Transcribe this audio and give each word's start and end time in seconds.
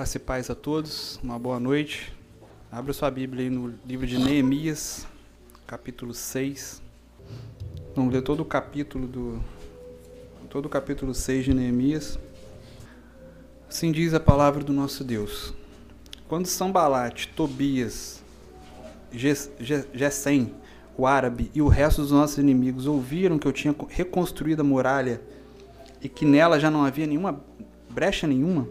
graça 0.00 0.16
e 0.16 0.20
paz 0.20 0.48
a 0.48 0.54
todos, 0.54 1.20
uma 1.22 1.38
boa 1.38 1.60
noite. 1.60 2.10
Abra 2.72 2.90
sua 2.90 3.10
Bíblia 3.10 3.44
aí 3.44 3.50
no 3.50 3.74
livro 3.84 4.06
de 4.06 4.16
Neemias, 4.16 5.06
capítulo 5.66 6.14
6. 6.14 6.80
Vamos 7.94 8.10
ler 8.10 8.22
todo 8.22 8.40
o 8.40 8.44
capítulo 8.46 9.06
do 9.06 9.38
todo 10.48 10.64
o 10.64 10.68
capítulo 10.70 11.12
6 11.12 11.44
de 11.44 11.52
Neemias. 11.52 12.18
Assim 13.68 13.92
diz 13.92 14.14
a 14.14 14.20
palavra 14.20 14.64
do 14.64 14.72
nosso 14.72 15.04
Deus. 15.04 15.52
Quando 16.26 16.46
Sambalate, 16.46 17.28
Tobias, 17.36 18.22
Gesem, 19.12 20.54
o 20.96 21.06
árabe 21.06 21.50
e 21.54 21.60
o 21.60 21.68
resto 21.68 22.00
dos 22.00 22.10
nossos 22.10 22.38
inimigos 22.38 22.86
ouviram 22.86 23.38
que 23.38 23.46
eu 23.46 23.52
tinha 23.52 23.74
reconstruído 23.90 24.60
a 24.60 24.64
muralha 24.64 25.20
e 26.00 26.08
que 26.08 26.24
nela 26.24 26.58
já 26.58 26.70
não 26.70 26.86
havia 26.86 27.06
nenhuma 27.06 27.38
brecha 27.90 28.26
nenhuma, 28.26 28.66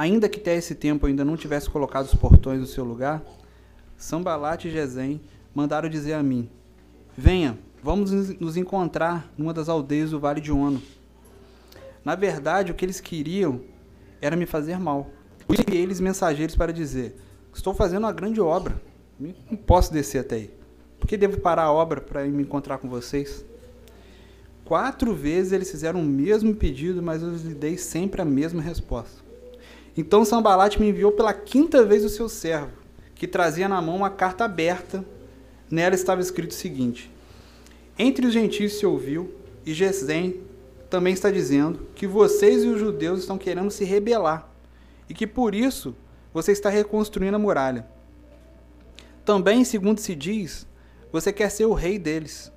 ainda 0.00 0.30
que 0.30 0.40
até 0.40 0.56
esse 0.56 0.74
tempo 0.74 1.06
ainda 1.06 1.26
não 1.26 1.36
tivesse 1.36 1.68
colocado 1.68 2.06
os 2.06 2.14
portões 2.14 2.58
no 2.58 2.66
seu 2.66 2.84
lugar, 2.84 3.22
Sambalat 3.98 4.64
e 4.64 4.70
Gesem 4.70 5.20
mandaram 5.54 5.90
dizer 5.90 6.14
a 6.14 6.22
mim: 6.22 6.48
Venha, 7.14 7.58
vamos 7.82 8.10
nos 8.40 8.56
encontrar 8.56 9.30
numa 9.36 9.52
das 9.52 9.68
aldeias 9.68 10.12
do 10.12 10.18
Vale 10.18 10.40
de 10.40 10.50
Ono. 10.50 10.80
Na 12.02 12.14
verdade, 12.14 12.72
o 12.72 12.74
que 12.74 12.82
eles 12.82 12.98
queriam 12.98 13.60
era 14.22 14.36
me 14.36 14.46
fazer 14.46 14.78
mal. 14.78 15.10
Enviei 15.46 15.82
eles 15.82 16.00
mensageiros 16.00 16.56
para 16.56 16.72
dizer: 16.72 17.20
Estou 17.52 17.74
fazendo 17.74 18.04
uma 18.04 18.12
grande 18.12 18.40
obra, 18.40 18.80
não 19.18 19.34
posso 19.54 19.92
descer 19.92 20.20
até 20.20 20.36
aí. 20.36 20.50
Por 20.98 21.06
que 21.06 21.18
devo 21.18 21.38
parar 21.40 21.64
a 21.64 21.72
obra 21.72 22.00
para 22.00 22.24
me 22.24 22.42
encontrar 22.42 22.78
com 22.78 22.88
vocês? 22.88 23.44
Quatro 24.64 25.14
vezes 25.14 25.52
eles 25.52 25.70
fizeram 25.70 26.00
o 26.00 26.04
mesmo 26.04 26.54
pedido, 26.54 27.02
mas 27.02 27.22
eu 27.22 27.32
lhes 27.32 27.42
dei 27.42 27.76
sempre 27.76 28.22
a 28.22 28.24
mesma 28.24 28.62
resposta. 28.62 29.29
Então 30.00 30.24
Sambalat 30.24 30.78
me 30.78 30.88
enviou 30.88 31.12
pela 31.12 31.34
quinta 31.34 31.84
vez 31.84 32.02
o 32.06 32.08
seu 32.08 32.26
servo, 32.26 32.70
que 33.14 33.26
trazia 33.26 33.68
na 33.68 33.82
mão 33.82 33.96
uma 33.96 34.08
carta 34.08 34.46
aberta. 34.46 35.04
Nela 35.70 35.94
estava 35.94 36.22
escrito 36.22 36.52
o 36.52 36.54
seguinte: 36.54 37.10
Entre 37.98 38.26
os 38.26 38.32
gentios 38.32 38.78
se 38.78 38.86
ouviu, 38.86 39.34
e 39.64 39.74
Gesem 39.74 40.40
também 40.88 41.12
está 41.12 41.30
dizendo 41.30 41.86
que 41.94 42.06
vocês 42.06 42.64
e 42.64 42.68
os 42.68 42.80
judeus 42.80 43.20
estão 43.20 43.36
querendo 43.36 43.70
se 43.70 43.84
rebelar, 43.84 44.48
e 45.06 45.12
que 45.12 45.26
por 45.26 45.54
isso 45.54 45.94
você 46.32 46.50
está 46.50 46.70
reconstruindo 46.70 47.36
a 47.36 47.38
muralha. 47.38 47.86
Também, 49.22 49.64
segundo 49.64 49.98
se 49.98 50.14
diz, 50.14 50.66
você 51.12 51.30
quer 51.30 51.50
ser 51.50 51.66
o 51.66 51.74
rei 51.74 51.98
deles 51.98 52.50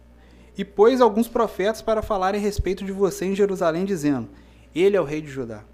e 0.57 0.63
pôs 0.63 1.01
alguns 1.01 1.27
profetas 1.27 1.81
para 1.81 2.01
falarem 2.01 2.39
a 2.39 2.43
respeito 2.43 2.85
de 2.85 2.93
você 2.93 3.25
em 3.25 3.35
Jerusalém, 3.35 3.83
dizendo: 3.83 4.29
Ele 4.73 4.95
é 4.95 5.01
o 5.01 5.03
rei 5.03 5.19
de 5.19 5.27
Judá. 5.27 5.65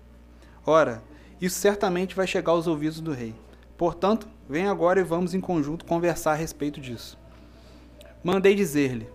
Ora, 0.66 1.04
isso 1.42 1.60
certamente 1.60 2.16
vai 2.16 2.28
chegar 2.28 2.52
aos 2.52 2.68
ouvidos 2.68 3.00
do 3.00 3.14
rei. 3.14 3.34
Portanto, 3.78 4.28
vem 4.48 4.68
agora 4.68 5.00
e 5.00 5.04
vamos 5.04 5.34
em 5.34 5.40
conjunto 5.40 5.86
conversar 5.86 6.32
a 6.32 6.36
respeito 6.36 6.82
disso. 6.82 7.18
Mandei 8.24 8.54
dizer-lhe: 8.54 9.08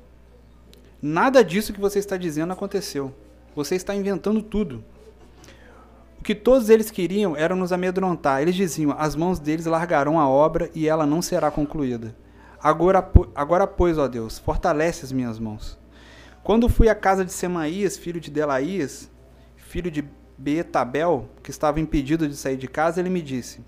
Nada 1.02 1.44
disso 1.44 1.72
que 1.72 1.80
você 1.80 1.98
está 1.98 2.16
dizendo 2.16 2.52
aconteceu. 2.52 3.14
Você 3.54 3.74
está 3.74 3.94
inventando 3.94 4.42
tudo. 4.42 4.82
O 6.18 6.24
que 6.24 6.34
todos 6.34 6.70
eles 6.70 6.90
queriam 6.90 7.36
era 7.36 7.54
nos 7.54 7.72
amedrontar. 7.72 8.40
Eles 8.40 8.54
diziam: 8.54 8.94
As 8.98 9.14
mãos 9.14 9.38
deles 9.38 9.66
largarão 9.66 10.18
a 10.18 10.26
obra 10.26 10.70
e 10.74 10.88
ela 10.88 11.04
não 11.04 11.20
será 11.20 11.50
concluída. 11.50 12.16
Agora, 12.58 13.06
agora 13.34 13.66
pois, 13.66 13.98
ó 13.98 14.08
Deus, 14.08 14.38
fortalece 14.38 15.04
as 15.04 15.12
minhas 15.12 15.38
mãos. 15.38 15.78
Quando 16.42 16.70
fui 16.70 16.88
à 16.88 16.94
casa 16.94 17.22
de 17.22 17.32
Semaías, 17.32 17.98
filho 17.98 18.18
de 18.18 18.30
Delaías, 18.30 19.10
filho 19.56 19.90
de 19.90 20.02
Betabel, 20.36 21.28
que 21.42 21.50
estava 21.50 21.80
impedido 21.80 22.28
de 22.28 22.36
sair 22.36 22.56
de 22.56 22.68
casa, 22.68 23.00
ele 23.00 23.10
me 23.10 23.22
disse: 23.22 23.60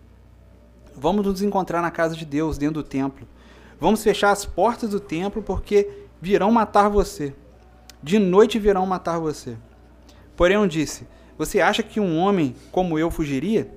Vamos 0.94 1.24
nos 1.24 1.42
encontrar 1.42 1.82
na 1.82 1.90
casa 1.90 2.14
de 2.16 2.24
Deus, 2.24 2.58
dentro 2.58 2.82
do 2.82 2.88
templo. 2.88 3.26
Vamos 3.80 4.02
fechar 4.02 4.30
as 4.30 4.44
portas 4.44 4.90
do 4.90 5.00
templo, 5.00 5.42
porque 5.42 6.04
virão 6.20 6.50
matar 6.50 6.88
você. 6.88 7.34
De 8.02 8.18
noite 8.18 8.58
virão 8.58 8.86
matar 8.86 9.18
você. 9.18 9.56
Porém, 10.36 10.56
eu 10.56 10.66
disse: 10.66 11.06
Você 11.38 11.60
acha 11.60 11.82
que 11.82 12.00
um 12.00 12.18
homem 12.18 12.54
como 12.72 12.98
eu 12.98 13.10
fugiria? 13.10 13.70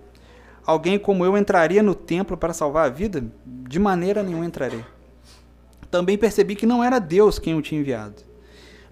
Alguém 0.65 0.99
como 0.99 1.25
eu 1.25 1.37
entraria 1.37 1.81
no 1.81 1.95
templo 1.95 2.37
para 2.37 2.53
salvar 2.53 2.85
a 2.85 2.89
vida? 2.89 3.23
De 3.45 3.79
maneira 3.79 4.21
nenhuma 4.23 4.45
entrarei 4.45 4.83
também 5.89 6.17
percebi 6.17 6.55
que 6.55 6.65
não 6.65 6.83
era 6.83 6.99
Deus 6.99 7.39
quem 7.39 7.55
o 7.55 7.61
tinha 7.61 7.81
enviado, 7.81 8.21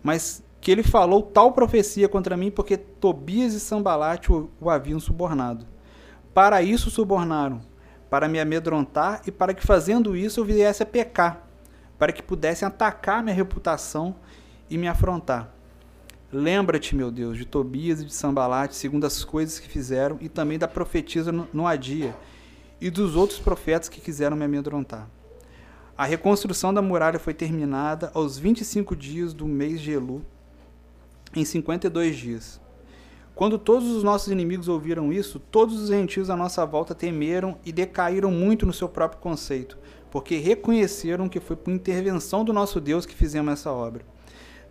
mas 0.01 0.43
que 0.59 0.71
ele 0.71 0.83
falou 0.83 1.21
tal 1.21 1.51
profecia 1.51 2.09
contra 2.09 2.35
mim 2.35 2.51
porque 2.51 2.77
Tobias 2.77 3.53
e 3.53 3.59
Sambalate 3.59 4.31
o, 4.31 4.49
o 4.59 4.69
haviam 4.69 4.99
subornado. 4.99 5.65
Para 6.33 6.61
isso 6.61 6.89
subornaram, 6.89 7.61
para 8.09 8.27
me 8.27 8.39
amedrontar 8.39 9.21
e 9.25 9.31
para 9.31 9.53
que 9.53 9.65
fazendo 9.65 10.15
isso 10.15 10.39
eu 10.39 10.45
viesse 10.45 10.83
a 10.83 10.85
pecar, 10.85 11.47
para 11.97 12.11
que 12.11 12.21
pudessem 12.21 12.67
atacar 12.67 13.23
minha 13.23 13.35
reputação 13.35 14.15
e 14.69 14.77
me 14.77 14.87
afrontar. 14.87 15.53
Lembra-te, 16.31 16.93
meu 16.93 17.09
Deus, 17.09 17.37
de 17.37 17.45
Tobias 17.45 18.01
e 18.01 18.05
de 18.05 18.13
Sambalate, 18.13 18.75
segundo 18.75 19.05
as 19.05 19.23
coisas 19.23 19.59
que 19.59 19.67
fizeram, 19.69 20.17
e 20.19 20.27
também 20.27 20.59
da 20.59 20.67
profetisa 20.67 21.31
Noadia, 21.53 22.13
e 22.81 22.89
dos 22.89 23.15
outros 23.15 23.39
profetas 23.39 23.87
que 23.87 24.01
quiseram 24.01 24.35
me 24.35 24.43
amedrontar. 24.43 25.07
A 25.97 26.05
reconstrução 26.05 26.73
da 26.73 26.81
muralha 26.81 27.17
foi 27.17 27.33
terminada 27.33 28.11
aos 28.13 28.37
25 28.37 28.95
dias 28.95 29.33
do 29.33 29.47
mês 29.47 29.79
de 29.79 29.93
Elu, 29.93 30.23
em 31.39 31.45
52 31.45 32.15
dias. 32.15 32.61
Quando 33.35 33.59
todos 33.59 33.89
os 33.89 34.03
nossos 34.03 34.31
inimigos 34.31 34.67
ouviram 34.67 35.13
isso, 35.13 35.39
todos 35.39 35.79
os 35.79 35.89
gentios 35.89 36.29
à 36.29 36.35
nossa 36.35 36.65
volta 36.65 36.95
temeram 36.95 37.57
e 37.63 37.71
decaíram 37.71 38.31
muito 38.31 38.65
no 38.65 38.73
seu 38.73 38.89
próprio 38.89 39.21
conceito, 39.21 39.77
porque 40.09 40.37
reconheceram 40.37 41.29
que 41.29 41.39
foi 41.39 41.55
por 41.55 41.71
intervenção 41.71 42.43
do 42.43 42.51
nosso 42.51 42.81
Deus 42.81 43.05
que 43.05 43.13
fizemos 43.13 43.53
essa 43.53 43.71
obra. 43.71 44.03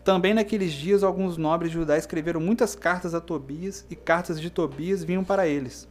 Também 0.02 0.34
naqueles 0.34 0.72
dias, 0.72 1.04
alguns 1.04 1.36
nobres 1.36 1.70
de 1.70 1.78
Judá 1.78 1.96
escreveram 1.96 2.40
muitas 2.40 2.74
cartas 2.74 3.14
a 3.14 3.20
Tobias, 3.20 3.86
e 3.88 3.94
cartas 3.94 4.40
de 4.40 4.50
Tobias 4.50 5.04
vinham 5.04 5.22
para 5.22 5.46
eles, 5.46 5.88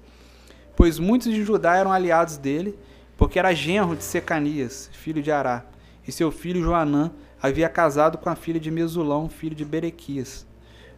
pois 0.76 1.00
muitos 1.00 1.34
de 1.34 1.44
Judá 1.44 1.76
eram 1.76 1.92
aliados 1.94 2.38
dele 2.38 2.78
porque 3.18 3.40
era 3.40 3.54
genro 3.54 3.96
de 3.96 4.04
Secanias, 4.04 4.90
filho 4.92 5.22
de 5.22 5.32
Ará, 5.32 5.66
e 6.08 6.12
seu 6.12 6.32
filho 6.32 6.62
Joanã 6.62 7.12
havia 7.42 7.70
casado 7.70 8.18
com 8.18 8.30
a 8.30 8.36
filha 8.36 8.60
de 8.60 8.70
Mesulão, 8.70 9.30
filho 9.30 9.56
de 9.56 9.64
Berequias. 9.64 10.46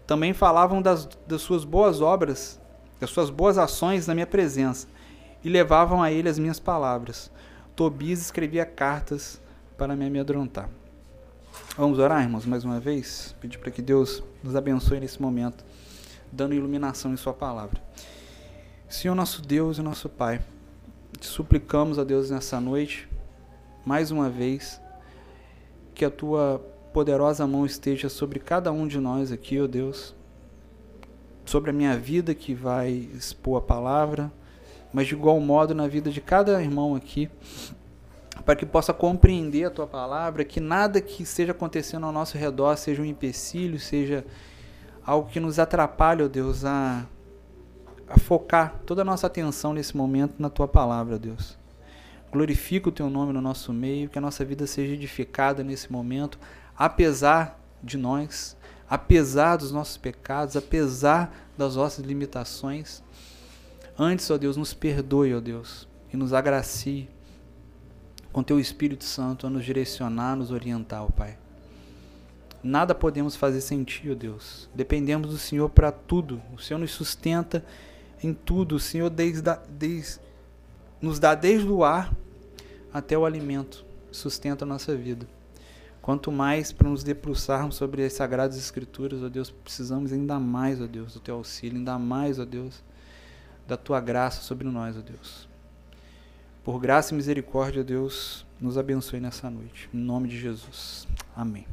Também 0.07 0.33
falavam 0.33 0.81
das, 0.81 1.07
das 1.27 1.41
suas 1.41 1.65
boas 1.65 1.99
obras, 1.99 2.59
das 2.97 3.09
suas 3.09 3.29
boas 3.29 3.57
ações 3.57 4.07
na 4.07 4.13
minha 4.13 4.25
presença, 4.25 4.87
e 5.43 5.49
levavam 5.49 6.01
a 6.01 6.09
ele 6.09 6.29
as 6.29 6.39
minhas 6.39 6.59
palavras. 6.59 7.29
Tobias 7.75 8.21
escrevia 8.21 8.65
cartas 8.65 9.41
para 9.77 9.95
me 9.95 10.07
amedrontar. 10.07 10.69
Vamos 11.77 11.99
orar, 11.99 12.23
irmãos, 12.23 12.45
mais 12.45 12.63
uma 12.63 12.79
vez? 12.79 13.35
Pedir 13.41 13.57
para 13.57 13.69
que 13.69 13.81
Deus 13.81 14.23
nos 14.41 14.55
abençoe 14.55 14.99
nesse 14.99 15.21
momento, 15.21 15.65
dando 16.31 16.55
iluminação 16.55 17.13
em 17.13 17.17
Sua 17.17 17.33
palavra. 17.33 17.81
Senhor, 18.87 19.13
nosso 19.13 19.41
Deus 19.41 19.77
e 19.77 19.81
nosso 19.81 20.07
Pai, 20.07 20.41
te 21.19 21.27
suplicamos 21.27 21.99
a 21.99 22.03
Deus 22.05 22.29
nessa 22.29 22.61
noite, 22.61 23.09
mais 23.85 24.09
uma 24.11 24.29
vez, 24.29 24.79
que 25.93 26.05
a 26.05 26.09
tua 26.09 26.65
poderosa 26.97 27.45
mão 27.45 27.63
esteja 27.63 28.09
sobre 28.09 28.39
cada 28.39 28.71
um 28.71 28.87
de 28.87 28.99
nós 28.99 29.31
aqui, 29.31 29.61
ó 29.61 29.65
oh 29.65 29.67
Deus, 29.67 30.15
sobre 31.45 31.69
a 31.69 31.73
minha 31.73 31.95
vida 31.95 32.33
que 32.33 32.55
vai 32.55 32.89
expor 33.13 33.59
a 33.59 33.61
palavra, 33.61 34.33
mas 34.91 35.05
de 35.05 35.13
igual 35.13 35.39
modo 35.39 35.75
na 35.75 35.87
vida 35.87 36.09
de 36.09 36.19
cada 36.19 36.59
irmão 36.59 36.95
aqui, 36.95 37.29
para 38.43 38.55
que 38.55 38.65
possa 38.65 38.95
compreender 38.95 39.65
a 39.65 39.69
tua 39.69 39.85
palavra, 39.85 40.43
que 40.43 40.59
nada 40.59 40.99
que 40.99 41.21
esteja 41.21 41.51
acontecendo 41.51 42.07
ao 42.07 42.11
nosso 42.11 42.35
redor 42.35 42.75
seja 42.77 43.03
um 43.03 43.05
empecilho, 43.05 43.79
seja 43.79 44.25
algo 45.05 45.29
que 45.29 45.39
nos 45.39 45.59
atrapalhe, 45.59 46.23
ó 46.23 46.25
oh 46.25 46.29
Deus, 46.29 46.65
a 46.65 47.05
a 48.09 48.17
focar 48.17 48.81
toda 48.87 49.03
a 49.03 49.05
nossa 49.05 49.27
atenção 49.27 49.71
nesse 49.71 49.95
momento 49.95 50.33
na 50.39 50.49
tua 50.49 50.67
palavra, 50.67 51.19
Deus. 51.19 51.59
Glorifica 52.31 52.89
o 52.89 52.91
teu 52.91 53.07
nome 53.07 53.33
no 53.33 53.41
nosso 53.41 53.71
meio, 53.71 54.09
que 54.09 54.17
a 54.17 54.21
nossa 54.21 54.43
vida 54.43 54.65
seja 54.65 54.93
edificada 54.93 55.63
nesse 55.63 55.91
momento, 55.91 56.39
apesar 56.77 57.59
de 57.83 57.97
nós, 57.97 58.55
apesar 58.89 59.57
dos 59.57 59.71
nossos 59.71 59.97
pecados, 59.97 60.55
apesar 60.55 61.33
das 61.57 61.75
nossas 61.75 62.05
limitações. 62.05 63.01
Antes, 63.97 64.29
ó 64.29 64.37
Deus, 64.37 64.55
nos 64.55 64.73
perdoe, 64.73 65.33
ó 65.33 65.39
Deus, 65.39 65.87
e 66.13 66.17
nos 66.17 66.33
agracie 66.33 67.09
com 68.31 68.43
teu 68.43 68.59
Espírito 68.59 69.03
Santo 69.03 69.47
a 69.47 69.49
nos 69.49 69.65
direcionar, 69.65 70.33
a 70.33 70.35
nos 70.35 70.51
orientar, 70.51 71.03
ó 71.03 71.09
Pai. 71.09 71.37
Nada 72.63 72.93
podemos 72.93 73.35
fazer 73.35 73.61
sem 73.61 73.83
ti, 73.83 74.09
ó 74.11 74.15
Deus. 74.15 74.69
Dependemos 74.73 75.29
do 75.29 75.37
Senhor 75.37 75.69
para 75.69 75.91
tudo. 75.91 76.41
O 76.53 76.59
Senhor 76.59 76.79
nos 76.79 76.91
sustenta 76.91 77.63
em 78.21 78.33
tudo. 78.33 78.75
O 78.75 78.79
Senhor 78.79 79.09
desde, 79.09 79.49
desde, 79.69 80.19
nos 81.01 81.19
dá 81.19 81.33
desde 81.33 81.67
o 81.67 81.83
ar 81.83 82.13
até 82.93 83.17
o 83.17 83.25
alimento, 83.25 83.85
sustenta 84.11 84.65
a 84.65 84.67
nossa 84.67 84.95
vida. 84.95 85.27
Quanto 86.07 86.31
mais 86.31 86.71
para 86.71 86.87
nos 86.87 87.03
debruçarmos 87.03 87.75
sobre 87.75 88.01
as 88.05 88.13
Sagradas 88.13 88.57
Escrituras, 88.57 89.21
ó 89.21 89.27
Deus, 89.27 89.51
precisamos 89.51 90.13
ainda 90.13 90.39
mais, 90.39 90.81
ó 90.81 90.87
Deus, 90.87 91.15
do 91.15 91.19
Teu 91.19 91.35
auxílio, 91.35 91.77
ainda 91.77 91.99
mais, 91.99 92.39
ó 92.39 92.45
Deus, 92.45 92.81
da 93.67 93.75
tua 93.75 93.99
graça 93.99 94.41
sobre 94.41 94.69
nós, 94.69 94.95
ó 94.95 95.01
Deus. 95.01 95.49
Por 96.63 96.79
graça 96.79 97.13
e 97.13 97.17
misericórdia, 97.17 97.83
Deus, 97.83 98.45
nos 98.57 98.77
abençoe 98.77 99.19
nessa 99.19 99.49
noite. 99.49 99.89
Em 99.93 99.97
nome 99.97 100.29
de 100.29 100.39
Jesus. 100.39 101.05
Amém. 101.35 101.67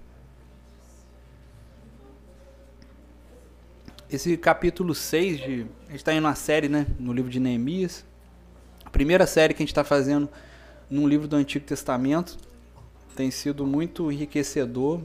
Esse 4.10 4.36
capítulo 4.36 4.96
6 4.96 5.38
de. 5.38 5.66
A 5.86 5.90
gente 5.92 5.94
está 5.94 6.12
indo 6.12 6.22
na 6.22 6.34
série, 6.34 6.68
né? 6.68 6.88
No 6.98 7.12
livro 7.12 7.30
de 7.30 7.38
Neemias. 7.38 8.04
A 8.84 8.90
primeira 8.90 9.28
série 9.28 9.54
que 9.54 9.62
a 9.62 9.64
gente 9.64 9.70
está 9.70 9.84
fazendo 9.84 10.28
num 10.90 11.06
livro 11.06 11.28
do 11.28 11.36
Antigo 11.36 11.64
Testamento. 11.64 12.36
Tem 13.16 13.30
sido 13.30 13.66
muito 13.66 14.10
enriquecedor, 14.10 15.00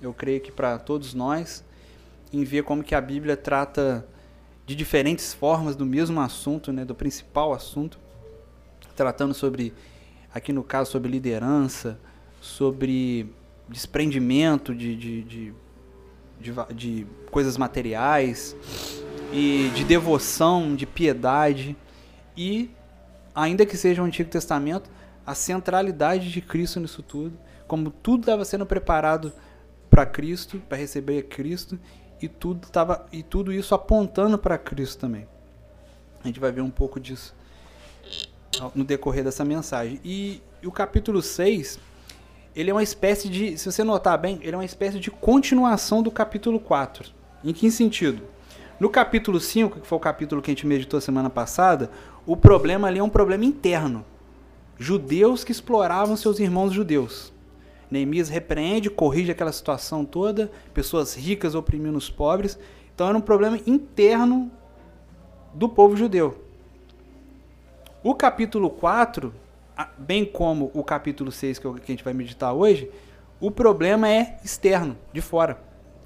eu 0.00 0.14
creio 0.14 0.40
que 0.40 0.52
para 0.52 0.78
todos 0.78 1.14
nós, 1.14 1.64
em 2.32 2.44
ver 2.44 2.62
como 2.62 2.84
que 2.84 2.94
a 2.94 3.00
Bíblia 3.00 3.36
trata 3.36 4.06
de 4.64 4.74
diferentes 4.74 5.32
formas 5.32 5.74
do 5.74 5.84
mesmo 5.84 6.20
assunto, 6.20 6.72
né? 6.72 6.84
Do 6.84 6.94
principal 6.94 7.52
assunto. 7.52 7.98
Tratando 8.94 9.34
sobre, 9.34 9.72
aqui 10.32 10.52
no 10.52 10.62
caso, 10.62 10.90
sobre 10.90 11.10
liderança, 11.10 11.98
sobre 12.40 13.32
desprendimento 13.68 14.74
de, 14.74 14.96
de, 14.96 15.22
de 15.22 15.54
de, 16.40 16.52
de 16.74 17.06
coisas 17.30 17.56
materiais 17.56 18.56
e 19.32 19.70
de 19.74 19.84
devoção, 19.84 20.74
de 20.74 20.86
piedade 20.86 21.76
e 22.36 22.70
ainda 23.34 23.66
que 23.66 23.76
seja 23.76 24.02
o 24.02 24.04
Antigo 24.04 24.30
Testamento, 24.30 24.88
a 25.28 25.34
centralidade 25.34 26.32
de 26.32 26.40
Cristo 26.40 26.80
nisso 26.80 27.02
tudo, 27.02 27.38
como 27.66 27.90
tudo 27.90 28.20
estava 28.20 28.46
sendo 28.46 28.64
preparado 28.64 29.30
para 29.90 30.06
Cristo, 30.06 30.58
para 30.66 30.78
receber 30.78 31.24
Cristo, 31.24 31.78
e 32.18 32.26
tudo 32.26 32.66
tava 32.68 33.06
e 33.12 33.22
tudo 33.22 33.52
isso 33.52 33.74
apontando 33.74 34.38
para 34.38 34.56
Cristo 34.56 35.00
também. 35.00 35.28
A 36.24 36.28
gente 36.28 36.40
vai 36.40 36.50
ver 36.50 36.62
um 36.62 36.70
pouco 36.70 36.98
disso 36.98 37.36
no 38.74 38.82
decorrer 38.84 39.22
dessa 39.22 39.44
mensagem. 39.44 40.00
E, 40.02 40.40
e 40.62 40.66
o 40.66 40.72
capítulo 40.72 41.20
6, 41.20 41.78
ele 42.56 42.70
é 42.70 42.72
uma 42.72 42.82
espécie 42.82 43.28
de, 43.28 43.58
se 43.58 43.70
você 43.70 43.84
notar 43.84 44.16
bem, 44.16 44.38
ele 44.40 44.54
é 44.54 44.56
uma 44.56 44.64
espécie 44.64 44.98
de 44.98 45.10
continuação 45.10 46.02
do 46.02 46.10
capítulo 46.10 46.58
4. 46.58 47.12
Em 47.44 47.52
que 47.52 47.70
sentido? 47.70 48.22
No 48.80 48.88
capítulo 48.88 49.38
5, 49.38 49.80
que 49.80 49.86
foi 49.86 49.98
o 49.98 50.00
capítulo 50.00 50.40
que 50.40 50.50
a 50.50 50.54
gente 50.54 50.66
meditou 50.66 50.98
semana 51.02 51.28
passada, 51.28 51.90
o 52.24 52.34
problema 52.34 52.88
ali 52.88 52.98
é 52.98 53.02
um 53.02 53.10
problema 53.10 53.44
interno. 53.44 54.06
Judeus 54.78 55.44
que 55.44 55.52
exploravam 55.52 56.16
seus 56.16 56.38
irmãos 56.38 56.72
judeus. 56.72 57.32
Neemias 57.90 58.28
repreende, 58.28 58.90
corrige 58.90 59.32
aquela 59.32 59.52
situação 59.52 60.04
toda, 60.04 60.50
pessoas 60.72 61.14
ricas 61.14 61.54
oprimindo 61.54 61.96
os 61.96 62.10
pobres. 62.10 62.58
Então 62.94 63.08
era 63.08 63.16
um 63.16 63.20
problema 63.20 63.58
interno 63.66 64.50
do 65.54 65.68
povo 65.68 65.96
judeu. 65.96 66.44
O 68.02 68.14
capítulo 68.14 68.70
4 68.70 69.32
bem 69.96 70.24
como 70.24 70.70
o 70.74 70.82
capítulo 70.82 71.30
6 71.30 71.58
que 71.58 71.66
a 71.66 71.72
gente 71.86 72.02
vai 72.02 72.12
meditar 72.12 72.52
hoje, 72.52 72.90
o 73.40 73.50
problema 73.50 74.08
é 74.08 74.38
externo, 74.44 74.96
de 75.12 75.20
fora. 75.20 75.60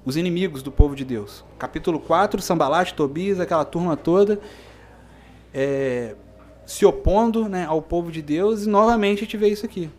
Os 0.05 0.17
inimigos 0.17 0.61
do 0.61 0.71
povo 0.71 0.95
de 0.95 1.05
Deus. 1.05 1.43
Capítulo 1.57 1.99
4, 1.99 2.41
Sambalat, 2.41 2.91
Tobias, 2.91 3.39
aquela 3.39 3.65
turma 3.65 3.95
toda 3.95 4.39
é, 5.53 6.15
se 6.65 6.85
opondo 6.85 7.47
né, 7.49 7.65
ao 7.65 7.81
povo 7.81 8.11
de 8.11 8.21
Deus, 8.21 8.65
e 8.65 8.69
novamente 8.69 9.19
a 9.19 9.21
gente 9.21 9.37
vê 9.37 9.49
isso 9.49 9.65
aqui. 9.65 9.89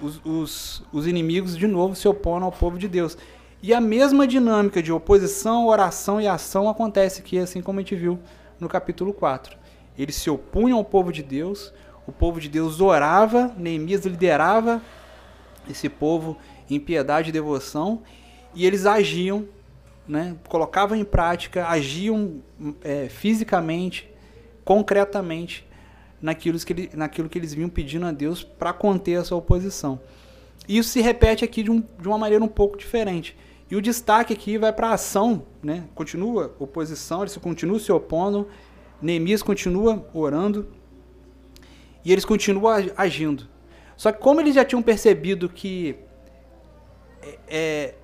Os, 0.00 0.20
os, 0.24 0.82
os 0.92 1.06
inimigos 1.06 1.56
de 1.56 1.66
novo 1.66 1.94
se 1.94 2.06
opondo 2.06 2.44
ao 2.44 2.52
povo 2.52 2.78
de 2.78 2.86
Deus. 2.86 3.16
E 3.62 3.72
a 3.72 3.80
mesma 3.80 4.26
dinâmica 4.26 4.82
de 4.82 4.92
oposição, 4.92 5.66
oração 5.66 6.20
e 6.20 6.28
ação 6.28 6.68
acontece 6.68 7.20
aqui, 7.20 7.38
assim 7.38 7.62
como 7.62 7.78
a 7.78 7.82
gente 7.82 7.96
viu 7.96 8.18
no 8.60 8.68
capítulo 8.68 9.12
4. 9.12 9.56
Eles 9.98 10.16
se 10.16 10.28
opunham 10.28 10.78
ao 10.78 10.84
povo 10.84 11.10
de 11.10 11.22
Deus, 11.22 11.72
o 12.06 12.12
povo 12.12 12.38
de 12.38 12.48
Deus 12.48 12.80
orava, 12.80 13.52
Neemias 13.56 14.04
liderava 14.04 14.82
esse 15.68 15.88
povo 15.88 16.36
em 16.68 16.78
piedade 16.78 17.30
e 17.30 17.32
devoção, 17.32 18.02
e 18.54 18.66
eles 18.66 18.86
agiam, 18.86 19.48
né, 20.06 20.36
colocavam 20.48 20.96
em 20.96 21.04
prática, 21.04 21.66
agiam 21.66 22.42
é, 22.84 23.08
fisicamente, 23.08 24.08
concretamente, 24.64 25.66
naquilo 26.20 26.58
que, 26.58 26.72
ele, 26.72 26.90
naquilo 26.94 27.28
que 27.28 27.38
eles 27.38 27.52
vinham 27.52 27.68
pedindo 27.68 28.06
a 28.06 28.12
Deus 28.12 28.42
para 28.42 28.72
conter 28.72 29.20
essa 29.20 29.34
oposição. 29.34 30.00
E 30.68 30.78
isso 30.78 30.90
se 30.90 31.00
repete 31.00 31.44
aqui 31.44 31.62
de, 31.62 31.70
um, 31.70 31.80
de 31.80 32.08
uma 32.08 32.18
maneira 32.18 32.42
um 32.44 32.48
pouco 32.48 32.76
diferente. 32.76 33.36
E 33.70 33.76
o 33.76 33.82
destaque 33.82 34.32
aqui 34.32 34.58
vai 34.58 34.72
para 34.72 34.88
a 34.88 34.94
ação, 34.94 35.44
né? 35.62 35.84
continua 35.94 36.54
oposição, 36.58 37.22
eles 37.22 37.36
continuam 37.36 37.78
se 37.78 37.90
opondo, 37.90 38.48
Neemias 39.02 39.42
continua 39.42 40.08
orando, 40.14 40.68
e 42.04 42.12
eles 42.12 42.24
continuam 42.24 42.90
agindo. 42.96 43.48
Só 43.96 44.12
que 44.12 44.20
como 44.20 44.40
eles 44.40 44.54
já 44.54 44.64
tinham 44.64 44.82
percebido 44.82 45.48
que 45.48 45.96
é, 47.20 47.38
é, 47.48 47.94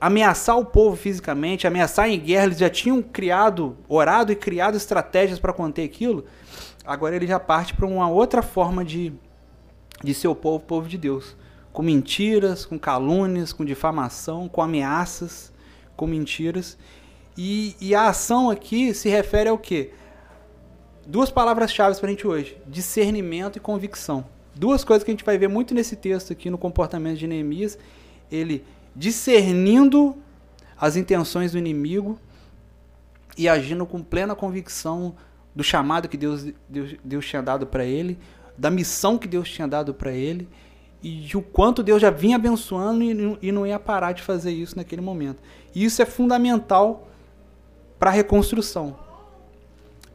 ameaçar 0.00 0.56
o 0.56 0.64
povo 0.64 0.96
fisicamente, 0.96 1.66
ameaçar 1.66 2.08
em 2.08 2.20
guerra, 2.20 2.46
eles 2.46 2.58
já 2.58 2.70
tinham 2.70 3.02
criado, 3.02 3.76
orado 3.88 4.30
e 4.30 4.36
criado 4.36 4.76
estratégias 4.76 5.40
para 5.40 5.52
conter 5.52 5.84
aquilo, 5.84 6.24
agora 6.84 7.16
ele 7.16 7.26
já 7.26 7.40
parte 7.40 7.74
para 7.74 7.86
uma 7.86 8.08
outra 8.08 8.42
forma 8.42 8.84
de, 8.84 9.12
de 10.02 10.14
ser 10.14 10.28
o 10.28 10.34
povo, 10.34 10.64
povo 10.64 10.88
de 10.88 10.98
Deus. 10.98 11.36
Com 11.72 11.82
mentiras, 11.82 12.66
com 12.66 12.78
calúnias, 12.78 13.52
com 13.52 13.64
difamação, 13.64 14.48
com 14.48 14.60
ameaças, 14.60 15.52
com 15.96 16.06
mentiras. 16.06 16.76
E, 17.36 17.74
e 17.80 17.94
a 17.94 18.08
ação 18.08 18.50
aqui 18.50 18.92
se 18.92 19.08
refere 19.08 19.48
ao 19.48 19.56
quê? 19.56 19.92
duas 21.06 21.30
palavras-chave 21.30 21.98
para 21.98 22.08
a 22.08 22.10
gente 22.10 22.26
hoje: 22.26 22.56
discernimento 22.66 23.56
e 23.56 23.60
convicção. 23.60 24.24
Duas 24.54 24.84
coisas 24.84 25.02
que 25.02 25.10
a 25.10 25.14
gente 25.14 25.24
vai 25.24 25.38
ver 25.38 25.48
muito 25.48 25.74
nesse 25.74 25.96
texto 25.96 26.32
aqui 26.32 26.50
no 26.50 26.58
comportamento 26.58 27.18
de 27.18 27.26
Neemias. 27.26 27.78
Ele 28.30 28.64
discernindo 28.94 30.16
as 30.78 30.96
intenções 30.96 31.52
do 31.52 31.58
inimigo 31.58 32.18
e 33.36 33.48
agindo 33.48 33.86
com 33.86 34.02
plena 34.02 34.34
convicção 34.34 35.14
do 35.54 35.62
chamado 35.62 36.08
que 36.08 36.16
Deus, 36.16 36.46
Deus, 36.68 36.96
Deus 37.04 37.26
tinha 37.26 37.42
dado 37.42 37.66
para 37.66 37.84
ele, 37.84 38.18
da 38.56 38.70
missão 38.70 39.18
que 39.18 39.28
Deus 39.28 39.48
tinha 39.50 39.68
dado 39.68 39.92
para 39.92 40.12
ele 40.12 40.48
e 41.02 41.16
de 41.16 41.36
o 41.36 41.42
quanto 41.42 41.82
Deus 41.82 42.00
já 42.00 42.10
vinha 42.10 42.36
abençoando 42.36 43.02
e, 43.02 43.38
e 43.42 43.52
não 43.52 43.66
ia 43.66 43.78
parar 43.78 44.12
de 44.12 44.22
fazer 44.22 44.52
isso 44.52 44.76
naquele 44.76 45.02
momento. 45.02 45.42
E 45.74 45.84
isso 45.84 46.00
é 46.00 46.06
fundamental 46.06 47.08
para 47.98 48.10
a 48.10 48.12
reconstrução 48.12 48.96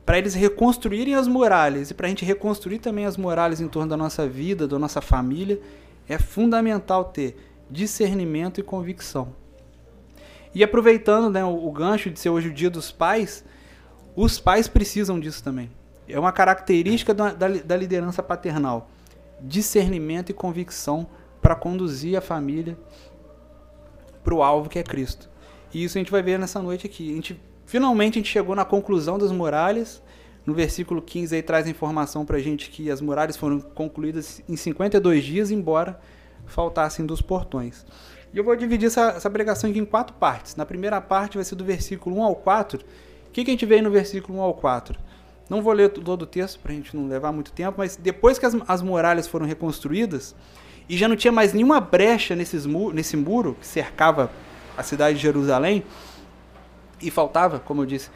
para 0.07 0.17
eles 0.17 0.33
reconstruírem 0.33 1.15
as 1.15 1.27
muralhas 1.27 1.91
e 1.91 1.93
para 1.93 2.05
a 2.05 2.09
gente 2.09 2.23
reconstruir 2.23 2.79
também 2.79 3.05
as 3.05 3.17
muralhas 3.17 3.59
em 3.59 3.67
torno 3.67 3.89
da 3.89 3.97
nossa 3.97 4.25
vida, 4.25 4.65
da 4.65 4.79
nossa 4.79 5.01
família, 5.01 5.59
é 6.07 6.17
fundamental 6.17 7.03
ter 7.03 7.35
discernimento 7.69 8.57
e 8.57 8.63
convicção. 8.63 9.35
E 10.55 10.63
aproveitando 10.63 11.29
né, 11.29 11.43
o, 11.43 11.67
o 11.67 11.69
gancho 11.73 12.09
de 12.09 12.17
ser 12.17 12.29
hoje 12.29 12.47
o 12.47 12.53
dia 12.53 12.69
dos 12.69 12.89
pais, 12.89 13.43
os 14.17 14.39
pais 14.39 14.67
precisam 14.67 15.19
disso 15.19 15.41
também. 15.41 15.69
É 16.09 16.19
uma 16.19 16.31
característica 16.31 17.13
da, 17.13 17.31
da, 17.31 17.47
da 17.47 17.77
liderança 17.77 18.21
paternal. 18.21 18.89
Discernimento 19.39 20.31
e 20.31 20.33
convicção 20.33 21.07
para 21.41 21.55
conduzir 21.55 22.17
a 22.17 22.21
família 22.21 22.77
para 24.23 24.33
o 24.33 24.43
alvo 24.43 24.69
que 24.69 24.79
é 24.79 24.83
Cristo. 24.83 25.29
E 25.73 25.83
isso 25.83 25.97
a 25.97 25.99
gente 25.99 26.11
vai 26.11 26.21
ver 26.21 26.37
nessa 26.37 26.61
noite 26.61 26.85
aqui. 26.85 27.11
A 27.11 27.15
gente 27.15 27.39
Finalmente 27.67 28.13
a 28.13 28.19
gente 28.19 28.31
chegou 28.31 28.55
na 28.55 28.63
conclusão 28.63 29.19
das 29.19 29.31
muralhas. 29.31 30.01
No 30.45 30.53
versículo 30.53 31.01
15 31.01 31.35
aí 31.35 31.43
traz 31.43 31.67
a 31.67 31.69
informação 31.69 32.25
para 32.25 32.37
a 32.37 32.39
gente 32.39 32.69
que 32.69 32.89
as 32.89 33.01
muralhas 33.01 33.35
foram 33.35 33.59
concluídas 33.59 34.41
em 34.47 34.55
52 34.55 35.21
dias, 35.21 35.51
embora 35.51 35.99
faltassem 36.45 37.05
dos 37.05 37.21
portões. 37.21 37.85
E 38.33 38.37
eu 38.37 38.45
vou 38.45 38.55
dividir 38.55 38.87
essa, 38.87 39.09
essa 39.09 39.29
pregação 39.29 39.69
aqui 39.69 39.79
em 39.79 39.85
quatro 39.85 40.15
partes. 40.15 40.55
Na 40.55 40.65
primeira 40.65 41.01
parte 41.01 41.35
vai 41.35 41.43
ser 41.43 41.55
do 41.55 41.65
versículo 41.65 42.15
1 42.19 42.23
ao 42.23 42.35
4. 42.37 42.79
O 43.27 43.31
que, 43.31 43.43
que 43.43 43.51
a 43.51 43.53
gente 43.53 43.65
vê 43.65 43.81
no 43.81 43.91
versículo 43.91 44.39
1 44.39 44.41
ao 44.41 44.53
4? 44.53 44.99
Não 45.49 45.61
vou 45.61 45.73
ler 45.73 45.89
todo 45.89 46.23
o 46.23 46.25
texto 46.25 46.59
para 46.59 46.71
a 46.71 46.75
gente 46.75 46.95
não 46.95 47.07
levar 47.07 47.31
muito 47.31 47.51
tempo, 47.51 47.75
mas 47.77 47.95
depois 47.95 48.37
que 48.37 48.45
as, 48.45 48.55
as 48.67 48.81
muralhas 48.81 49.27
foram 49.27 49.45
reconstruídas 49.45 50.35
e 50.89 50.97
já 50.97 51.07
não 51.07 51.15
tinha 51.15 51.31
mais 51.31 51.53
nenhuma 51.53 51.79
brecha 51.79 52.35
nesses 52.35 52.65
nesse 52.65 53.15
muro 53.15 53.55
que 53.59 53.67
cercava 53.67 54.31
a 54.75 54.83
cidade 54.83 55.17
de 55.17 55.23
Jerusalém, 55.23 55.83
e 57.01 57.11
faltava, 57.11 57.59
como 57.59 57.81
eu 57.81 57.85
disse, 57.85 58.09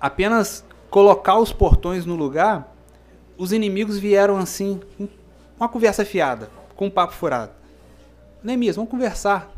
apenas 0.00 0.64
colocar 0.90 1.38
os 1.38 1.52
portões 1.52 2.04
no 2.04 2.14
lugar, 2.14 2.74
os 3.36 3.52
inimigos 3.52 3.98
vieram 3.98 4.36
assim, 4.36 4.80
uma 5.58 5.68
conversa 5.68 6.04
fiada, 6.04 6.50
com 6.74 6.86
um 6.86 6.90
papo 6.90 7.12
furado. 7.12 7.52
Neemias, 8.42 8.76
vamos 8.76 8.90
conversar. 8.90 9.50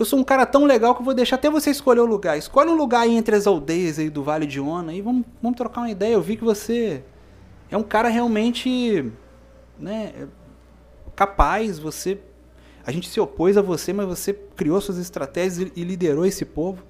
Eu 0.00 0.06
sou 0.06 0.18
um 0.18 0.24
cara 0.24 0.46
tão 0.46 0.64
legal 0.64 0.94
que 0.94 1.02
eu 1.02 1.04
vou 1.04 1.12
deixar 1.12 1.36
até 1.36 1.50
você 1.50 1.70
escolher 1.70 2.00
o 2.00 2.06
lugar. 2.06 2.38
Escolhe 2.38 2.70
um 2.70 2.74
lugar 2.74 3.02
aí 3.02 3.14
entre 3.14 3.36
as 3.36 3.46
aldeias 3.46 3.98
aí 3.98 4.08
do 4.08 4.22
Vale 4.22 4.46
de 4.46 4.58
Ona 4.58 4.94
e 4.94 5.02
vamos, 5.02 5.26
vamos 5.42 5.58
trocar 5.58 5.82
uma 5.82 5.90
ideia. 5.90 6.14
Eu 6.14 6.22
vi 6.22 6.38
que 6.38 6.42
você 6.42 7.04
é 7.70 7.76
um 7.76 7.82
cara 7.82 8.08
realmente 8.08 9.12
né, 9.78 10.14
capaz, 11.14 11.78
você 11.78 12.18
a 12.82 12.90
gente 12.90 13.10
se 13.10 13.20
opôs 13.20 13.58
a 13.58 13.62
você, 13.62 13.92
mas 13.92 14.06
você 14.06 14.32
criou 14.32 14.80
suas 14.80 14.96
estratégias 14.96 15.70
e 15.76 15.84
liderou 15.84 16.24
esse 16.24 16.46
povo. 16.46 16.82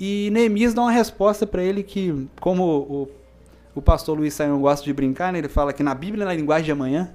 E 0.00 0.30
Neemias 0.32 0.72
dá 0.72 0.80
uma 0.80 0.90
resposta 0.90 1.46
para 1.46 1.62
ele 1.62 1.82
que, 1.82 2.26
como 2.40 2.64
o, 2.64 3.08
o 3.74 3.82
pastor 3.82 4.16
Luiz 4.16 4.32
Saião 4.32 4.58
gosta 4.62 4.82
de 4.82 4.94
brincar, 4.94 5.30
né? 5.30 5.40
Ele 5.40 5.48
fala 5.50 5.74
que 5.74 5.82
na 5.82 5.94
Bíblia, 5.94 6.24
na 6.24 6.32
linguagem 6.32 6.64
de 6.64 6.72
amanhã, 6.72 7.12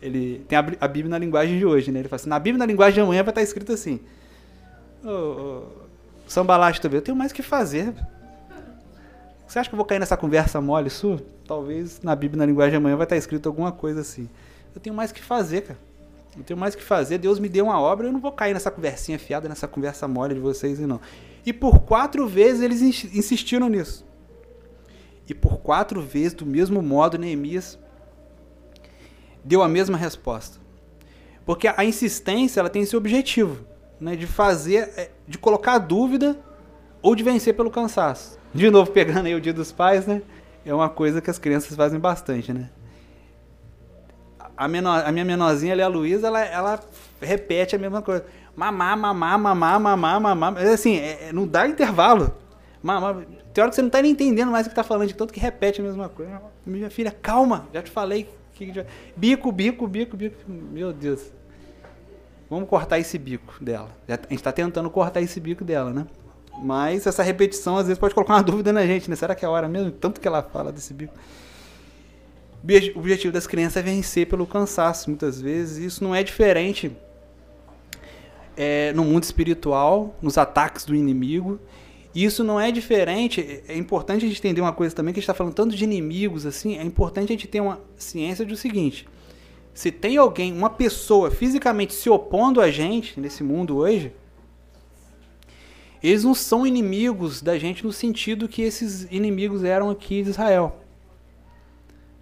ele 0.00 0.44
tem 0.46 0.56
a, 0.56 0.64
a 0.80 0.86
Bíblia 0.86 1.10
na 1.10 1.18
linguagem 1.18 1.58
de 1.58 1.66
hoje, 1.66 1.90
né? 1.90 1.98
Ele 1.98 2.08
fala 2.08 2.20
assim, 2.20 2.30
na 2.30 2.38
Bíblia, 2.38 2.58
na 2.58 2.66
linguagem 2.66 2.94
de 2.94 3.00
amanhã 3.00 3.24
vai 3.24 3.32
estar 3.32 3.42
escrito 3.42 3.72
assim, 3.72 3.98
ô, 5.04 5.10
ô, 5.10 6.80
também, 6.80 6.98
eu 6.98 7.02
tenho 7.02 7.16
mais 7.16 7.32
o 7.32 7.34
que 7.34 7.42
fazer. 7.42 7.94
Você 9.46 9.58
acha 9.58 9.68
que 9.68 9.74
eu 9.74 9.76
vou 9.76 9.84
cair 9.84 9.98
nessa 9.98 10.16
conversa 10.16 10.60
mole 10.60 10.88
sua? 10.88 11.20
Talvez 11.46 12.00
na 12.02 12.16
Bíblia, 12.16 12.38
na 12.38 12.46
linguagem 12.46 12.76
amanhã, 12.76 12.96
vai 12.96 13.04
estar 13.04 13.16
escrito 13.16 13.48
alguma 13.48 13.70
coisa 13.70 14.00
assim. 14.00 14.28
Eu 14.74 14.80
tenho 14.80 14.96
mais 14.96 15.10
o 15.10 15.14
que 15.14 15.22
fazer, 15.22 15.62
cara. 15.62 15.78
Eu 16.36 16.42
tenho 16.42 16.58
mais 16.58 16.74
o 16.74 16.78
que 16.78 16.82
fazer. 16.82 17.18
Deus 17.18 17.38
me 17.38 17.48
deu 17.48 17.66
uma 17.66 17.78
obra, 17.78 18.06
eu 18.06 18.12
não 18.12 18.20
vou 18.20 18.32
cair 18.32 18.54
nessa 18.54 18.70
conversinha 18.70 19.18
fiada, 19.18 19.48
nessa 19.48 19.68
conversa 19.68 20.08
mole 20.08 20.34
de 20.34 20.40
vocês 20.40 20.80
e 20.80 20.86
não. 20.86 21.00
E 21.44 21.52
por 21.52 21.80
quatro 21.80 22.26
vezes 22.26 22.62
eles 22.62 22.80
insistiram 22.80 23.68
nisso. 23.68 24.06
E 25.28 25.34
por 25.34 25.58
quatro 25.58 26.00
vezes, 26.00 26.34
do 26.34 26.46
mesmo 26.46 26.80
modo, 26.80 27.18
Neemias 27.18 27.78
deu 29.44 29.62
a 29.62 29.68
mesma 29.68 29.98
resposta. 29.98 30.58
Porque 31.44 31.68
a 31.68 31.84
insistência 31.84 32.60
ela 32.60 32.70
tem 32.70 32.82
esse 32.82 32.96
objetivo, 32.96 33.64
né, 34.02 34.16
de 34.16 34.26
fazer, 34.26 34.90
é, 34.96 35.10
de 35.28 35.38
colocar 35.38 35.78
dúvida 35.78 36.36
ou 37.00 37.14
de 37.14 37.22
vencer 37.22 37.54
pelo 37.54 37.70
cansaço. 37.70 38.36
De 38.52 38.68
novo, 38.68 38.90
pegando 38.90 39.26
aí 39.26 39.34
o 39.34 39.40
dia 39.40 39.52
dos 39.52 39.70
pais, 39.70 40.06
né? 40.06 40.20
É 40.66 40.74
uma 40.74 40.88
coisa 40.88 41.20
que 41.20 41.30
as 41.30 41.38
crianças 41.38 41.76
fazem 41.76 41.98
bastante, 41.98 42.52
né? 42.52 42.68
A, 44.56 44.66
menor, 44.68 45.04
a 45.06 45.12
minha 45.12 45.24
menorzinha 45.24 45.72
ali, 45.72 45.82
a 45.82 45.88
Luísa, 45.88 46.26
ela, 46.26 46.40
ela 46.44 46.80
repete 47.20 47.76
a 47.76 47.78
mesma 47.78 48.02
coisa. 48.02 48.24
Mamar, 48.56 48.98
mamar, 48.98 49.38
mamar, 49.38 49.80
mamar, 49.80 50.20
mamar. 50.20 50.52
Mas 50.52 50.68
assim, 50.68 50.96
é, 50.96 51.28
é, 51.28 51.32
não 51.32 51.46
dá 51.46 51.66
intervalo. 51.66 52.34
Mamar. 52.82 53.24
Tem 53.54 53.62
hora 53.62 53.70
que 53.70 53.76
você 53.76 53.82
não 53.82 53.90
tá 53.90 54.02
nem 54.02 54.12
entendendo 54.12 54.50
mais 54.50 54.66
o 54.66 54.70
que 54.70 54.74
tá 54.74 54.82
falando, 54.82 55.08
de 55.08 55.14
tanto 55.14 55.32
que 55.32 55.40
repete 55.40 55.80
a 55.80 55.84
mesma 55.84 56.08
coisa. 56.08 56.42
Minha 56.66 56.90
filha, 56.90 57.10
calma, 57.10 57.68
já 57.72 57.82
te 57.82 57.90
falei. 57.90 58.28
Que. 58.52 58.84
Bico, 59.16 59.50
bico, 59.52 59.86
bico, 59.86 60.16
bico. 60.16 60.36
Meu 60.46 60.92
Deus. 60.92 61.32
Vamos 62.52 62.68
cortar 62.68 62.98
esse 62.98 63.16
bico 63.16 63.54
dela. 63.64 63.88
A 64.06 64.12
gente 64.12 64.34
está 64.34 64.52
tentando 64.52 64.90
cortar 64.90 65.22
esse 65.22 65.40
bico 65.40 65.64
dela, 65.64 65.90
né? 65.90 66.06
Mas 66.62 67.06
essa 67.06 67.22
repetição 67.22 67.78
às 67.78 67.86
vezes 67.86 67.98
pode 67.98 68.12
colocar 68.12 68.34
uma 68.34 68.42
dúvida 68.44 68.70
na 68.74 68.84
gente, 68.84 69.08
né? 69.08 69.16
Será 69.16 69.34
que 69.34 69.42
é 69.42 69.48
a 69.48 69.50
hora 69.50 69.66
mesmo? 69.66 69.90
Tanto 69.90 70.20
que 70.20 70.28
ela 70.28 70.42
fala 70.42 70.70
desse 70.70 70.92
bico. 70.92 71.14
O 72.94 72.98
objetivo 72.98 73.32
das 73.32 73.46
crianças 73.46 73.78
é 73.78 73.82
vencer 73.82 74.28
pelo 74.28 74.46
cansaço, 74.46 75.08
muitas 75.08 75.40
vezes. 75.40 75.78
Isso 75.78 76.04
não 76.04 76.14
é 76.14 76.22
diferente 76.22 76.94
é, 78.54 78.92
no 78.92 79.02
mundo 79.02 79.22
espiritual, 79.22 80.14
nos 80.20 80.36
ataques 80.36 80.84
do 80.84 80.94
inimigo. 80.94 81.58
Isso 82.14 82.44
não 82.44 82.60
é 82.60 82.70
diferente. 82.70 83.62
É 83.66 83.78
importante 83.78 84.26
a 84.26 84.28
gente 84.28 84.40
entender 84.40 84.60
uma 84.60 84.74
coisa 84.74 84.94
também, 84.94 85.14
que 85.14 85.20
a 85.20 85.22
gente 85.22 85.24
está 85.24 85.34
falando 85.34 85.54
tanto 85.54 85.74
de 85.74 85.82
inimigos, 85.84 86.44
assim, 86.44 86.76
é 86.76 86.82
importante 86.82 87.30
a 87.30 87.32
gente 87.32 87.48
ter 87.48 87.62
uma 87.62 87.80
ciência 87.96 88.44
do 88.44 88.56
seguinte. 88.56 89.08
Se 89.74 89.90
tem 89.90 90.16
alguém, 90.16 90.52
uma 90.52 90.70
pessoa 90.70 91.30
fisicamente 91.30 91.94
se 91.94 92.10
opondo 92.10 92.60
a 92.60 92.70
gente 92.70 93.18
nesse 93.18 93.42
mundo 93.42 93.76
hoje, 93.76 94.12
eles 96.02 96.24
não 96.24 96.34
são 96.34 96.66
inimigos 96.66 97.40
da 97.40 97.56
gente 97.58 97.84
no 97.84 97.92
sentido 97.92 98.48
que 98.48 98.60
esses 98.60 99.04
inimigos 99.10 99.62
eram 99.62 99.88
aqui 99.88 100.22
de 100.22 100.30
Israel. 100.30 100.80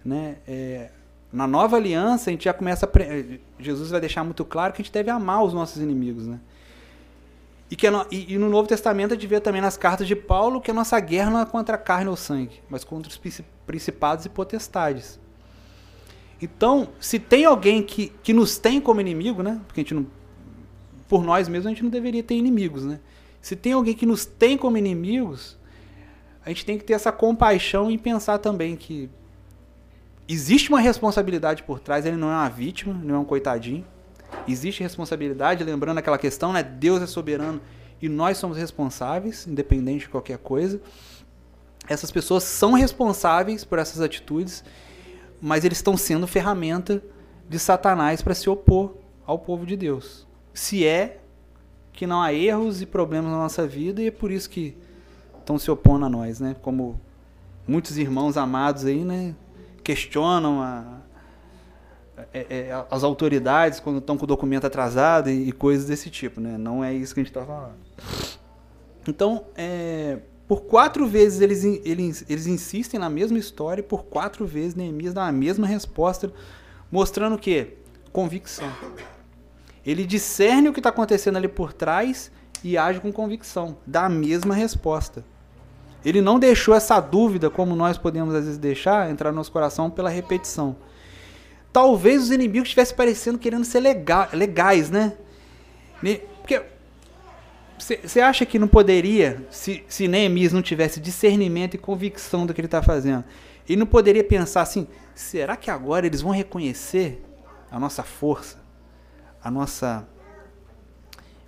Né? 0.05 0.37
É, 0.47 0.91
na 1.31 1.47
nova 1.47 1.77
aliança, 1.77 2.29
a 2.29 2.31
gente 2.31 2.45
já 2.45 2.53
começa 2.53 2.85
a. 2.85 2.89
Jesus 3.61 3.89
vai 3.89 3.99
deixar 3.99 4.23
muito 4.23 4.45
claro 4.45 4.73
que 4.73 4.81
a 4.81 4.83
gente 4.83 4.93
deve 4.93 5.09
amar 5.09 5.43
os 5.43 5.53
nossos 5.53 5.81
inimigos. 5.81 6.27
Né? 6.27 6.39
E, 7.71 7.75
que 7.75 7.89
no, 7.89 8.05
e, 8.11 8.33
e, 8.33 8.37
no 8.37 8.49
Novo 8.49 8.67
Testamento 8.67 9.13
a 9.13 9.15
gente 9.15 9.27
vê 9.27 9.39
também 9.39 9.61
nas 9.61 9.77
cartas 9.77 10.05
de 10.05 10.15
Paulo 10.15 10.59
que 10.59 10.69
a 10.69 10.73
nossa 10.73 10.99
guerra 10.99 11.31
não 11.31 11.39
é 11.39 11.45
contra 11.45 11.75
a 11.75 11.77
carne 11.77 12.09
ou 12.09 12.17
sangue, 12.17 12.61
mas 12.69 12.83
contra 12.83 13.09
os 13.09 13.19
principados 13.65 14.25
e 14.25 14.29
potestades. 14.29 15.20
Então, 16.41 16.89
se 16.99 17.19
tem 17.19 17.45
alguém 17.45 17.83
que, 17.83 18.11
que 18.23 18.33
nos 18.33 18.57
tem 18.57 18.81
como 18.81 18.99
inimigo, 18.99 19.43
né? 19.43 19.61
Porque 19.67 19.81
a 19.81 19.83
gente 19.83 19.93
não. 19.93 20.07
Por 21.07 21.23
nós 21.23 21.47
mesmos 21.47 21.67
a 21.67 21.69
gente 21.69 21.83
não 21.83 21.89
deveria 21.89 22.23
ter 22.23 22.35
inimigos, 22.35 22.83
né? 22.83 22.99
Se 23.41 23.55
tem 23.55 23.73
alguém 23.73 23.93
que 23.93 24.05
nos 24.05 24.25
tem 24.25 24.57
como 24.57 24.77
inimigos, 24.77 25.57
a 26.45 26.49
gente 26.49 26.65
tem 26.65 26.77
que 26.77 26.83
ter 26.83 26.93
essa 26.93 27.11
compaixão 27.11 27.91
e 27.91 27.97
pensar 27.97 28.39
também 28.39 28.75
que 28.75 29.09
existe 30.27 30.69
uma 30.69 30.79
responsabilidade 30.79 31.63
por 31.63 31.79
trás, 31.79 32.05
ele 32.05 32.15
não 32.15 32.29
é 32.29 32.35
uma 32.35 32.49
vítima, 32.49 32.93
não 32.93 33.15
é 33.15 33.19
um 33.19 33.25
coitadinho. 33.25 33.85
Existe 34.47 34.81
responsabilidade, 34.81 35.63
lembrando 35.63 35.97
aquela 35.97 36.17
questão, 36.17 36.53
né? 36.53 36.63
Deus 36.63 37.01
é 37.01 37.07
soberano 37.07 37.61
e 38.01 38.09
nós 38.09 38.37
somos 38.37 38.57
responsáveis, 38.57 39.45
independente 39.45 40.05
de 40.05 40.09
qualquer 40.09 40.37
coisa. 40.37 40.81
Essas 41.87 42.09
pessoas 42.09 42.43
são 42.43 42.73
responsáveis 42.73 43.63
por 43.63 43.77
essas 43.77 44.01
atitudes, 44.01 44.63
mas 45.41 45.65
eles 45.65 45.79
estão 45.79 45.97
sendo 45.97 46.27
ferramenta 46.27 47.01
de 47.49 47.57
Satanás 47.57 48.21
para 48.21 48.35
se 48.35 48.49
opor 48.49 48.95
ao 49.25 49.39
povo 49.39 49.65
de 49.65 49.75
Deus. 49.75 50.27
Se 50.53 50.85
é 50.85 51.19
que 51.91 52.05
não 52.05 52.21
há 52.21 52.33
erros 52.33 52.81
e 52.81 52.85
problemas 52.85 53.31
na 53.31 53.37
nossa 53.37 53.67
vida 53.67 54.01
e 54.01 54.07
é 54.07 54.11
por 54.11 54.31
isso 54.31 54.49
que 54.49 54.77
estão 55.39 55.57
se 55.57 55.69
opondo 55.69 56.05
a 56.05 56.09
nós, 56.09 56.39
né? 56.39 56.55
Como 56.61 56.99
muitos 57.67 57.97
irmãos 57.97 58.37
amados 58.37 58.85
aí, 58.85 59.03
né? 59.03 59.35
Questionam 59.83 60.61
a, 60.61 61.01
é, 62.33 62.45
é, 62.49 62.85
as 62.89 63.03
autoridades 63.03 63.79
quando 63.79 63.97
estão 63.97 64.17
com 64.17 64.23
o 64.23 64.27
documento 64.27 64.65
atrasado 64.65 65.29
e, 65.29 65.49
e, 65.49 65.51
coisas 65.51 65.87
desse 65.87 66.09
tipo, 66.09 66.39
né? 66.39 66.57
Não 66.57 66.83
é 66.83 66.93
isso 66.93 67.13
que 67.13 67.19
a 67.19 67.23
gente 67.23 67.31
está 67.31 67.45
falando. 67.45 67.75
Então, 69.07 69.45
é, 69.55 70.19
por 70.51 70.63
quatro 70.63 71.07
vezes 71.07 71.39
eles, 71.39 71.63
eles, 71.63 72.25
eles 72.27 72.45
insistem 72.45 72.99
na 72.99 73.09
mesma 73.09 73.39
história 73.39 73.79
e 73.79 73.83
por 73.83 74.03
quatro 74.03 74.45
vezes 74.45 74.75
Neemias 74.75 75.13
dá 75.13 75.25
a 75.25 75.31
mesma 75.31 75.65
resposta, 75.65 76.29
mostrando 76.91 77.37
o 77.37 77.39
quê? 77.39 77.77
Convicção. 78.11 78.69
Ele 79.85 80.05
discerne 80.05 80.67
o 80.67 80.73
que 80.73 80.81
está 80.81 80.89
acontecendo 80.89 81.37
ali 81.37 81.47
por 81.47 81.71
trás 81.71 82.29
e 82.61 82.77
age 82.77 82.99
com 82.99 83.13
convicção, 83.13 83.77
dá 83.87 84.07
a 84.07 84.09
mesma 84.09 84.53
resposta. 84.53 85.23
Ele 86.03 86.19
não 86.19 86.37
deixou 86.37 86.75
essa 86.75 86.99
dúvida, 86.99 87.49
como 87.49 87.73
nós 87.73 87.97
podemos 87.97 88.35
às 88.35 88.43
vezes 88.43 88.57
deixar, 88.57 89.09
entrar 89.09 89.31
no 89.31 89.37
nosso 89.37 89.53
coração 89.53 89.89
pela 89.89 90.09
repetição. 90.09 90.75
Talvez 91.71 92.23
os 92.23 92.29
inimigos 92.29 92.67
estivessem 92.67 92.97
parecendo 92.97 93.39
querendo 93.39 93.63
ser 93.63 93.79
lega 93.79 94.27
legais, 94.33 94.89
né? 94.89 95.13
Porque 96.41 96.61
você 97.81 98.21
acha 98.21 98.45
que 98.45 98.59
não 98.59 98.67
poderia, 98.67 99.45
se, 99.49 99.83
se 99.87 100.07
Neemias 100.07 100.53
não 100.53 100.61
tivesse 100.61 100.99
discernimento 100.99 101.75
e 101.75 101.77
convicção 101.77 102.45
do 102.45 102.53
que 102.53 102.61
ele 102.61 102.67
está 102.67 102.81
fazendo, 102.81 103.23
ele 103.67 103.79
não 103.79 103.85
poderia 103.85 104.23
pensar 104.23 104.61
assim: 104.61 104.87
será 105.15 105.55
que 105.55 105.71
agora 105.71 106.05
eles 106.05 106.21
vão 106.21 106.31
reconhecer 106.31 107.23
a 107.69 107.79
nossa 107.79 108.03
força? 108.03 108.61
a 109.43 109.49
nossa 109.49 110.07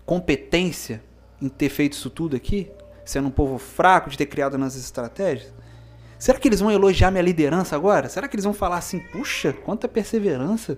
competência 0.05 1.03
em 1.41 1.47
ter 1.47 1.69
feito 1.69 1.93
isso 1.93 2.09
tudo 2.09 2.35
aqui, 2.35 2.71
sendo 3.05 3.27
um 3.27 3.31
povo 3.31 3.57
fraco 3.57 4.09
de 4.09 4.17
ter 4.17 4.25
criado 4.25 4.57
nossas 4.57 4.83
estratégias? 4.83 5.53
Será 6.17 6.39
que 6.39 6.47
eles 6.47 6.61
vão 6.61 6.71
elogiar 6.71 7.11
minha 7.11 7.21
liderança 7.21 7.75
agora? 7.75 8.07
Será 8.07 8.27
que 8.27 8.35
eles 8.35 8.45
vão 8.45 8.53
falar 8.53 8.77
assim, 8.77 8.99
puxa, 8.99 9.51
quanta 9.51 9.87
perseverança? 9.87 10.77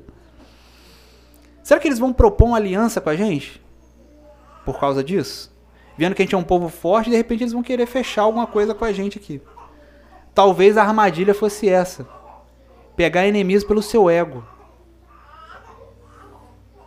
Será 1.64 1.80
que 1.80 1.88
eles 1.88 2.00
vão 2.00 2.12
propor 2.12 2.48
uma 2.48 2.58
aliança 2.58 3.00
com 3.00 3.10
a 3.10 3.16
gente? 3.16 3.62
Por 4.66 4.80
causa 4.80 5.04
disso? 5.04 5.56
Vendo 5.98 6.16
que 6.16 6.22
a 6.22 6.26
gente 6.26 6.36
é 6.36 6.38
um 6.38 6.44
povo 6.44 6.68
forte, 6.68 7.10
de 7.10 7.16
repente 7.16 7.44
eles 7.44 7.54
vão 7.54 7.64
querer 7.64 7.86
fechar 7.86 8.24
alguma 8.24 8.48
coisa 8.48 8.74
com 8.74 8.84
a 8.84 8.92
gente 8.92 9.18
aqui. 9.18 9.42
Talvez 10.34 10.76
a 10.76 10.84
armadilha 10.84 11.34
fosse 11.34 11.70
essa: 11.70 12.06
pegar 12.96 13.26
inimigos 13.26 13.64
pelo 13.64 13.82
seu 13.82 14.10
ego. 14.10 14.44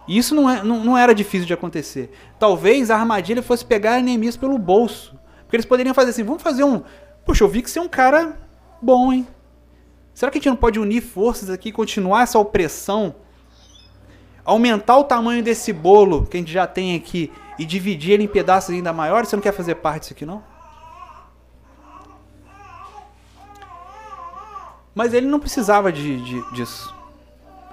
Isso 0.07 0.35
não, 0.35 0.49
é, 0.49 0.63
não, 0.63 0.83
não 0.83 0.99
era 0.99 1.15
difícil 1.15 1.47
de 1.47 1.53
acontecer. 1.53 2.11
Talvez 2.39 2.91
a 2.91 2.97
armadilha 2.97 3.43
fosse 3.43 3.65
pegar 3.65 4.01
Neemias 4.03 4.37
pelo 4.37 4.59
bolso. 4.59 5.19
Porque 5.43 5.57
eles 5.57 5.67
poderiam 5.67 5.95
fazer 5.95 6.11
assim, 6.11 6.25
vamos 6.25 6.43
fazer 6.43 6.65
um... 6.65 6.83
Poxa, 7.27 7.45
eu 7.45 7.49
vi 7.49 7.61
que 7.61 7.71
você 7.71 7.79
é 7.79 7.83
um 7.83 7.89
cara 7.89 8.39
bom, 8.81 9.13
hein? 9.13 9.27
Será 10.15 10.33
que 10.33 10.39
a 10.39 10.41
gente 10.41 10.49
não 10.49 10.57
pode 10.57 10.81
unir 10.81 11.03
forças 11.03 11.51
aqui 11.51 11.69
e 11.69 11.73
continuar 11.73 12.23
essa 12.23 12.39
opressão? 12.39 13.15
Aumentar 14.49 14.97
o 14.97 15.05
tamanho 15.05 15.43
desse 15.43 15.75
bolo 15.75 16.25
que 16.25 16.39
a 16.39 16.41
gente 16.41 16.51
já 16.51 16.67
tem 16.67 16.97
aqui 16.97 17.31
e 17.59 17.67
dividir 17.67 18.13
ele 18.13 18.25
em 18.25 18.27
pedaços 18.27 18.75
ainda 18.75 18.95
maiores? 18.95 19.29
Você 19.29 19.37
não 19.37 19.43
quer 19.43 19.53
fazer 19.53 19.75
parte 19.75 20.01
disso 20.01 20.15
aqui, 20.15 20.25
não? 20.25 20.43
Mas 24.95 25.13
ele 25.13 25.27
não 25.27 25.39
precisava 25.39 25.93
de, 25.93 26.25
de, 26.25 26.53
disso. 26.55 26.95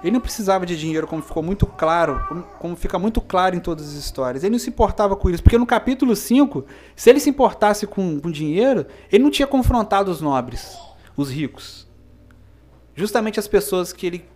Ele 0.02 0.10
não 0.10 0.20
precisava 0.20 0.66
de 0.66 0.78
dinheiro, 0.78 1.06
como 1.06 1.22
ficou 1.22 1.42
muito 1.42 1.64
claro, 1.64 2.44
como, 2.58 2.76
fica 2.76 2.98
muito 2.98 3.22
claro 3.22 3.56
em 3.56 3.60
todas 3.60 3.88
as 3.88 3.94
histórias. 3.94 4.44
Ele 4.44 4.52
não 4.52 4.58
se 4.58 4.68
importava 4.68 5.16
com 5.16 5.30
isso, 5.30 5.42
porque 5.42 5.56
no 5.56 5.64
capítulo 5.64 6.14
5, 6.14 6.66
se 6.94 7.08
ele 7.08 7.20
se 7.20 7.30
importasse 7.30 7.86
com, 7.86 8.20
com 8.20 8.30
dinheiro, 8.30 8.84
ele 9.10 9.24
não 9.24 9.30
tinha 9.30 9.46
confrontado 9.46 10.10
os 10.10 10.20
nobres, 10.20 10.76
os 11.16 11.30
ricos. 11.30 11.88
Justamente 12.94 13.40
as 13.40 13.48
pessoas 13.48 13.94
que 13.94 14.06
ele. 14.06 14.28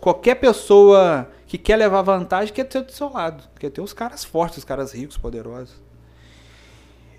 Qualquer 0.00 0.36
pessoa 0.36 1.28
que 1.50 1.58
quer 1.58 1.74
levar 1.74 2.02
vantagem 2.02 2.54
quer 2.54 2.62
ter 2.62 2.80
do 2.80 2.92
seu 2.92 3.12
lado, 3.12 3.42
quer 3.58 3.70
ter 3.70 3.80
os 3.80 3.92
caras 3.92 4.22
fortes, 4.24 4.58
os 4.58 4.64
caras 4.64 4.92
ricos, 4.92 5.18
poderosos. 5.18 5.74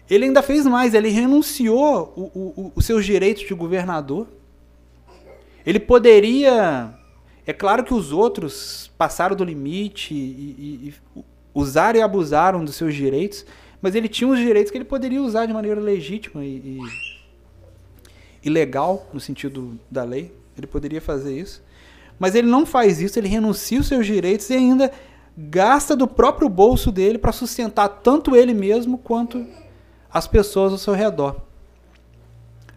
Ele 0.10 0.24
ainda 0.24 0.42
fez 0.42 0.66
mais, 0.66 0.94
ele 0.94 1.10
renunciou 1.10 2.72
os 2.74 2.86
seus 2.86 3.06
direitos 3.06 3.46
de 3.46 3.54
governador 3.54 4.30
Ele 5.66 5.82
poderia. 5.82 6.94
É 7.46 7.52
claro 7.52 7.84
que 7.84 7.94
os 7.94 8.14
outros 8.14 8.90
passaram 8.98 9.36
do 9.36 9.44
limite 9.44 10.14
e, 10.14 10.16
e, 10.18 10.96
e 11.18 11.24
usaram 11.54 12.00
e 12.00 12.02
abusaram 12.02 12.64
dos 12.64 12.76
seus 12.76 12.96
direitos, 12.96 13.46
mas 13.82 13.96
ele 13.96 14.08
tinha 14.08 14.30
os 14.30 14.40
direitos 14.40 14.72
que 14.72 14.78
ele 14.78 14.86
poderia 14.86 15.22
usar 15.22 15.46
de 15.46 15.52
maneira 15.52 15.82
legítima 15.82 16.46
e, 16.46 16.56
e, 16.56 16.80
e 18.46 18.50
legal, 18.50 19.10
no 19.12 19.20
sentido 19.20 19.78
da 19.90 20.06
lei. 20.06 20.34
Ele 20.58 20.68
poderia 20.68 21.02
fazer 21.02 21.38
isso. 21.38 21.62
Mas 22.22 22.36
ele 22.36 22.48
não 22.48 22.68
faz 22.68 23.02
isso, 23.02 23.18
ele 23.18 23.28
renuncia 23.28 23.80
os 23.80 23.88
seus 23.88 24.06
direitos 24.06 24.48
e 24.52 24.54
ainda 24.54 24.92
gasta 25.36 25.96
do 25.96 26.08
próprio 26.08 26.48
bolso 26.48 26.92
dele 26.92 27.18
para 27.18 27.32
sustentar 27.32 27.90
tanto 27.90 28.36
ele 28.36 28.54
mesmo 28.54 29.00
quanto 29.00 29.44
as 30.08 30.28
pessoas 30.28 30.72
ao 30.72 30.78
seu 30.78 30.94
redor. 30.94 31.42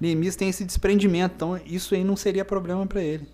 Neemias 0.00 0.34
tem 0.34 0.48
esse 0.48 0.64
desprendimento, 0.64 1.34
então 1.34 1.60
isso 1.66 1.94
aí 1.94 2.02
não 2.02 2.16
seria 2.16 2.42
problema 2.42 2.86
para 2.86 3.02
ele. 3.02 3.28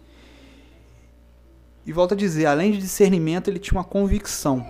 E 1.87 1.93
volto 1.93 2.14
a 2.14 2.17
dizer, 2.17 2.47
além 2.47 2.73
de 2.73 2.79
discernimento, 2.79 3.47
ele 3.47 3.61
tinha 3.61 3.79
uma 3.79 3.85
convicção. 3.85 4.67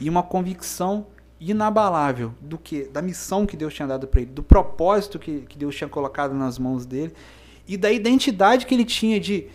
E 0.00 0.08
uma 0.08 0.22
convicção 0.22 1.08
inabalável 1.40 2.32
do 2.40 2.56
que 2.56 2.84
da 2.84 3.02
missão 3.02 3.44
que 3.44 3.56
Deus 3.56 3.74
tinha 3.74 3.88
dado 3.88 4.06
para 4.06 4.20
ele, 4.20 4.30
do 4.30 4.44
propósito 4.44 5.18
que, 5.18 5.40
que 5.48 5.58
Deus 5.58 5.74
tinha 5.74 5.88
colocado 5.88 6.32
nas 6.32 6.60
mãos 6.60 6.86
dele 6.86 7.12
e 7.66 7.76
da 7.76 7.90
identidade 7.90 8.66
que 8.66 8.74
ele 8.74 8.84
tinha 8.84 9.18
de 9.18 9.48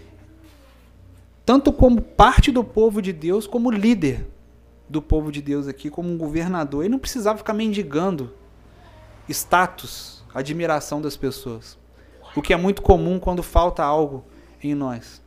tanto 1.45 1.73
como 1.73 2.01
parte 2.01 2.51
do 2.51 2.63
povo 2.63 3.01
de 3.01 3.11
Deus, 3.11 3.45
como 3.45 3.69
líder 3.69 4.27
do 4.87 5.01
povo 5.01 5.31
de 5.31 5.41
Deus 5.41 5.67
aqui, 5.67 5.89
como 5.89 6.09
um 6.09 6.17
governador. 6.17 6.83
Ele 6.83 6.91
não 6.91 6.99
precisava 6.99 7.37
ficar 7.37 7.53
mendigando 7.53 8.33
status, 9.27 10.23
admiração 10.33 11.01
das 11.01 11.17
pessoas. 11.17 11.77
O 12.35 12.41
que 12.41 12.53
é 12.53 12.57
muito 12.57 12.81
comum 12.81 13.19
quando 13.19 13.43
falta 13.43 13.83
algo 13.83 14.23
em 14.61 14.73
nós. 14.73 15.21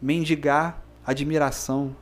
Mendigar 0.00 0.82
admiração, 1.06 1.94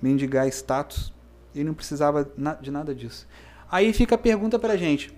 mendigar 0.00 0.46
status. 0.48 1.12
Ele 1.54 1.64
não 1.64 1.74
precisava 1.74 2.28
de 2.60 2.70
nada 2.70 2.94
disso. 2.94 3.26
Aí 3.70 3.92
fica 3.92 4.14
a 4.14 4.18
pergunta 4.18 4.58
para 4.58 4.74
a 4.74 4.76
gente: 4.76 5.12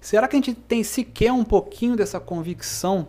será 0.00 0.26
que 0.26 0.36
a 0.36 0.38
gente 0.38 0.54
tem 0.54 0.82
sequer 0.82 1.32
um 1.32 1.44
pouquinho 1.44 1.96
dessa 1.96 2.18
convicção 2.18 3.08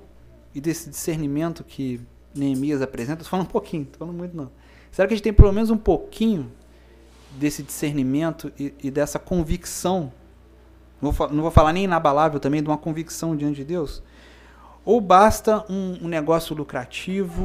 e 0.53 0.61
desse 0.61 0.89
discernimento 0.89 1.63
que 1.63 1.99
Neemias 2.35 2.81
apresenta? 2.81 3.23
Falando 3.23 3.47
um 3.47 3.49
pouquinho, 3.49 3.83
estou 3.83 3.99
falando 3.99 4.17
muito 4.17 4.35
não. 4.35 4.51
Será 4.91 5.07
que 5.07 5.13
a 5.13 5.17
gente 5.17 5.23
tem 5.23 5.33
pelo 5.33 5.51
menos 5.51 5.69
um 5.69 5.77
pouquinho 5.77 6.51
desse 7.31 7.63
discernimento 7.63 8.51
e, 8.59 8.73
e 8.83 8.91
dessa 8.91 9.19
convicção? 9.19 10.11
Não 11.01 11.11
vou, 11.11 11.29
não 11.29 11.41
vou, 11.41 11.51
falar 11.51 11.73
nem 11.73 11.83
inabalável 11.83 12.39
também, 12.39 12.61
de 12.63 12.69
uma 12.69 12.77
convicção 12.77 13.35
diante 13.35 13.57
de 13.57 13.65
Deus? 13.65 14.01
Ou 14.85 15.01
basta 15.01 15.65
um, 15.69 16.05
um 16.05 16.07
negócio 16.07 16.55
lucrativo, 16.55 17.43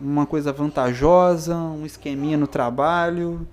uma 0.00 0.26
coisa 0.26 0.52
vantajosa, 0.52 1.56
um 1.56 1.86
esqueminha 1.86 2.36
no 2.36 2.46
trabalho, 2.46 3.46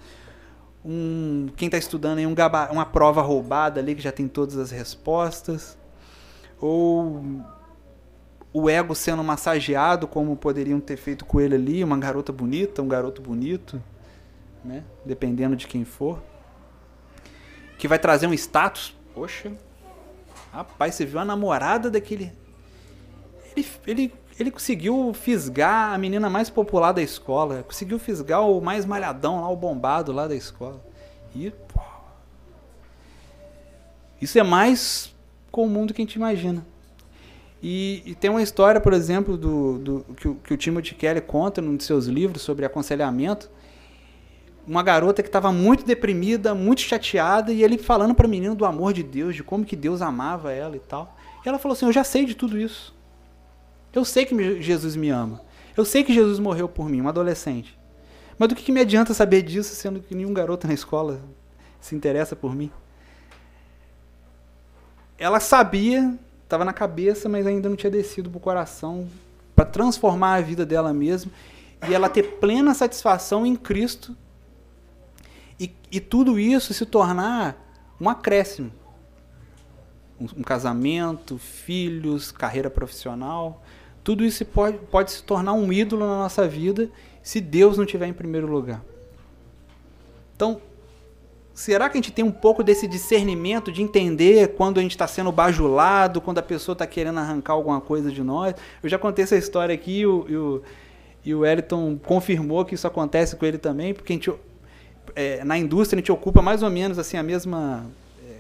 um, 0.86 1.48
quem 1.56 1.68
está 1.68 1.77
estudando 1.77 2.18
aí 2.18 2.27
um 2.27 2.36
uma 2.72 2.86
prova 2.86 3.22
roubada 3.22 3.80
ali 3.80 3.96
que 3.96 4.01
já 4.01 4.12
tem 4.12 4.27
todas 4.27 4.58
as 4.58 4.72
respostas, 4.72 5.77
ou 6.60 7.24
o 8.53 8.69
ego 8.69 8.93
sendo 8.93 9.24
massageado 9.24 10.07
como 10.07 10.38
poderiam 10.38 10.79
ter 10.79 10.95
feito 10.95 11.25
com 11.25 11.41
ele 11.41 11.55
ali, 11.55 11.83
uma 11.83 11.98
garota 11.98 12.31
bonita, 12.31 12.83
um 12.83 12.88
garoto 12.88 13.19
bonito, 13.19 13.81
né? 14.63 14.83
dependendo 15.03 15.55
de 15.55 15.66
quem 15.66 15.83
for, 15.83 16.22
que 17.79 17.87
vai 17.87 17.98
trazer 17.98 18.27
um 18.27 18.33
status. 18.33 18.96
Poxa, 19.16 19.51
rapaz, 20.51 20.94
você 20.94 21.05
viu 21.05 21.20
a 21.20 21.25
namorada 21.25 21.89
daquele. 21.89 22.31
Ele, 23.55 23.68
ele, 23.87 24.13
ele 24.39 24.51
conseguiu 24.51 25.13
fisgar 25.13 25.94
a 25.94 25.98
menina 25.98 26.29
mais 26.29 26.50
popular 26.50 26.92
da 26.92 27.01
escola, 27.01 27.63
conseguiu 27.63 27.98
fisgar 27.98 28.48
o 28.48 28.61
mais 28.61 28.85
malhadão 28.85 29.42
lá, 29.42 29.50
o 29.50 29.55
bombado 29.55 30.11
lá 30.11 30.27
da 30.27 30.35
escola. 30.35 30.83
E, 31.35 31.50
pô, 31.50 31.81
isso 34.22 34.37
é 34.37 34.44
mais 34.44 35.13
comum 35.51 35.87
do 35.87 35.94
que 35.94 36.01
a 36.01 36.05
gente 36.05 36.16
imagina. 36.16 36.66
E, 37.66 38.04
e, 38.06 38.14
tem 38.14 38.30
uma 38.30 38.42
história, 38.42 38.82
por 38.82 38.92
exemplo, 38.92 39.38
do, 39.38 39.80
do 39.80 40.06
que, 40.18 40.28
o, 40.28 40.36
que 40.36 40.54
o 40.54 40.58
Timothy 40.58 40.96
Kelly 40.96 41.22
conta 41.22 41.62
num 41.62 41.78
de 41.78 41.86
seus 41.86 42.08
livros 42.08 42.42
sobre 42.42 42.66
aconselhamento. 42.66 43.50
Uma 44.68 44.84
garota 44.84 45.24
que 45.24 45.30
estava 45.30 45.50
muito 45.50 45.86
deprimida, 45.86 46.54
muito 46.54 46.82
chateada, 46.82 47.54
e 47.54 47.64
ele 47.64 47.78
falando 47.78 48.14
para 48.14 48.26
a 48.26 48.30
menina 48.30 48.54
do 48.54 48.66
amor 48.66 48.92
de 48.92 49.02
Deus, 49.02 49.34
de 49.34 49.44
como 49.46 49.64
que 49.64 49.78
Deus 49.78 50.02
amava 50.02 50.52
ela 50.52 50.76
e 50.76 50.80
tal. 50.80 51.18
E 51.46 51.48
ela 51.48 51.58
falou 51.58 51.74
assim: 51.74 51.86
Eu 51.86 51.94
já 51.94 52.04
sei 52.04 52.26
de 52.26 52.36
tudo 52.36 52.60
isso. 52.60 52.94
Eu 53.94 54.04
sei 54.04 54.26
que 54.26 54.62
Jesus 54.62 54.98
me 54.98 55.10
ama. 55.10 55.42
Eu 55.78 55.86
sei 55.86 56.04
que 56.04 56.14
Jesus 56.14 56.40
morreu 56.40 56.68
por 56.68 56.90
mim, 56.90 57.00
uma 57.00 57.12
adolescente. 57.12 57.80
Mas 58.38 58.50
do 58.50 58.56
que, 58.56 58.64
que 58.64 58.74
me 58.74 58.82
adianta 58.82 59.14
saber 59.14 59.42
disso, 59.42 59.74
sendo 59.74 60.02
que 60.02 60.14
nenhum 60.14 60.34
garoto 60.34 60.68
na 60.68 60.74
escola 60.74 61.22
se 61.80 61.96
interessa 61.96 62.36
por 62.36 62.54
mim? 62.54 62.70
Ela 65.18 65.40
sabia 65.40 66.20
estava 66.44 66.64
na 66.66 66.74
cabeça, 66.74 67.27
mas 67.27 67.48
ainda 67.48 67.70
não 67.70 67.75
tinha 67.75 67.92
descido 67.92 68.29
para 68.29 68.38
o 68.38 68.42
coração 68.42 69.08
para 69.56 69.66
transformar 69.66 70.36
a 70.36 70.42
vida 70.42 70.66
dela 70.66 70.94
mesma 70.94 71.32
e 71.88 71.94
ela 71.94 72.10
ter 72.10 72.24
plena 72.40 72.74
satisfação 72.74 73.46
em 73.46 73.56
Cristo 73.56 74.16
e, 75.60 75.72
e 75.92 76.00
tudo 76.00 76.40
isso 76.40 76.74
se 76.74 76.86
tornar 76.86 77.58
um 78.00 78.10
acréscimo. 78.10 78.72
Um, 80.20 80.25
um, 80.38 80.44
casamento, 80.44 81.38
filhos, 81.38 82.32
carreira 82.32 82.70
profissional, 82.70 83.64
tudo 84.03 84.24
isso 84.24 84.46
pode, 84.46 84.77
pode 84.77 85.12
se 85.12 85.24
tornar 85.24 85.53
um 85.53 85.72
ídolo 85.72 86.06
na 86.06 86.18
nossa 86.20 86.48
vida 86.48 86.90
se 87.22 87.40
Deus 87.40 87.77
não 87.77 87.86
estiver 87.86 88.08
em 88.08 88.14
primeiro 88.14 88.48
lugar. 88.48 88.82
Então, 90.36 90.62
Será 91.53 91.87
que 91.87 91.98
a 91.98 92.01
gente 92.01 92.11
tem 92.11 92.25
um 92.25 92.31
pouco 92.31 92.63
desse 92.63 92.87
discernimento 92.87 93.72
de 93.72 93.83
entender 93.83 94.55
quando 94.55 94.79
a 94.79 94.81
gente 94.81 94.92
está 94.92 95.05
sendo 95.05 95.31
bajulado, 95.31 96.20
quando 96.20 96.39
a 96.39 96.42
pessoa 96.42 96.74
está 96.74 96.87
querendo 96.87 97.20
arrancar 97.20 97.53
alguma 97.53 97.79
coisa 97.79 98.11
de 98.11 98.24
nós? 98.24 98.55
Eu 98.81 98.89
já 98.89 98.98
contei 98.98 99.24
essa 99.24 99.37
história 99.37 99.74
aqui 99.74 100.00
e 100.00 100.07
o, 100.07 100.25
e 100.27 100.35
o, 100.35 100.63
e 101.24 101.35
o 101.35 101.46
Eliton 101.46 101.96
confirmou 102.03 102.66
que 102.66 102.74
isso 102.74 102.87
acontece 102.87 103.35
com 103.35 103.46
ele 103.46 103.59
também, 103.59 103.94
porque 103.94 104.13
a 104.13 104.16
gente, 104.16 104.33
é, 105.16 105.44
na 105.44 105.55
indústria 105.55 105.98
a 105.98 106.01
gente 106.01 106.11
ocupa 106.11 106.42
mais 106.42 106.63
ou 106.63 106.72
menos 106.72 106.98
assim 106.98 107.18
a 107.18 107.24
mesma. 107.24 107.85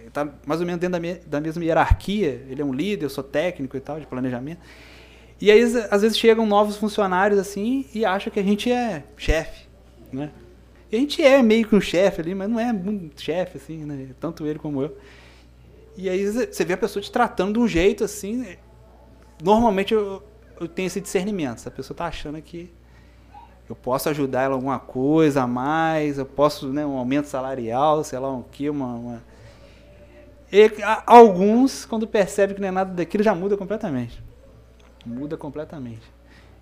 Está 0.07 0.21
é, 0.21 0.27
mais 0.43 0.59
ou 0.59 0.65
menos 0.65 0.81
dentro 0.81 0.93
da, 0.93 0.99
me, 0.99 1.13
da 1.13 1.39
mesma 1.39 1.63
hierarquia. 1.63 2.43
Ele 2.49 2.63
é 2.63 2.65
um 2.65 2.73
líder, 2.73 3.05
eu 3.05 3.09
sou 3.11 3.23
técnico 3.23 3.77
e 3.77 3.79
tal, 3.79 3.99
de 3.99 4.07
planejamento. 4.07 4.59
E 5.39 5.51
aí, 5.51 5.61
às 5.61 6.01
vezes, 6.01 6.17
chegam 6.17 6.47
novos 6.47 6.77
funcionários 6.77 7.39
assim 7.39 7.85
e 7.93 8.05
acham 8.05 8.33
que 8.33 8.39
a 8.39 8.43
gente 8.43 8.71
é 8.71 9.03
chefe, 9.17 9.67
né? 10.11 10.31
A 10.95 10.99
gente 10.99 11.21
é 11.23 11.41
meio 11.41 11.67
que 11.67 11.75
um 11.75 11.81
chefe 11.81 12.21
ali, 12.21 12.35
mas 12.35 12.49
não 12.49 12.59
é 12.59 12.73
chefe, 13.15 13.57
assim, 13.57 13.85
né? 13.85 14.09
Tanto 14.19 14.45
ele 14.45 14.59
como 14.59 14.81
eu. 14.81 14.97
E 15.95 16.09
aí 16.09 16.25
você 16.25 16.65
vê 16.65 16.73
a 16.73 16.77
pessoa 16.77 17.01
te 17.01 17.11
tratando 17.11 17.53
de 17.53 17.59
um 17.59 17.67
jeito 17.67 18.03
assim. 18.03 18.57
Normalmente 19.41 19.93
eu, 19.93 20.23
eu 20.59 20.67
tenho 20.67 20.87
esse 20.87 20.99
discernimento. 20.99 21.59
Se 21.59 21.67
a 21.67 21.71
pessoa 21.71 21.95
tá 21.95 22.05
achando 22.05 22.41
que 22.41 22.71
eu 23.69 23.75
posso 23.75 24.09
ajudar 24.09 24.43
ela 24.43 24.55
alguma 24.55 24.79
coisa 24.79 25.43
a 25.43 25.47
mais, 25.47 26.17
eu 26.17 26.25
posso, 26.25 26.67
né, 26.67 26.85
um 26.85 26.97
aumento 26.97 27.27
salarial, 27.27 28.03
sei 28.03 28.19
lá 28.19 28.29
o 28.29 28.39
um 28.39 28.43
que, 28.43 28.69
uma. 28.69 28.93
uma... 28.95 29.23
E, 30.51 30.71
alguns, 31.05 31.85
quando 31.85 32.05
percebem 32.07 32.55
que 32.55 32.61
não 32.61 32.67
é 32.67 32.71
nada 32.71 32.93
daquilo, 32.93 33.23
já 33.23 33.33
muda 33.33 33.57
completamente. 33.57 34.23
Muda 35.05 35.37
completamente. 35.37 36.03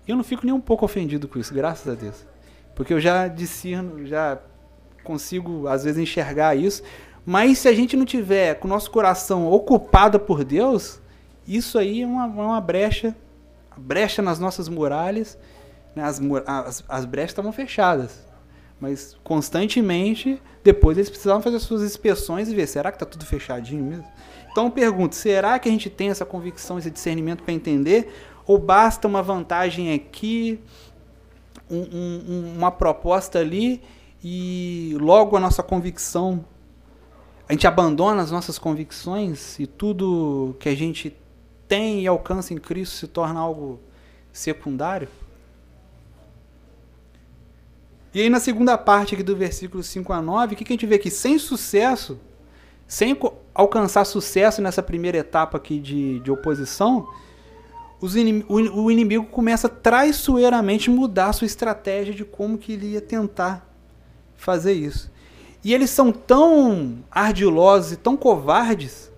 E 0.06 0.10
eu 0.10 0.16
não 0.16 0.24
fico 0.24 0.44
nem 0.44 0.54
um 0.54 0.60
pouco 0.60 0.84
ofendido 0.84 1.28
com 1.28 1.38
isso, 1.38 1.52
graças 1.52 1.86
a 1.86 1.94
Deus. 1.94 2.31
Porque 2.74 2.92
eu 2.92 3.00
já 3.00 3.28
discerno, 3.28 4.06
já 4.06 4.38
consigo 5.04 5.66
às 5.66 5.84
vezes 5.84 6.00
enxergar 6.00 6.56
isso. 6.56 6.82
Mas 7.24 7.58
se 7.58 7.68
a 7.68 7.72
gente 7.72 7.96
não 7.96 8.04
tiver 8.04 8.54
com 8.56 8.66
o 8.66 8.70
nosso 8.70 8.90
coração 8.90 9.50
ocupado 9.50 10.18
por 10.18 10.44
Deus, 10.44 11.00
isso 11.46 11.78
aí 11.78 12.02
é 12.02 12.06
uma, 12.06 12.24
é 12.24 12.46
uma 12.46 12.60
brecha, 12.60 13.14
brecha 13.76 14.22
nas 14.22 14.38
nossas 14.38 14.68
muralhas. 14.68 15.38
Né? 15.94 16.02
As, 16.02 16.20
as, 16.46 16.84
as 16.88 17.04
brechas 17.04 17.30
estavam 17.30 17.52
fechadas. 17.52 18.26
Mas 18.80 19.16
constantemente, 19.22 20.42
depois 20.64 20.98
eles 20.98 21.08
precisavam 21.08 21.40
fazer 21.40 21.60
suas 21.60 21.82
inspeções 21.82 22.48
e 22.48 22.54
ver, 22.54 22.66
será 22.66 22.90
que 22.90 22.96
está 22.96 23.06
tudo 23.06 23.24
fechadinho 23.24 23.84
mesmo? 23.84 24.06
Então 24.50 24.64
eu 24.64 24.70
pergunto, 24.72 25.14
será 25.14 25.58
que 25.58 25.68
a 25.68 25.72
gente 25.72 25.88
tem 25.88 26.10
essa 26.10 26.24
convicção, 26.24 26.78
esse 26.78 26.90
discernimento 26.90 27.44
para 27.44 27.54
entender? 27.54 28.12
Ou 28.44 28.58
basta 28.58 29.06
uma 29.06 29.22
vantagem 29.22 29.94
aqui, 29.94 30.60
um, 31.76 32.22
um, 32.28 32.54
uma 32.56 32.70
proposta 32.70 33.38
ali 33.38 33.82
e 34.22 34.96
logo 35.00 35.36
a 35.36 35.40
nossa 35.40 35.62
convicção, 35.62 36.44
a 37.48 37.52
gente 37.52 37.66
abandona 37.66 38.22
as 38.22 38.30
nossas 38.30 38.58
convicções 38.58 39.58
e 39.58 39.66
tudo 39.66 40.54
que 40.60 40.68
a 40.68 40.74
gente 40.74 41.16
tem 41.66 42.02
e 42.02 42.06
alcança 42.06 42.54
em 42.54 42.58
Cristo 42.58 42.96
se 42.96 43.08
torna 43.08 43.40
algo 43.40 43.80
secundário? 44.32 45.08
E 48.14 48.20
aí 48.20 48.28
na 48.28 48.38
segunda 48.38 48.76
parte 48.76 49.14
aqui 49.14 49.22
do 49.22 49.34
versículo 49.34 49.82
5 49.82 50.12
a 50.12 50.20
9, 50.20 50.54
o 50.54 50.56
que, 50.58 50.64
que 50.64 50.72
a 50.72 50.74
gente 50.74 50.86
vê 50.86 50.96
aqui? 50.96 51.10
Sem 51.10 51.38
sucesso, 51.38 52.20
sem 52.86 53.18
alcançar 53.54 54.04
sucesso 54.04 54.60
nessa 54.60 54.82
primeira 54.82 55.18
etapa 55.18 55.56
aqui 55.56 55.78
de, 55.78 56.20
de 56.20 56.30
oposição, 56.30 57.08
o, 58.02 58.82
o 58.82 58.90
inimigo 58.90 59.26
começa 59.26 59.68
traiçoeiramente 59.68 60.90
mudar 60.90 61.28
a 61.28 61.32
sua 61.32 61.46
estratégia 61.46 62.12
de 62.12 62.24
como 62.24 62.58
que 62.58 62.72
ele 62.72 62.92
ia 62.92 63.00
tentar 63.00 63.68
fazer 64.36 64.72
isso. 64.72 65.10
E 65.64 65.72
eles 65.72 65.90
são 65.90 66.10
tão 66.10 66.98
ardilosos 67.08 67.92
e 67.92 67.96
tão 67.96 68.16
covardes 68.16 69.12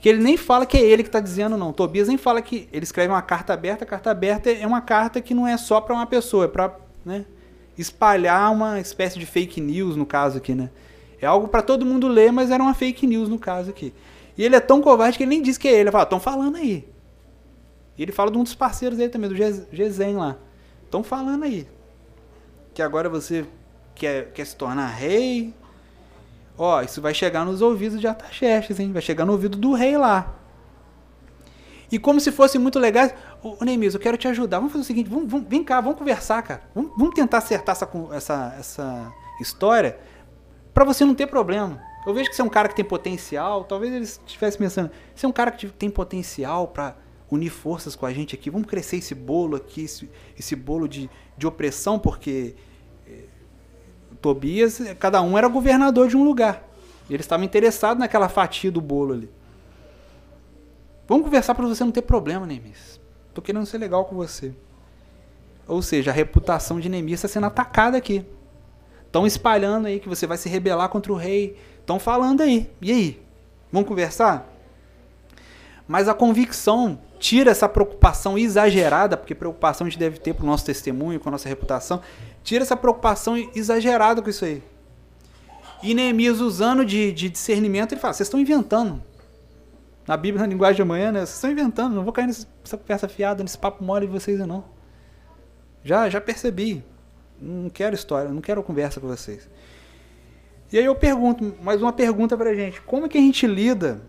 que 0.00 0.08
ele 0.08 0.22
nem 0.22 0.36
fala 0.36 0.64
que 0.64 0.78
é 0.78 0.80
ele 0.80 1.02
que 1.02 1.08
está 1.10 1.20
dizendo, 1.20 1.58
não. 1.58 1.72
Tobias 1.72 2.08
nem 2.08 2.16
fala 2.16 2.40
que. 2.40 2.68
Ele 2.72 2.84
escreve 2.84 3.12
uma 3.12 3.20
carta 3.20 3.52
aberta, 3.52 3.84
a 3.84 3.86
carta 3.86 4.10
aberta 4.10 4.50
é 4.50 4.66
uma 4.66 4.80
carta 4.80 5.20
que 5.20 5.34
não 5.34 5.46
é 5.46 5.56
só 5.58 5.80
para 5.80 5.94
uma 5.94 6.06
pessoa, 6.06 6.46
é 6.46 6.48
para 6.48 6.74
né, 7.04 7.26
espalhar 7.76 8.50
uma 8.50 8.80
espécie 8.80 9.18
de 9.18 9.26
fake 9.26 9.60
news, 9.60 9.96
no 9.96 10.06
caso 10.06 10.38
aqui, 10.38 10.54
né? 10.54 10.70
É 11.20 11.26
algo 11.26 11.48
para 11.48 11.60
todo 11.60 11.84
mundo 11.84 12.08
ler, 12.08 12.32
mas 12.32 12.50
era 12.50 12.62
uma 12.62 12.74
fake 12.74 13.06
news 13.06 13.28
no 13.28 13.38
caso 13.38 13.70
aqui. 13.70 13.92
E 14.38 14.44
ele 14.44 14.56
é 14.56 14.60
tão 14.60 14.80
covarde 14.80 15.18
que 15.18 15.24
ele 15.24 15.30
nem 15.30 15.42
diz 15.42 15.58
que 15.58 15.68
é 15.68 15.72
ele. 15.72 15.80
Ele 15.80 15.90
fala, 15.90 16.04
estão 16.04 16.20
falando 16.20 16.56
aí. 16.56 16.86
E 17.96 18.02
ele 18.02 18.12
fala 18.12 18.30
de 18.30 18.38
um 18.38 18.42
dos 18.42 18.54
parceiros 18.54 18.98
dele 18.98 19.10
também, 19.10 19.30
do 19.30 19.36
Gezen 19.36 20.16
lá. 20.16 20.36
Estão 20.84 21.02
falando 21.02 21.44
aí. 21.44 21.66
Que 22.74 22.82
agora 22.82 23.08
você 23.08 23.46
quer, 23.94 24.32
quer 24.32 24.44
se 24.44 24.54
tornar 24.54 24.88
rei, 24.88 25.54
Ó, 26.58 26.80
isso 26.80 27.02
vai 27.02 27.12
chegar 27.12 27.44
nos 27.44 27.60
ouvidos 27.60 28.00
de 28.00 28.06
Ataxerxes, 28.06 28.80
hein? 28.80 28.92
Vai 28.92 29.02
chegar 29.02 29.24
no 29.24 29.32
ouvido 29.32 29.58
do 29.58 29.74
rei 29.74 29.96
lá. 29.96 30.34
E 31.92 31.98
como 31.98 32.18
se 32.18 32.32
fosse 32.32 32.58
muito 32.58 32.78
legal, 32.78 33.10
ô 33.42 33.64
Neemias, 33.64 33.94
eu 33.94 34.00
quero 34.00 34.16
te 34.16 34.26
ajudar. 34.26 34.58
Vamos 34.58 34.72
fazer 34.72 34.82
o 34.82 34.86
seguinte, 34.86 35.08
vamos, 35.08 35.30
vamos, 35.30 35.46
vem 35.48 35.62
cá, 35.62 35.80
vamos 35.80 35.98
conversar, 35.98 36.42
cara. 36.42 36.62
Vamos, 36.74 36.92
vamos 36.96 37.14
tentar 37.14 37.38
acertar 37.38 37.76
essa, 37.76 37.88
essa, 38.12 38.56
essa 38.58 39.12
história 39.40 39.98
para 40.72 40.84
você 40.84 41.04
não 41.04 41.14
ter 41.14 41.26
problema. 41.26 41.80
Eu 42.06 42.14
vejo 42.14 42.30
que 42.30 42.36
você 42.36 42.42
é 42.42 42.44
um 42.44 42.48
cara 42.48 42.68
que 42.68 42.74
tem 42.74 42.84
potencial, 42.84 43.64
talvez 43.64 43.92
eles 43.92 44.20
estivessem 44.26 44.58
pensando, 44.58 44.90
você 45.14 45.26
é 45.26 45.28
um 45.28 45.32
cara 45.32 45.50
que 45.50 45.66
tem 45.68 45.90
potencial 45.90 46.68
para 46.68 46.96
unir 47.30 47.50
forças 47.50 47.96
com 47.96 48.06
a 48.06 48.12
gente 48.12 48.34
aqui, 48.34 48.50
vamos 48.50 48.68
crescer 48.68 48.96
esse 48.96 49.14
bolo 49.14 49.56
aqui, 49.56 49.82
esse, 49.82 50.08
esse 50.38 50.54
bolo 50.54 50.86
de, 50.86 51.10
de 51.36 51.46
opressão, 51.46 51.98
porque 51.98 52.54
Tobias, 54.26 54.80
cada 54.98 55.22
um 55.22 55.36
era 55.36 55.46
governador 55.48 56.08
de 56.08 56.16
um 56.16 56.24
lugar. 56.24 56.68
E 57.08 57.14
eles 57.14 57.24
estavam 57.24 57.44
interessados 57.44 58.00
naquela 58.00 58.28
fatia 58.28 58.72
do 58.72 58.80
bolo 58.80 59.14
ali. 59.14 59.30
Vamos 61.06 61.24
conversar 61.24 61.54
para 61.54 61.66
você 61.66 61.84
não 61.84 61.92
ter 61.92 62.02
problema, 62.02 62.46
Neemias. 62.46 63.00
Tô 63.32 63.40
querendo 63.40 63.64
ser 63.66 63.78
legal 63.78 64.04
com 64.04 64.16
você. 64.16 64.52
Ou 65.68 65.80
seja, 65.80 66.10
a 66.10 66.14
reputação 66.14 66.80
de 66.80 66.88
Neemias 66.88 67.20
está 67.20 67.28
sendo 67.28 67.46
atacada 67.46 67.96
aqui. 67.96 68.24
Estão 69.04 69.26
espalhando 69.26 69.86
aí 69.86 70.00
que 70.00 70.08
você 70.08 70.26
vai 70.26 70.36
se 70.36 70.48
rebelar 70.48 70.88
contra 70.88 71.12
o 71.12 71.16
rei. 71.16 71.56
Estão 71.78 72.00
falando 72.00 72.40
aí. 72.40 72.68
E 72.80 72.90
aí? 72.90 73.22
Vamos 73.70 73.88
conversar? 73.88 74.52
Mas 75.86 76.08
a 76.08 76.14
convicção 76.14 76.98
tira 77.18 77.50
essa 77.50 77.68
preocupação 77.68 78.38
exagerada, 78.38 79.16
porque 79.16 79.34
preocupação 79.34 79.86
a 79.86 79.90
gente 79.90 79.98
deve 79.98 80.18
ter 80.18 80.34
para 80.34 80.44
o 80.44 80.46
nosso 80.46 80.64
testemunho, 80.64 81.18
com 81.20 81.28
a 81.28 81.32
nossa 81.32 81.48
reputação, 81.48 82.00
tira 82.42 82.62
essa 82.62 82.76
preocupação 82.76 83.36
exagerada 83.54 84.22
com 84.22 84.30
isso 84.30 84.44
aí. 84.44 84.62
E 85.82 85.94
Neemias, 85.94 86.40
usando 86.40 86.84
de, 86.84 87.12
de 87.12 87.28
discernimento, 87.28 87.92
ele 87.92 88.00
fala: 88.00 88.14
vocês 88.14 88.26
estão 88.26 88.40
inventando. 88.40 89.02
Na 90.06 90.16
Bíblia, 90.16 90.42
na 90.42 90.48
linguagem 90.48 90.76
de 90.76 90.82
amanhã, 90.82 91.10
né? 91.10 91.20
Vocês 91.20 91.34
estão 91.34 91.50
inventando, 91.50 91.94
não 91.94 92.04
vou 92.04 92.12
cair 92.12 92.26
nessa 92.26 92.76
conversa 92.76 93.08
fiada, 93.08 93.42
nesse 93.42 93.58
papo 93.58 93.82
mole 93.82 94.06
de 94.06 94.12
vocês, 94.12 94.38
não. 94.38 94.64
Já, 95.82 96.08
já 96.08 96.20
percebi. 96.20 96.84
Não 97.40 97.68
quero 97.68 97.94
história, 97.94 98.30
não 98.30 98.40
quero 98.40 98.62
conversa 98.62 99.00
com 99.00 99.08
vocês. 99.08 99.48
E 100.72 100.78
aí 100.78 100.84
eu 100.84 100.94
pergunto, 100.94 101.54
mais 101.62 101.82
uma 101.82 101.92
pergunta 101.92 102.36
pra 102.36 102.54
gente: 102.54 102.80
como 102.82 103.06
é 103.06 103.08
que 103.08 103.18
a 103.18 103.20
gente 103.20 103.46
lida 103.46 104.00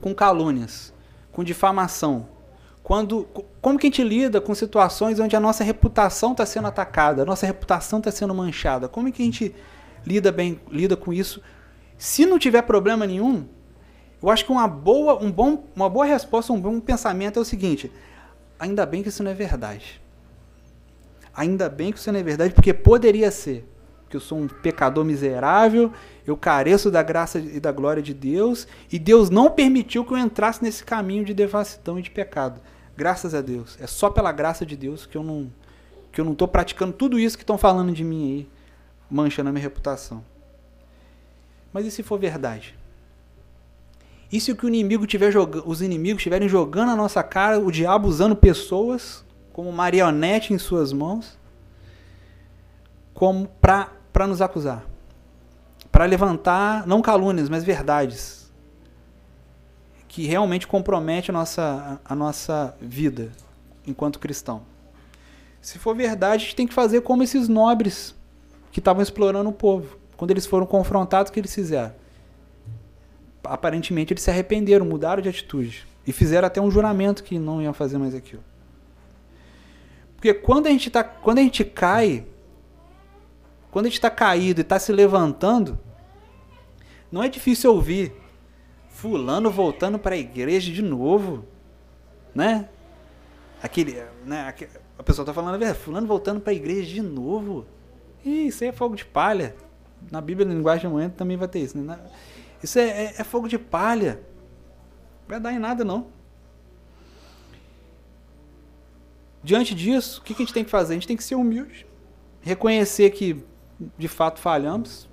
com 0.00 0.14
calúnias? 0.14 0.92
Com 1.32 1.44
difamação? 1.44 2.28
Quando, 2.82 3.28
como 3.60 3.78
que 3.78 3.86
a 3.86 3.90
gente 3.90 4.02
lida 4.02 4.40
com 4.40 4.54
situações 4.54 5.20
onde 5.20 5.36
a 5.36 5.40
nossa 5.40 5.62
reputação 5.62 6.32
está 6.32 6.44
sendo 6.44 6.66
atacada, 6.66 7.22
a 7.22 7.24
nossa 7.24 7.46
reputação 7.46 7.98
está 7.98 8.10
sendo 8.10 8.34
manchada? 8.34 8.88
Como 8.88 9.12
que 9.12 9.22
a 9.22 9.24
gente 9.24 9.54
lida 10.04 10.32
bem, 10.32 10.60
lida 10.70 10.96
com 10.96 11.12
isso? 11.12 11.40
Se 11.96 12.26
não 12.26 12.38
tiver 12.38 12.62
problema 12.62 13.06
nenhum, 13.06 13.46
eu 14.22 14.28
acho 14.28 14.44
que 14.44 14.50
uma 14.50 14.66
boa, 14.66 15.22
um 15.22 15.30
bom, 15.30 15.64
uma 15.76 15.88
boa 15.88 16.04
resposta, 16.04 16.52
um 16.52 16.60
bom 16.60 16.80
pensamento 16.80 17.38
é 17.38 17.42
o 17.42 17.44
seguinte: 17.44 17.92
ainda 18.58 18.84
bem 18.84 19.02
que 19.02 19.08
isso 19.08 19.22
não 19.22 19.30
é 19.30 19.34
verdade. 19.34 20.00
Ainda 21.34 21.68
bem 21.68 21.92
que 21.92 21.98
isso 21.98 22.10
não 22.10 22.18
é 22.18 22.22
verdade, 22.22 22.52
porque 22.52 22.74
poderia 22.74 23.30
ser 23.30 23.69
que 24.10 24.16
eu 24.16 24.20
sou 24.20 24.38
um 24.38 24.48
pecador 24.48 25.04
miserável, 25.04 25.92
eu 26.26 26.36
careço 26.36 26.90
da 26.90 27.00
graça 27.00 27.38
e 27.38 27.60
da 27.60 27.70
glória 27.70 28.02
de 28.02 28.12
Deus, 28.12 28.66
e 28.90 28.98
Deus 28.98 29.30
não 29.30 29.48
permitiu 29.48 30.04
que 30.04 30.12
eu 30.12 30.18
entrasse 30.18 30.62
nesse 30.62 30.84
caminho 30.84 31.24
de 31.24 31.32
devassidão 31.32 31.96
e 31.96 32.02
de 32.02 32.10
pecado. 32.10 32.60
Graças 32.96 33.34
a 33.34 33.40
Deus. 33.40 33.78
É 33.80 33.86
só 33.86 34.10
pela 34.10 34.32
graça 34.32 34.66
de 34.66 34.76
Deus 34.76 35.06
que 35.06 35.16
eu 35.16 35.22
não 35.22 35.50
que 36.12 36.20
eu 36.20 36.24
não 36.24 36.32
estou 36.32 36.48
praticando 36.48 36.92
tudo 36.92 37.20
isso 37.20 37.38
que 37.38 37.44
estão 37.44 37.56
falando 37.56 37.92
de 37.92 38.02
mim 38.02 38.24
aí, 38.24 38.48
manchando 39.08 39.48
a 39.48 39.52
minha 39.52 39.62
reputação. 39.62 40.24
Mas 41.72 41.86
e 41.86 41.90
se 41.92 42.02
for 42.02 42.18
verdade? 42.18 42.76
E 44.32 44.40
se 44.40 44.50
o 44.50 44.56
que 44.56 44.64
o 44.64 44.68
inimigo 44.68 45.06
tiver 45.06 45.32
os 45.64 45.80
inimigos 45.80 46.18
estiverem 46.18 46.48
jogando 46.48 46.88
na 46.88 46.96
nossa 46.96 47.22
cara, 47.22 47.60
o 47.60 47.70
diabo 47.70 48.08
usando 48.08 48.34
pessoas 48.34 49.24
como 49.52 49.70
marionete 49.72 50.52
em 50.52 50.58
suas 50.58 50.92
mãos, 50.92 51.38
como 53.14 53.46
para 53.60 53.99
para 54.20 54.26
nos 54.26 54.42
acusar, 54.42 54.84
para 55.90 56.04
levantar 56.04 56.86
não 56.86 57.00
calúnias, 57.00 57.48
mas 57.48 57.64
verdades 57.64 58.52
que 60.06 60.26
realmente 60.26 60.66
compromete 60.66 61.30
a 61.30 61.32
nossa, 61.32 61.98
a 62.04 62.14
nossa 62.14 62.76
vida 62.82 63.32
enquanto 63.86 64.18
cristão. 64.18 64.60
Se 65.62 65.78
for 65.78 65.96
verdade, 65.96 66.34
a 66.34 66.44
gente 66.44 66.54
tem 66.54 66.66
que 66.66 66.74
fazer 66.74 67.00
como 67.00 67.22
esses 67.22 67.48
nobres 67.48 68.14
que 68.70 68.78
estavam 68.78 69.02
explorando 69.02 69.48
o 69.48 69.54
povo. 69.54 69.96
Quando 70.18 70.32
eles 70.32 70.44
foram 70.44 70.66
confrontados, 70.66 71.30
o 71.30 71.32
que 71.32 71.40
eles 71.40 71.54
fizeram? 71.54 71.94
Aparentemente 73.42 74.12
eles 74.12 74.22
se 74.22 74.30
arrependeram, 74.30 74.84
mudaram 74.84 75.22
de 75.22 75.30
atitude. 75.30 75.88
E 76.06 76.12
fizeram 76.12 76.46
até 76.46 76.60
um 76.60 76.70
juramento 76.70 77.24
que 77.24 77.38
não 77.38 77.62
iam 77.62 77.72
fazer 77.72 77.96
mais 77.96 78.14
aquilo. 78.14 78.44
Porque 80.14 80.34
quando 80.34 80.66
a 80.66 80.70
gente, 80.70 80.90
tá, 80.90 81.02
quando 81.02 81.38
a 81.38 81.42
gente 81.42 81.64
cai 81.64 82.26
quando 83.70 83.86
a 83.86 83.88
gente 83.88 83.98
está 83.98 84.10
caído 84.10 84.60
e 84.60 84.62
está 84.62 84.78
se 84.78 84.92
levantando, 84.92 85.78
não 87.10 87.22
é 87.22 87.28
difícil 87.28 87.72
ouvir 87.72 88.12
fulano 88.88 89.50
voltando 89.50 89.98
para 89.98 90.14
a 90.14 90.18
igreja 90.18 90.72
de 90.72 90.82
novo, 90.82 91.44
né? 92.34 92.68
Aquele, 93.62 94.02
né? 94.24 94.54
A 94.98 95.02
pessoa 95.02 95.22
está 95.22 95.32
falando, 95.32 95.58
velho, 95.58 95.74
fulano 95.74 96.06
voltando 96.06 96.40
para 96.40 96.52
a 96.52 96.54
igreja 96.54 96.92
de 96.92 97.02
novo. 97.02 97.66
Ih, 98.24 98.48
isso 98.48 98.64
aí 98.64 98.70
é 98.70 98.72
fogo 98.72 98.96
de 98.96 99.04
palha. 99.04 99.54
Na 100.10 100.20
Bíblia, 100.20 100.46
na 100.46 100.54
linguagem 100.54 100.90
amanhã, 100.90 101.08
também 101.08 101.36
vai 101.36 101.48
ter 101.48 101.60
isso. 101.60 101.78
Né? 101.78 101.98
Isso 102.62 102.78
é, 102.78 102.82
é, 102.88 103.14
é 103.18 103.24
fogo 103.24 103.48
de 103.48 103.58
palha. 103.58 104.20
Não 105.22 105.28
vai 105.28 105.40
dar 105.40 105.52
em 105.52 105.58
nada, 105.58 105.84
não. 105.84 106.08
Diante 109.42 109.74
disso, 109.74 110.20
o 110.20 110.24
que 110.24 110.34
a 110.34 110.36
gente 110.36 110.52
tem 110.52 110.64
que 110.64 110.70
fazer? 110.70 110.92
A 110.92 110.96
gente 110.96 111.06
tem 111.06 111.16
que 111.16 111.24
ser 111.24 111.34
humilde. 111.34 111.86
Reconhecer 112.42 113.10
que 113.10 113.42
de 113.96 114.08
fato 114.08 114.40
falhamos. 114.40 115.08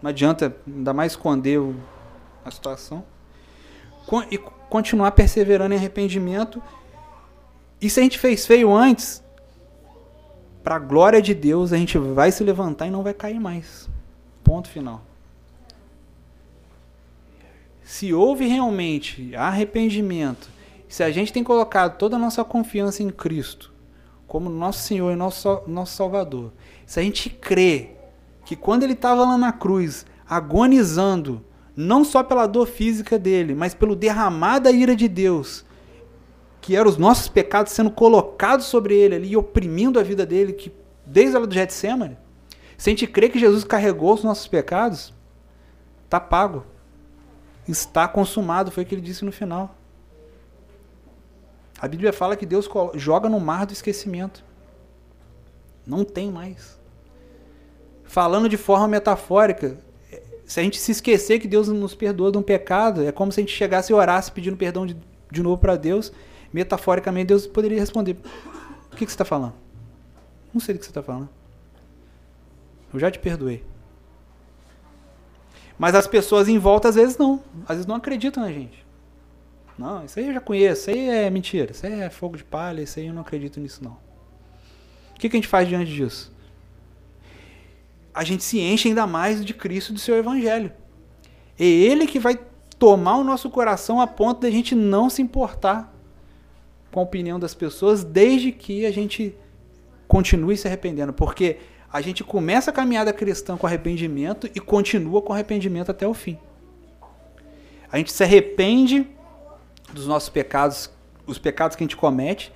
Não 0.00 0.10
adianta 0.10 0.56
ainda 0.66 0.92
mais 0.92 1.12
esconder 1.12 1.60
a 2.44 2.50
situação. 2.50 3.04
E 4.30 4.38
continuar 4.70 5.12
perseverando 5.12 5.74
em 5.74 5.76
arrependimento. 5.76 6.62
E 7.80 7.90
se 7.90 8.00
a 8.00 8.02
gente 8.02 8.18
fez 8.18 8.46
feio 8.46 8.74
antes, 8.74 9.22
para 10.62 10.76
a 10.76 10.78
glória 10.78 11.20
de 11.22 11.34
Deus, 11.34 11.72
a 11.72 11.76
gente 11.76 11.96
vai 11.98 12.30
se 12.30 12.42
levantar 12.44 12.86
e 12.86 12.90
não 12.90 13.02
vai 13.02 13.14
cair 13.14 13.40
mais. 13.40 13.88
Ponto 14.44 14.68
final. 14.68 15.02
Se 17.82 18.12
houve 18.12 18.46
realmente 18.46 19.34
arrependimento, 19.34 20.48
se 20.88 21.02
a 21.02 21.10
gente 21.10 21.32
tem 21.32 21.42
colocado 21.42 21.96
toda 21.96 22.16
a 22.16 22.18
nossa 22.18 22.44
confiança 22.44 23.02
em 23.02 23.10
Cristo, 23.10 23.72
como 24.26 24.50
nosso 24.50 24.80
Senhor 24.80 25.10
e 25.10 25.16
nosso, 25.16 25.62
nosso 25.66 25.96
Salvador, 25.96 26.52
se 26.88 26.98
a 26.98 27.02
gente 27.02 27.28
crê 27.28 27.90
que 28.46 28.56
quando 28.56 28.82
ele 28.82 28.94
estava 28.94 29.22
lá 29.22 29.36
na 29.36 29.52
cruz, 29.52 30.06
agonizando, 30.26 31.44
não 31.76 32.02
só 32.02 32.22
pela 32.22 32.46
dor 32.46 32.66
física 32.66 33.18
dele, 33.18 33.54
mas 33.54 33.74
pelo 33.74 33.94
derramar 33.94 34.58
da 34.58 34.70
ira 34.72 34.96
de 34.96 35.06
Deus, 35.06 35.66
que 36.62 36.74
eram 36.74 36.88
os 36.88 36.96
nossos 36.96 37.28
pecados 37.28 37.74
sendo 37.74 37.90
colocados 37.90 38.64
sobre 38.64 38.96
ele 38.96 39.16
ali, 39.16 39.36
oprimindo 39.36 40.00
a 40.00 40.02
vida 40.02 40.24
dele, 40.24 40.54
que 40.54 40.72
desde 41.04 41.36
a 41.36 41.40
do 41.40 41.52
Getsemane, 41.52 42.16
se 42.78 42.88
a 42.88 42.92
gente 42.92 43.06
crê 43.06 43.28
que 43.28 43.38
Jesus 43.38 43.64
carregou 43.64 44.14
os 44.14 44.24
nossos 44.24 44.48
pecados, 44.48 45.12
está 46.06 46.18
pago. 46.18 46.64
Está 47.68 48.08
consumado, 48.08 48.70
foi 48.70 48.84
o 48.84 48.86
que 48.86 48.94
ele 48.94 49.02
disse 49.02 49.26
no 49.26 49.30
final. 49.30 49.76
A 51.78 51.86
Bíblia 51.86 52.14
fala 52.14 52.34
que 52.34 52.46
Deus 52.46 52.66
joga 52.94 53.28
no 53.28 53.38
mar 53.38 53.66
do 53.66 53.74
esquecimento. 53.74 54.42
Não 55.86 56.02
tem 56.02 56.32
mais. 56.32 56.77
Falando 58.08 58.48
de 58.48 58.56
forma 58.56 58.88
metafórica, 58.88 59.78
se 60.46 60.58
a 60.58 60.62
gente 60.62 60.78
se 60.80 60.90
esquecer 60.90 61.38
que 61.38 61.46
Deus 61.46 61.68
nos 61.68 61.94
perdoa 61.94 62.32
de 62.32 62.38
um 62.38 62.42
pecado, 62.42 63.04
é 63.04 63.12
como 63.12 63.30
se 63.30 63.38
a 63.38 63.42
gente 63.42 63.54
chegasse 63.54 63.92
e 63.92 63.94
orasse 63.94 64.32
pedindo 64.32 64.56
perdão 64.56 64.86
de, 64.86 64.96
de 65.30 65.42
novo 65.42 65.58
para 65.58 65.76
Deus. 65.76 66.10
metaforicamente, 66.50 67.26
Deus 67.26 67.46
poderia 67.46 67.78
responder: 67.78 68.16
O 68.90 68.96
que, 68.96 69.04
que 69.04 69.10
você 69.10 69.14
está 69.14 69.26
falando? 69.26 69.52
Não 70.54 70.58
sei 70.58 70.74
do 70.74 70.78
que 70.78 70.86
você 70.86 70.90
está 70.90 71.02
falando. 71.02 71.28
Eu 72.94 72.98
já 72.98 73.10
te 73.10 73.18
perdoei. 73.18 73.62
Mas 75.78 75.94
as 75.94 76.06
pessoas 76.06 76.48
em 76.48 76.58
volta 76.58 76.88
às 76.88 76.94
vezes 76.94 77.18
não. 77.18 77.44
Às 77.64 77.76
vezes 77.76 77.86
não 77.86 77.96
acreditam 77.96 78.42
na 78.42 78.50
gente. 78.50 78.86
Não, 79.78 80.02
isso 80.02 80.18
aí 80.18 80.28
eu 80.28 80.32
já 80.32 80.40
conheço, 80.40 80.90
isso 80.90 80.98
aí 80.98 81.08
é 81.08 81.30
mentira, 81.30 81.72
isso 81.72 81.86
aí 81.86 82.00
é 82.00 82.10
fogo 82.10 82.38
de 82.38 82.42
palha, 82.42 82.80
isso 82.80 82.98
aí 82.98 83.06
eu 83.06 83.14
não 83.14 83.20
acredito 83.20 83.60
nisso 83.60 83.84
não. 83.84 83.96
O 85.14 85.18
que, 85.18 85.28
que 85.28 85.36
a 85.36 85.38
gente 85.38 85.46
faz 85.46 85.68
diante 85.68 85.92
disso? 85.92 86.32
A 88.18 88.24
gente 88.24 88.42
se 88.42 88.58
enche 88.58 88.88
ainda 88.88 89.06
mais 89.06 89.44
de 89.44 89.54
Cristo 89.54 89.90
e 89.90 89.92
do 89.92 90.00
seu 90.00 90.16
Evangelho. 90.16 90.72
É 91.56 91.64
Ele 91.64 92.04
que 92.04 92.18
vai 92.18 92.36
tomar 92.76 93.16
o 93.16 93.22
nosso 93.22 93.48
coração 93.48 94.00
a 94.00 94.08
ponto 94.08 94.40
de 94.40 94.48
a 94.48 94.50
gente 94.50 94.74
não 94.74 95.08
se 95.08 95.22
importar 95.22 95.94
com 96.90 96.98
a 96.98 97.02
opinião 97.04 97.38
das 97.38 97.54
pessoas, 97.54 98.02
desde 98.02 98.50
que 98.50 98.84
a 98.84 98.90
gente 98.90 99.36
continue 100.08 100.56
se 100.56 100.66
arrependendo. 100.66 101.12
Porque 101.12 101.58
a 101.92 102.00
gente 102.00 102.24
começa 102.24 102.72
a 102.72 102.74
caminhada 102.74 103.12
cristã 103.12 103.56
com 103.56 103.68
arrependimento 103.68 104.50
e 104.52 104.58
continua 104.58 105.22
com 105.22 105.32
arrependimento 105.32 105.92
até 105.92 106.04
o 106.04 106.12
fim. 106.12 106.36
A 107.88 107.98
gente 107.98 108.10
se 108.10 108.24
arrepende 108.24 109.06
dos 109.92 110.08
nossos 110.08 110.28
pecados, 110.28 110.90
os 111.24 111.38
pecados 111.38 111.76
que 111.76 111.84
a 111.84 111.86
gente 111.86 111.96
comete. 111.96 112.52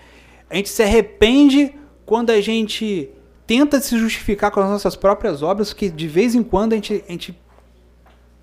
A 0.50 0.56
gente 0.56 0.70
se 0.70 0.82
arrepende 0.82 1.72
quando 2.04 2.30
a 2.30 2.40
gente 2.40 3.12
tenta 3.52 3.78
se 3.82 3.98
justificar 3.98 4.50
com 4.50 4.60
as 4.60 4.70
nossas 4.70 4.96
próprias 4.96 5.42
obras, 5.42 5.74
que 5.74 5.90
de 5.90 6.08
vez 6.08 6.34
em 6.34 6.42
quando 6.42 6.72
a 6.72 6.76
gente, 6.76 7.04
a 7.06 7.12
gente, 7.12 7.38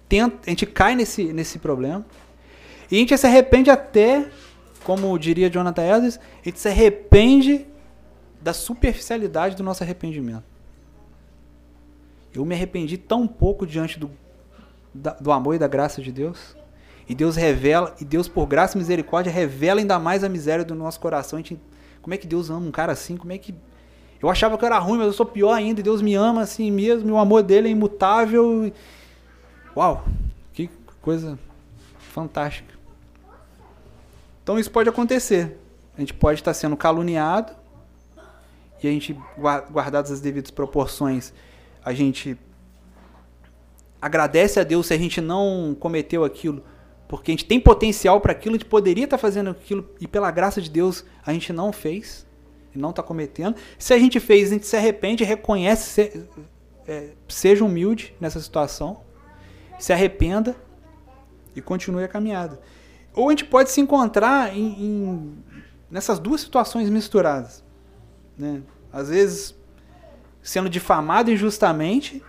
tenta, 0.07 0.37
a 0.45 0.49
gente 0.51 0.67
cai 0.67 0.93
nesse, 0.93 1.33
nesse 1.33 1.57
problema. 1.57 2.05
E 2.91 2.95
a 2.95 2.99
gente 2.99 3.17
se 3.17 3.25
arrepende 3.25 3.71
até, 3.71 4.29
como 4.83 5.17
diria 5.17 5.49
Jonathan 5.49 5.81
Edwards, 5.81 6.19
a 6.19 6.47
gente 6.47 6.59
se 6.59 6.67
arrepende 6.67 7.65
da 8.39 8.53
superficialidade 8.53 9.55
do 9.55 9.63
nosso 9.63 9.81
arrependimento. 9.81 10.43
Eu 12.31 12.45
me 12.45 12.53
arrependi 12.53 12.95
tão 12.95 13.27
pouco 13.27 13.65
diante 13.65 13.97
do, 13.97 14.11
da, 14.93 15.13
do 15.13 15.31
amor 15.31 15.55
e 15.55 15.57
da 15.57 15.67
graça 15.67 16.03
de 16.03 16.11
Deus. 16.11 16.55
E 17.07 17.15
Deus 17.15 17.35
revela, 17.35 17.95
e 17.99 18.05
Deus, 18.05 18.27
por 18.27 18.45
graça 18.45 18.77
e 18.77 18.77
misericórdia, 18.77 19.33
revela 19.33 19.79
ainda 19.79 19.97
mais 19.97 20.23
a 20.23 20.29
miséria 20.29 20.63
do 20.63 20.75
nosso 20.75 20.99
coração. 20.99 21.39
A 21.39 21.41
gente, 21.41 21.59
como 21.99 22.13
é 22.13 22.17
que 22.17 22.27
Deus 22.27 22.51
ama 22.51 22.67
um 22.67 22.71
cara 22.71 22.91
assim? 22.91 23.17
Como 23.17 23.33
é 23.33 23.39
que. 23.39 23.55
Eu 24.21 24.29
achava 24.29 24.58
que 24.58 24.63
eu 24.63 24.67
era 24.67 24.77
ruim, 24.79 24.97
mas 24.97 25.08
eu 25.08 25.13
sou 25.13 25.25
pior 25.25 25.53
ainda, 25.53 25.79
e 25.79 25.84
Deus 25.84 26.01
me 26.01 26.15
ama 26.15 26.41
assim 26.41 26.69
mesmo, 26.71 27.10
e 27.10 27.12
o 27.12 27.17
amor 27.17 27.43
dele 27.43 27.69
é 27.69 27.71
imutável. 27.71 28.71
Uau! 29.75 30.05
Que 30.53 30.69
coisa 31.01 31.39
fantástica. 31.97 32.73
Então 34.43 34.60
isso 34.60 34.71
pode 34.71 34.89
acontecer. 34.89 35.58
A 35.97 35.99
gente 35.99 36.13
pode 36.13 36.39
estar 36.39 36.53
sendo 36.53 36.75
caluniado, 36.75 37.53
e 38.82 38.88
a 38.88 38.91
gente, 38.91 39.17
guardadas 39.38 40.12
as 40.12 40.21
devidas 40.21 40.51
proporções, 40.51 41.34
a 41.84 41.93
gente 41.93 42.38
agradece 44.01 44.60
a 44.60 44.63
Deus 44.63 44.88
se 44.88 44.93
a 44.93 44.97
gente 44.97 45.19
não 45.19 45.75
cometeu 45.77 46.23
aquilo 46.23 46.63
porque 47.10 47.32
a 47.32 47.34
gente 47.34 47.45
tem 47.45 47.60
potencial 47.60 48.21
para 48.21 48.32
aquilo, 48.32 48.53
a 48.53 48.60
gente 48.60 48.69
poderia 48.69 49.05
estar 49.05 49.17
fazendo 49.17 49.49
aquilo 49.49 49.89
e 49.99 50.08
pela 50.08 50.29
graça 50.29 50.62
de 50.62 50.69
Deus 50.69 51.03
a 51.25 51.34
gente 51.34 51.51
não 51.51 51.73
fez 51.73 52.23
não 52.73 52.91
está 52.91 53.01
cometendo. 53.01 53.55
Se 53.77 53.93
a 53.93 53.99
gente 53.99 54.19
fez, 54.19 54.49
a 54.49 54.53
gente 54.53 54.67
se 54.67 54.75
arrepende, 54.75 55.23
reconhece, 55.23 55.89
se, 55.89 56.27
é, 56.88 57.10
seja 57.27 57.63
humilde 57.63 58.15
nessa 58.19 58.39
situação, 58.39 59.01
se 59.77 59.93
arrependa 59.93 60.55
e 61.55 61.62
continue 61.62 62.03
a 62.03 62.08
caminhada. 62.08 62.60
Ou 63.13 63.29
a 63.29 63.32
gente 63.32 63.45
pode 63.45 63.71
se 63.71 63.82
encontrar 63.82 64.55
em, 64.55 64.84
em, 64.84 65.43
nessas 65.89 66.19
duas 66.19 66.41
situações 66.41 66.89
misturadas. 66.89 67.63
Né? 68.38 68.62
Às 68.91 69.10
vezes 69.10 69.55
sendo 70.41 70.69
difamado 70.69 71.29
injustamente 71.29 72.23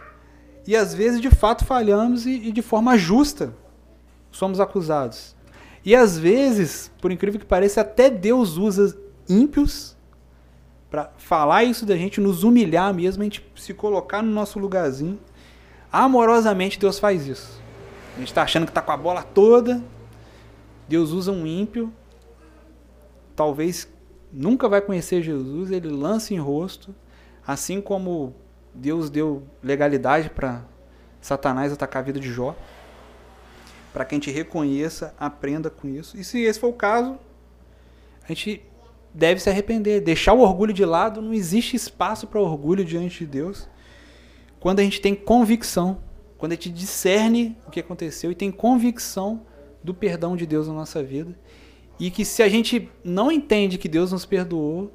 e 0.66 0.76
às 0.76 0.92
vezes 0.92 1.20
de 1.20 1.30
fato 1.30 1.64
falhamos 1.64 2.26
e, 2.26 2.48
e 2.48 2.52
de 2.52 2.62
forma 2.62 2.96
justa 2.98 3.54
somos 4.30 4.60
acusados. 4.60 5.34
E 5.84 5.96
às 5.96 6.18
vezes, 6.18 6.90
por 7.00 7.10
incrível 7.10 7.40
que 7.40 7.46
pareça, 7.46 7.80
até 7.80 8.10
Deus 8.10 8.56
usa 8.56 8.96
ímpios 9.28 9.96
para 10.90 11.10
falar 11.16 11.64
isso 11.64 11.86
da 11.86 11.96
gente, 11.96 12.20
nos 12.20 12.42
humilhar 12.42 12.92
mesmo, 12.92 13.22
a 13.22 13.24
gente 13.24 13.46
se 13.56 13.72
colocar 13.72 14.22
no 14.22 14.30
nosso 14.30 14.58
lugarzinho. 14.58 15.18
Amorosamente 15.92 16.78
Deus 16.78 16.98
faz 16.98 17.26
isso. 17.26 17.60
A 18.16 18.18
gente 18.18 18.28
está 18.28 18.42
achando 18.42 18.64
que 18.64 18.70
está 18.70 18.82
com 18.82 18.92
a 18.92 18.96
bola 18.96 19.22
toda. 19.22 19.82
Deus 20.88 21.12
usa 21.12 21.30
um 21.30 21.46
ímpio, 21.46 21.92
talvez 23.36 23.88
nunca 24.32 24.68
vai 24.68 24.80
conhecer 24.80 25.22
Jesus, 25.22 25.70
ele 25.70 25.88
lança 25.88 26.34
em 26.34 26.38
rosto, 26.38 26.92
assim 27.46 27.80
como 27.80 28.34
Deus 28.74 29.08
deu 29.08 29.44
legalidade 29.62 30.30
para 30.30 30.64
Satanás 31.20 31.72
atacar 31.72 32.02
a 32.02 32.06
vida 32.06 32.18
de 32.18 32.28
Jó 32.28 32.56
para 33.92 34.04
que 34.04 34.14
a 34.14 34.16
gente 34.16 34.30
reconheça, 34.30 35.14
aprenda 35.18 35.68
com 35.70 35.88
isso. 35.88 36.16
E 36.16 36.24
se 36.24 36.40
esse 36.40 36.58
for 36.58 36.68
o 36.68 36.72
caso, 36.72 37.18
a 38.24 38.28
gente 38.28 38.62
deve 39.12 39.40
se 39.40 39.50
arrepender, 39.50 40.00
deixar 40.00 40.32
o 40.32 40.40
orgulho 40.40 40.72
de 40.72 40.84
lado, 40.84 41.20
não 41.20 41.32
existe 41.32 41.76
espaço 41.76 42.26
para 42.26 42.40
orgulho 42.40 42.84
diante 42.84 43.20
de 43.20 43.26
Deus. 43.26 43.68
Quando 44.58 44.80
a 44.80 44.82
gente 44.82 45.00
tem 45.00 45.14
convicção, 45.14 45.98
quando 46.38 46.52
a 46.52 46.54
gente 46.54 46.70
discerne 46.70 47.56
o 47.66 47.70
que 47.70 47.80
aconteceu 47.80 48.30
e 48.30 48.34
tem 48.34 48.50
convicção 48.50 49.42
do 49.82 49.92
perdão 49.92 50.36
de 50.36 50.46
Deus 50.46 50.68
na 50.68 50.74
nossa 50.74 51.02
vida, 51.02 51.36
e 51.98 52.10
que 52.10 52.24
se 52.24 52.42
a 52.42 52.48
gente 52.48 52.88
não 53.04 53.30
entende 53.30 53.78
que 53.78 53.88
Deus 53.88 54.12
nos 54.12 54.24
perdoou, 54.24 54.90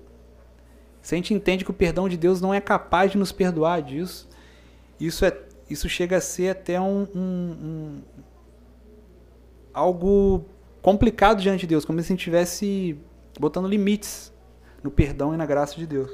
se 1.02 1.14
a 1.14 1.18
gente 1.18 1.34
entende 1.34 1.64
que 1.64 1.72
o 1.72 1.74
perdão 1.74 2.10
de 2.10 2.18
Deus 2.18 2.42
não 2.42 2.54
é 2.54 2.60
capaz 2.60 3.12
de 3.12 3.18
nos 3.18 3.32
perdoar 3.32 3.82
disso, 3.82 4.28
isso 5.00 5.24
é 5.26 5.46
isso 5.70 5.90
chega 5.90 6.18
a 6.18 6.22
ser 6.22 6.50
até 6.50 6.80
um, 6.80 7.08
um, 7.16 8.02
algo 9.74 10.46
complicado 10.82 11.42
diante 11.42 11.62
de 11.62 11.68
Deus, 11.68 11.86
como 11.86 12.00
se 12.00 12.06
a 12.06 12.10
gente 12.10 12.20
estivesse 12.20 12.98
botando 13.40 13.68
limites 13.68 14.34
no 14.84 14.92
perdão 14.92 15.34
e 15.34 15.38
na 15.38 15.46
graça 15.46 15.76
de 15.76 15.86
Deus. 15.86 16.12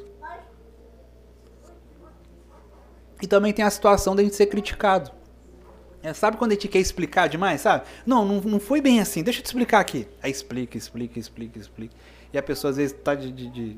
E 3.22 3.28
também 3.28 3.54
tem 3.54 3.64
a 3.64 3.70
situação 3.70 4.16
da 4.16 4.24
gente 4.24 4.36
ser 4.36 4.48
criticado. 4.48 5.12
É, 6.02 6.14
sabe 6.14 6.38
quando 6.38 6.52
a 6.52 6.56
gente 6.56 6.68
quer 6.68 6.80
explicar 6.80 7.28
demais, 7.28 7.62
sabe? 7.62 7.86
Não, 8.06 8.26
não, 8.26 8.42
não 8.42 8.60
foi 8.60 8.82
bem 8.82 9.00
assim, 9.00 9.22
deixa 9.22 9.40
eu 9.40 9.44
te 9.44 9.48
explicar 9.48 9.80
aqui. 9.80 10.08
Aí 10.24 10.32
explica, 10.32 10.76
explica, 10.76 11.20
explica, 11.20 11.60
explica. 11.60 11.96
E 12.34 12.38
a 12.38 12.42
pessoa 12.42 12.72
às 12.72 12.78
vezes 12.78 12.98
tá 13.04 13.14
de, 13.14 13.32
de, 13.32 13.48
de 13.50 13.78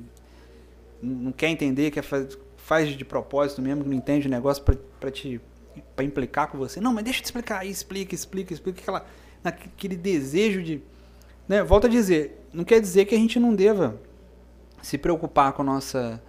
não 1.01 1.34
quer 1.34 1.49
entender, 1.49 1.91
quer 1.91 2.01
faz, 2.01 2.38
faz 2.56 2.89
de 2.89 3.03
propósito 3.03 3.62
mesmo, 3.62 3.84
não 3.84 3.93
entende 3.93 4.27
o 4.27 4.32
negócio 4.32 4.63
para 4.63 5.12
te 5.12 5.41
para 5.95 6.06
implicar 6.06 6.47
com 6.47 6.58
você. 6.58 6.79
Não, 6.79 6.93
mas 6.93 7.03
deixa 7.03 7.19
eu 7.19 7.23
te 7.23 7.25
explicar 7.25 7.60
aí, 7.60 7.69
explica, 7.69 8.13
explica, 8.13 8.53
explica 8.53 8.82
que 8.82 8.89
ela 8.89 9.06
naquele 9.43 9.95
desejo 9.95 10.62
de. 10.62 10.82
Né? 11.47 11.63
Volto 11.63 11.88
a 11.88 11.89
dizer, 11.89 12.42
não 12.54 12.63
quer 12.63 12.80
dizer 12.80 13.06
que 13.06 13.16
a 13.16 13.18
gente 13.18 13.39
não 13.39 13.56
deva 13.56 14.00
se 14.82 14.98
preocupar 14.98 15.54
com 15.54 15.62
a 15.62 15.66
nossa, 15.66 16.22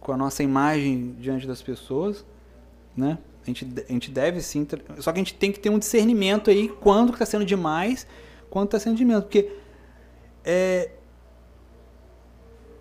com 0.00 0.12
a 0.12 0.16
nossa 0.16 0.42
imagem 0.42 1.14
diante 1.18 1.46
das 1.46 1.62
pessoas, 1.62 2.24
né? 2.96 3.18
A 3.42 3.46
gente, 3.46 3.66
a 3.88 3.92
gente 3.92 4.10
deve 4.10 4.40
sim, 4.40 4.66
só 4.98 5.12
que 5.12 5.18
a 5.18 5.22
gente 5.22 5.34
tem 5.34 5.50
que 5.50 5.58
ter 5.58 5.70
um 5.70 5.78
discernimento 5.78 6.50
aí 6.50 6.68
quando 6.68 7.12
está 7.12 7.24
sendo 7.24 7.44
demais, 7.44 8.06
quando 8.50 8.66
está 8.66 8.78
sendo 8.78 8.96
de 8.96 9.04
menos, 9.04 9.24
porque 9.24 9.50
é, 10.44 10.90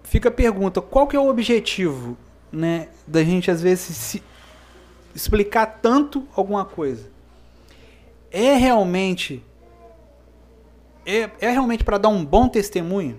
fica 0.04 0.30
a 0.30 0.32
pergunta, 0.32 0.82
qual 0.82 1.08
que 1.08 1.16
é 1.16 1.20
o 1.20 1.30
objetivo, 1.30 2.18
né, 2.52 2.90
da 3.08 3.24
gente 3.24 3.50
às 3.50 3.62
vezes 3.62 3.96
se 3.96 4.24
explicar 5.16 5.80
tanto 5.82 6.28
alguma 6.36 6.66
coisa? 6.66 7.10
É 8.32 8.56
realmente 8.56 9.44
é, 11.06 11.30
é 11.40 11.50
realmente 11.50 11.84
para 11.84 11.98
dar 11.98 12.10
um 12.10 12.24
bom 12.24 12.48
testemunho? 12.48 13.18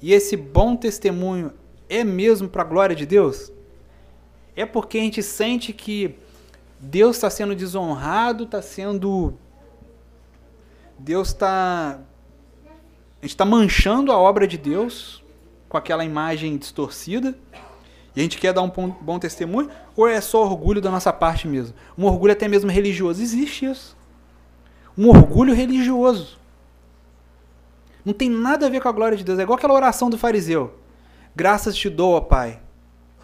E 0.00 0.12
esse 0.12 0.36
bom 0.36 0.76
testemunho 0.76 1.52
é 1.88 2.02
mesmo 2.02 2.48
para 2.48 2.62
a 2.62 2.64
glória 2.64 2.94
de 2.94 3.06
Deus? 3.06 3.52
É 4.56 4.66
porque 4.66 4.98
a 4.98 5.00
gente 5.00 5.22
sente 5.22 5.72
que 5.72 6.16
Deus 6.78 7.16
está 7.16 7.30
sendo 7.30 7.54
desonrado, 7.54 8.44
está 8.44 8.60
sendo. 8.60 9.34
Deus 10.98 11.28
está. 11.28 12.00
A 13.20 13.24
gente 13.24 13.30
está 13.30 13.44
manchando 13.44 14.10
a 14.10 14.18
obra 14.18 14.46
de 14.46 14.58
Deus 14.58 15.22
com 15.68 15.76
aquela 15.76 16.04
imagem 16.04 16.56
distorcida 16.56 17.38
e 18.14 18.20
a 18.20 18.22
gente 18.22 18.38
quer 18.38 18.52
dar 18.52 18.62
um 18.62 18.68
bom 19.00 19.18
testemunho? 19.18 19.70
Ou 19.96 20.06
é 20.06 20.20
só 20.20 20.42
orgulho 20.42 20.80
da 20.80 20.90
nossa 20.90 21.12
parte 21.12 21.48
mesmo? 21.48 21.74
Um 21.96 22.04
orgulho 22.04 22.32
até 22.32 22.46
mesmo 22.46 22.70
religioso? 22.70 23.22
Existe 23.22 23.66
isso. 23.66 23.96
Um 24.96 25.08
orgulho 25.08 25.54
religioso. 25.54 26.38
Não 28.04 28.12
tem 28.12 28.28
nada 28.28 28.66
a 28.66 28.68
ver 28.68 28.80
com 28.80 28.88
a 28.88 28.92
glória 28.92 29.16
de 29.16 29.24
Deus. 29.24 29.38
É 29.38 29.42
igual 29.42 29.56
aquela 29.56 29.74
oração 29.74 30.10
do 30.10 30.18
fariseu. 30.18 30.78
Graças 31.34 31.76
te 31.76 31.88
dou, 31.88 32.14
ó 32.14 32.20
Pai. 32.20 32.60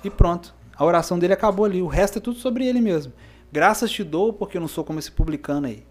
E 0.03 0.11
pronto. 0.11 0.55
A 0.77 0.85
oração 0.85 1.19
dele 1.19 1.33
acabou 1.33 1.64
ali. 1.64 1.83
O 1.83 1.87
resto 1.87 2.19
é 2.19 2.21
tudo 2.21 2.38
sobre 2.38 2.67
ele 2.67 2.81
mesmo. 2.81 3.12
Graças 3.51 3.91
te 3.91 4.05
dou 4.05 4.33
porque 4.33 4.57
eu 4.57 4.61
não 4.61 4.69
sou 4.69 4.85
como 4.85 4.99
esse 4.99 5.11
publicano 5.11 5.67
aí. 5.67 5.85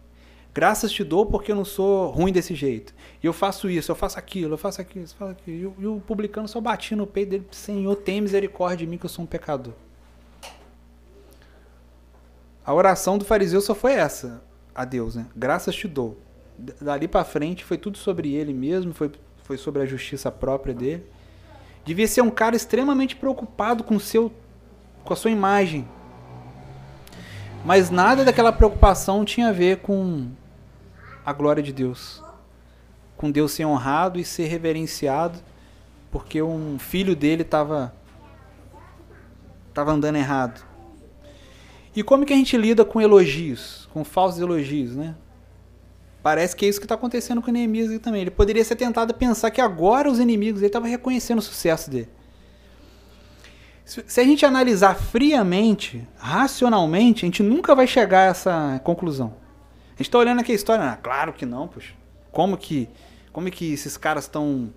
Graças 0.54 0.92
te 0.92 1.04
dou 1.04 1.26
porque 1.26 1.52
eu 1.52 1.56
não 1.56 1.66
sou 1.66 2.10
ruim 2.10 2.32
desse 2.32 2.56
jeito. 2.56 2.94
E 3.22 3.28
eu 3.28 3.34
faço 3.34 3.70
isso, 3.70 3.92
eu 3.92 3.96
faço 3.96 4.18
aquilo, 4.18 4.54
eu 4.54 4.58
faço 4.58 4.82
aquilo, 4.82 5.06
eu 5.06 5.10
faço 5.10 5.32
aquilo. 5.32 5.76
E, 5.78 5.86
o 5.86 6.00
publicano 6.00 6.48
só 6.48 6.60
batia 6.60 6.98
no 6.98 7.06
peito 7.06 7.30
dele, 7.30 7.48
Senhor, 7.52 7.96
tem 7.96 8.22
misericórdia 8.22 8.78
de 8.78 8.88
mim 8.88 8.98
que 8.98 9.06
eu 9.06 9.10
sou 9.10 9.24
um 9.24 9.28
pecador. 9.28 9.74
A 12.66 12.74
oração 12.74 13.18
do 13.18 13.26
fariseu 13.26 13.62
só 13.62 13.76
foi 13.76 13.94
essa 13.94 14.42
a 14.74 14.84
Deus, 14.84 15.16
né? 15.16 15.28
Graças 15.36 15.76
te 15.76 15.88
dou. 15.88 16.18
Dali 16.58 17.08
para 17.08 17.24
frente 17.24 17.64
foi 17.64 17.78
tudo 17.78 17.98
sobre 17.98 18.34
ele 18.34 18.54
mesmo, 18.54 18.94
foi, 18.94 19.12
foi 19.44 19.58
sobre 19.58 19.82
a 19.82 19.86
justiça 19.86 20.32
própria 20.32 20.74
dele. 20.74 21.06
Devia 21.86 22.08
ser 22.08 22.22
um 22.22 22.30
cara 22.30 22.56
extremamente 22.56 23.16
preocupado 23.16 23.84
com 23.84 24.00
seu 24.00 24.32
com 25.04 25.14
a 25.14 25.16
sua 25.16 25.32
imagem. 25.32 25.88
Mas 27.64 27.90
nada 27.90 28.26
daquela 28.26 28.52
preocupação 28.52 29.24
tinha 29.24 29.50
a 29.50 29.54
ver 29.54 29.78
com 29.78 30.28
a 31.26 31.32
glória 31.32 31.64
de 31.64 31.72
Deus. 31.72 32.24
Com 33.16 33.32
Deus 33.32 33.54
ser 33.54 33.66
honrado 33.66 34.20
e 34.20 34.26
ser 34.26 34.48
reverenciado, 34.48 35.40
porque 36.12 36.42
um 36.42 36.78
filho 36.78 37.16
dele 37.16 37.42
estava 37.42 37.94
tava 39.74 39.92
andando 39.92 40.18
errado. 40.18 40.66
E 41.96 42.04
como 42.04 42.26
que 42.26 42.34
a 42.34 42.36
gente 42.36 42.58
lida 42.58 42.84
com 42.84 43.02
elogios, 43.02 43.88
com 43.94 44.04
falsos 44.04 44.40
elogios, 44.40 44.96
né? 44.96 45.16
Parece 46.28 46.58
que 46.58 46.66
é 46.66 46.68
isso 46.68 46.78
que 46.78 46.84
está 46.84 46.96
acontecendo 46.96 47.42
com 47.42 47.50
o 47.50 47.54
Neemias 47.54 47.98
também. 48.00 48.20
Ele 48.20 48.32
poderia 48.32 48.62
ser 48.62 48.76
tentado 48.76 49.12
a 49.12 49.14
pensar 49.14 49.50
que 49.50 49.62
agora 49.62 50.12
os 50.12 50.20
inimigos 50.20 50.60
ele 50.60 50.68
estavam 50.68 50.90
reconhecendo 50.90 51.40
o 51.40 51.42
sucesso 51.42 51.90
dele. 51.90 52.10
Se 53.86 54.20
a 54.20 54.26
gente 54.26 54.46
analisar 54.46 54.96
friamente, 54.96 56.06
racionalmente, 56.18 57.24
a 57.24 57.28
gente 57.28 57.42
nunca 57.42 57.74
vai 57.74 57.88
chegar 57.88 58.24
a 58.24 58.32
essa 58.32 58.82
conclusão. 58.84 59.36
A 59.86 59.92
gente 59.92 60.10
está 60.10 60.18
olhando 60.18 60.42
aqui 60.42 60.52
a 60.52 60.56
história, 60.56 60.84
ah, 60.84 60.98
claro 60.98 61.32
que 61.32 61.46
não, 61.46 61.66
poxa. 61.66 61.94
Como 62.30 62.58
que, 62.58 62.90
como 63.32 63.50
que 63.50 63.72
esses 63.72 63.96
caras 63.96 64.26
estão 64.26 64.74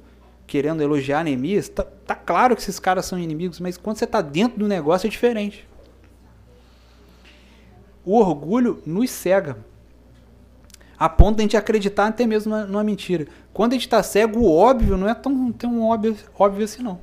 querendo 0.46 0.84
elogiar 0.84 1.24
Neemias? 1.24 1.68
Tá, 1.68 1.82
tá 1.82 2.14
claro 2.14 2.54
que 2.54 2.62
esses 2.62 2.78
caras 2.78 3.06
são 3.06 3.18
inimigos, 3.18 3.58
mas 3.58 3.76
quando 3.76 3.96
você 3.96 4.04
está 4.04 4.20
dentro 4.20 4.60
do 4.60 4.68
negócio 4.68 5.08
é 5.08 5.10
diferente. 5.10 5.68
O 8.04 8.16
orgulho 8.20 8.80
nos 8.86 9.10
cega. 9.10 9.68
A 11.00 11.08
ponto 11.08 11.36
de 11.36 11.40
a 11.40 11.44
gente 11.44 11.56
acreditar 11.56 12.08
até 12.08 12.26
mesmo 12.26 12.54
numa 12.66 12.84
mentira. 12.84 13.26
Quando 13.54 13.72
a 13.72 13.74
gente 13.76 13.86
está 13.86 14.02
cego, 14.02 14.40
o 14.40 14.54
óbvio 14.54 14.98
não 14.98 15.08
é 15.08 15.14
tão, 15.14 15.50
tão 15.50 15.82
óbvio, 15.88 16.14
óbvio 16.38 16.62
assim 16.62 16.82
não. 16.82 17.00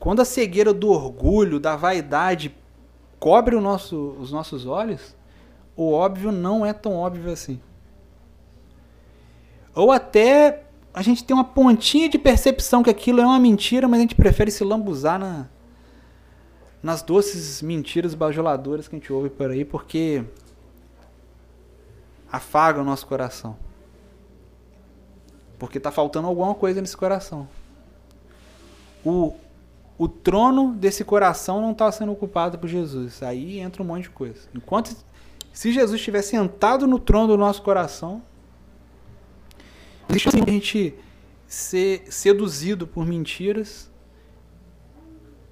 Quando 0.00 0.22
a 0.22 0.24
cegueira 0.24 0.72
do 0.72 0.88
orgulho, 0.88 1.60
da 1.60 1.76
vaidade, 1.76 2.56
cobre 3.20 3.60
nosso, 3.60 4.16
os 4.18 4.32
nossos 4.32 4.64
olhos, 4.64 5.14
o 5.76 5.92
óbvio 5.92 6.32
não 6.32 6.64
é 6.64 6.72
tão 6.72 6.94
óbvio 6.94 7.30
assim. 7.30 7.60
Ou 9.74 9.92
até 9.92 10.64
a 10.94 11.02
gente 11.02 11.24
tem 11.24 11.36
uma 11.36 11.44
pontinha 11.44 12.08
de 12.08 12.18
percepção 12.18 12.82
que 12.82 12.88
aquilo 12.88 13.20
é 13.20 13.26
uma 13.26 13.38
mentira, 13.38 13.86
mas 13.86 13.98
a 13.98 14.02
gente 14.02 14.14
prefere 14.14 14.50
se 14.50 14.64
lambuzar 14.64 15.18
na, 15.18 15.46
nas 16.82 17.02
doces 17.02 17.60
mentiras 17.60 18.14
bajuladoras 18.14 18.88
que 18.88 18.96
a 18.96 18.98
gente 18.98 19.12
ouve 19.12 19.28
por 19.28 19.50
aí, 19.50 19.62
porque 19.62 20.24
afaga 22.34 22.80
o 22.80 22.84
nosso 22.84 23.06
coração. 23.06 23.56
Porque 25.56 25.78
está 25.78 25.92
faltando 25.92 26.26
alguma 26.26 26.54
coisa 26.54 26.80
nesse 26.80 26.96
coração. 26.96 27.48
O, 29.04 29.34
o 29.96 30.08
trono 30.08 30.72
desse 30.72 31.04
coração 31.04 31.60
não 31.60 31.70
está 31.70 31.90
sendo 31.92 32.10
ocupado 32.10 32.58
por 32.58 32.68
Jesus. 32.68 33.22
Aí 33.22 33.60
entra 33.60 33.82
um 33.82 33.86
monte 33.86 34.04
de 34.04 34.10
coisa. 34.10 34.48
Enquanto 34.52 34.96
se 35.52 35.72
Jesus 35.72 36.02
tivesse 36.02 36.30
sentado 36.30 36.88
no 36.88 36.98
trono 36.98 37.28
do 37.28 37.38
nosso 37.38 37.62
coração, 37.62 38.20
deixa 40.08 40.30
a 40.30 40.50
gente 40.50 40.92
ser 41.46 42.02
seduzido 42.10 42.84
por 42.84 43.06
mentiras 43.06 43.88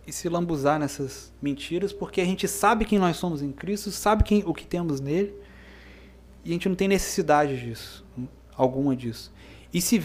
e 0.04 0.12
se 0.12 0.28
lambuzar 0.28 0.80
nessas 0.80 1.32
mentiras, 1.40 1.92
porque 1.92 2.20
a 2.20 2.24
gente 2.24 2.48
sabe 2.48 2.84
quem 2.84 2.98
nós 2.98 3.16
somos 3.16 3.40
em 3.40 3.52
Cristo, 3.52 3.92
sabe 3.92 4.24
quem, 4.24 4.42
o 4.44 4.52
que 4.52 4.66
temos 4.66 5.00
nele, 5.00 5.32
e 6.44 6.50
a 6.50 6.52
gente 6.52 6.68
não 6.68 6.76
tem 6.76 6.88
necessidade 6.88 7.60
disso, 7.60 8.04
alguma 8.56 8.96
disso. 8.96 9.32
E 9.72 9.80
se, 9.80 10.02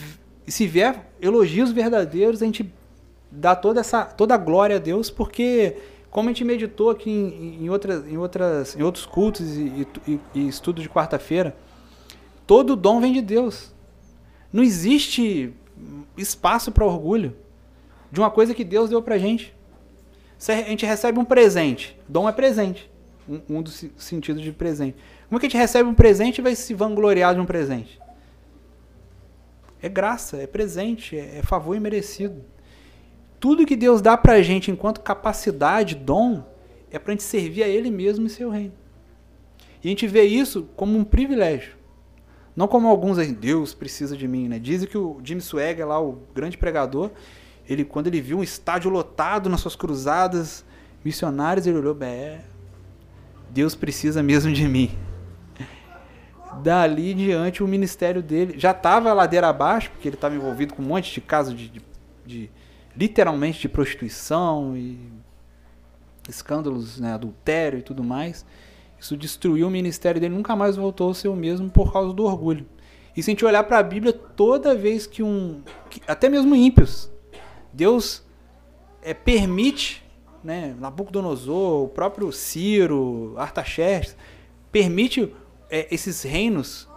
se 0.48 0.68
vier 0.68 1.10
elogios 1.22 1.72
verdadeiros, 1.72 2.42
a 2.42 2.46
gente 2.46 2.72
dá 3.32 3.56
toda 3.56 3.82
essa 3.82 4.06
toda 4.06 4.36
a 4.36 4.38
glória 4.38 4.78
a 4.78 4.80
Deus, 4.80 5.10
porque 5.10 5.76
como 6.10 6.30
a 6.30 6.32
gente 6.32 6.46
meditou 6.46 6.90
aqui 6.90 7.10
em, 7.10 7.66
em, 7.66 7.70
outras, 7.70 8.08
em, 8.08 8.18
outras, 8.18 8.76
em 8.76 8.82
outros 8.82 9.06
cultos 9.06 9.58
e, 9.58 9.88
e, 10.08 10.20
e 10.34 10.48
estudos 10.48 10.82
de 10.82 10.90
quarta-feira, 10.90 11.56
todo 12.46 12.76
dom 12.76 13.00
vem 13.02 13.14
de 13.14 13.22
Deus. 13.22 13.74
Não 14.52 14.64
existe 14.64 15.54
espaço 16.18 16.72
para 16.72 16.86
orgulho 16.86 17.36
de 18.12 18.20
uma 18.20 18.32
coisa 18.32 18.54
que 18.54 18.64
Deus 18.64 18.90
deu 18.90 19.02
para 19.02 19.18
gente. 19.18 19.54
Se 20.38 20.52
a 20.52 20.62
gente 20.64 20.86
recebe 20.86 21.20
um 21.20 21.26
presente, 21.26 22.00
dom 22.08 22.28
é 22.30 22.32
presente, 22.32 22.90
um, 23.28 23.58
um 23.58 23.62
dos 23.62 23.86
sentidos 23.98 24.42
de 24.42 24.52
presente. 24.52 24.98
Como 25.28 25.38
é 25.38 25.40
que 25.40 25.46
a 25.46 25.50
gente 25.50 25.60
recebe 25.60 25.90
um 25.90 25.94
presente 25.94 26.40
e 26.40 26.42
vai 26.42 26.56
se 26.56 26.74
vangloriar 26.74 27.34
de 27.34 27.42
um 27.42 27.46
presente? 27.46 28.00
É 29.82 29.90
graça, 29.90 30.38
é 30.38 30.48
presente, 30.48 31.18
é, 31.18 31.40
é 31.40 31.42
favor 31.44 31.76
imerecido. 31.76 32.44
Tudo 33.40 33.66
que 33.66 33.76
Deus 33.76 34.02
dá 34.02 34.18
pra 34.18 34.42
gente 34.42 34.72
enquanto 34.72 35.02
capacidade, 35.02 35.96
dom, 35.96 36.44
é 36.90 36.98
pra 36.98 37.12
gente 37.12 37.24
servir 37.24 37.64
a 37.64 37.68
Ele 37.68 37.92
mesmo 37.92 38.26
e 38.26 38.30
seu 38.30 38.50
reino. 38.50 38.74
E 39.84 39.88
a 39.88 39.90
gente 39.90 40.08
vê 40.08 40.24
isso 40.24 40.68
como 40.76 40.98
um 40.98 41.04
privilégio. 41.04 41.78
Não 42.56 42.68
como 42.68 42.88
alguns 42.88 43.20
aí, 43.20 43.32
Deus 43.32 43.76
precisa 43.76 44.18
de 44.18 44.28
mim, 44.28 44.48
né? 44.48 44.58
Dizem 44.58 44.88
que 44.88 44.98
o 44.98 45.20
Jim 45.24 45.40
Swagger, 45.40 45.88
lá, 45.88 46.02
o 46.02 46.24
grande 46.34 46.58
pregador, 46.58 47.12
ele 47.70 47.86
quando 47.86 48.08
ele 48.08 48.20
viu 48.20 48.40
um 48.40 48.44
estádio 48.44 48.90
lotado 48.90 49.48
nas 49.48 49.62
suas 49.62 49.76
cruzadas 49.76 50.66
missionárias, 51.06 51.68
ele 51.68 51.78
olhou, 51.78 51.96
é, 52.02 52.42
Deus 53.58 53.74
precisa 53.74 54.22
mesmo 54.22 54.54
de 54.54 54.68
mim. 54.68 54.92
Dali 56.62 57.16
diante, 57.16 57.64
o 57.64 57.68
ministério 57.68 58.22
dele 58.22 58.54
já 58.56 58.70
estava 58.70 59.12
ladeira 59.14 59.48
abaixo, 59.48 59.90
porque 59.90 60.08
ele 60.08 60.16
estava 60.16 60.36
envolvido 60.36 60.76
com 60.76 60.84
um 60.84 60.86
monte 60.86 61.12
de 61.12 61.22
casos 61.22 61.58
de, 61.58 61.68
de, 61.68 61.82
de 62.24 62.52
literalmente 62.96 63.60
de 63.60 63.68
prostituição 63.68 64.78
e 64.78 65.00
escândalos, 66.30 67.00
né, 67.00 67.14
adultério 67.16 67.80
e 67.80 67.82
tudo 67.82 68.04
mais. 68.04 68.46
Isso 69.00 69.18
destruiu 69.18 69.66
o 69.66 69.72
ministério 69.72 70.22
dele, 70.22 70.36
nunca 70.36 70.56
mais 70.56 70.76
voltou 70.76 71.10
a 71.10 71.16
ser 71.16 71.28
o 71.28 71.36
mesmo 71.36 71.68
por 71.68 71.92
causa 71.92 72.14
do 72.14 72.26
orgulho. 72.26 72.64
E 73.16 73.24
se 73.24 73.32
a 73.32 73.34
gente 73.34 73.44
olhar 73.44 73.64
para 73.64 73.80
a 73.80 73.84
Bíblia, 73.84 74.14
toda 74.14 74.76
vez 74.76 75.08
que 75.08 75.24
um. 75.24 75.64
Que, 75.90 76.00
até 76.08 76.30
mesmo 76.30 76.56
ímpios, 76.56 77.10
Deus 77.74 78.24
é, 79.02 79.16
permite, 79.16 80.07
né, 80.44 80.76
Nabucodonosor, 80.80 81.84
o 81.84 81.88
próprio 81.88 82.32
Ciro, 82.32 83.34
Artaxerxes, 83.38 84.16
permite 84.72 85.34
é, 85.70 85.88
esses 85.94 86.24
reinos 86.24 86.88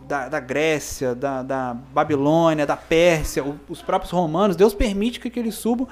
da, 0.00 0.28
da 0.28 0.40
Grécia, 0.40 1.14
da, 1.14 1.42
da, 1.42 1.74
Babilônia, 1.74 2.66
da 2.66 2.76
Pérsia, 2.76 3.44
os 3.68 3.82
próprios 3.82 4.12
romanos, 4.12 4.56
Deus 4.56 4.74
permite 4.74 5.20
que, 5.20 5.30
que 5.30 5.38
eles 5.38 5.54
subam. 5.54 5.86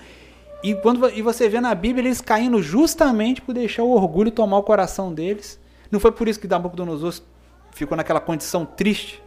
E, 0.62 0.74
quando, 0.74 1.08
e 1.10 1.22
você 1.22 1.48
vê 1.48 1.60
na 1.60 1.74
Bíblia 1.74 2.06
eles 2.06 2.20
caindo 2.20 2.60
justamente 2.60 3.40
por 3.40 3.54
deixar 3.54 3.84
o 3.84 3.92
orgulho 3.92 4.30
tomar 4.30 4.58
o 4.58 4.62
coração 4.62 5.14
deles. 5.14 5.60
Não 5.90 6.00
foi 6.00 6.10
por 6.10 6.26
isso 6.26 6.40
que 6.40 6.48
Nabucodonosor 6.48 7.14
ficou 7.70 7.96
naquela 7.96 8.20
condição 8.20 8.66
triste, 8.66 9.22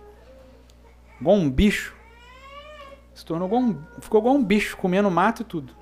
igual 1.20 1.38
um 1.38 1.50
bicho. 1.50 1.96
Se 3.14 3.26
tornou 3.26 3.48
igual 3.48 3.62
um, 3.62 3.78
ficou 4.00 4.20
igual 4.20 4.36
um 4.36 4.44
bicho, 4.44 4.76
comendo 4.78 5.10
mato 5.10 5.42
e 5.42 5.46
tudo. 5.46 5.81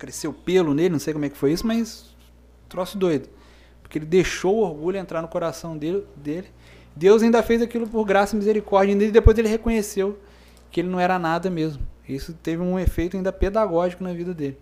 Cresceu 0.00 0.32
pelo 0.32 0.74
nele, 0.74 0.88
não 0.88 0.98
sei 0.98 1.12
como 1.12 1.26
é 1.26 1.28
que 1.28 1.36
foi 1.36 1.52
isso, 1.52 1.66
mas 1.66 2.16
troço 2.68 2.96
doido. 2.96 3.28
Porque 3.82 3.98
ele 3.98 4.06
deixou 4.06 4.56
o 4.56 4.60
orgulho 4.62 4.96
entrar 4.96 5.20
no 5.20 5.28
coração 5.28 5.76
dele, 5.76 6.06
dele 6.16 6.48
Deus 6.94 7.22
ainda 7.22 7.42
fez 7.42 7.62
aquilo 7.62 7.86
por 7.86 8.04
graça 8.04 8.34
e 8.34 8.38
misericórdia, 8.38 8.92
e 8.92 9.10
depois 9.10 9.38
ele 9.38 9.48
reconheceu 9.48 10.18
que 10.70 10.80
ele 10.80 10.88
não 10.88 10.98
era 10.98 11.18
nada 11.18 11.48
mesmo. 11.48 11.82
Isso 12.08 12.32
teve 12.32 12.62
um 12.62 12.78
efeito 12.78 13.16
ainda 13.16 13.32
pedagógico 13.32 14.02
na 14.02 14.12
vida 14.12 14.34
dele. 14.34 14.58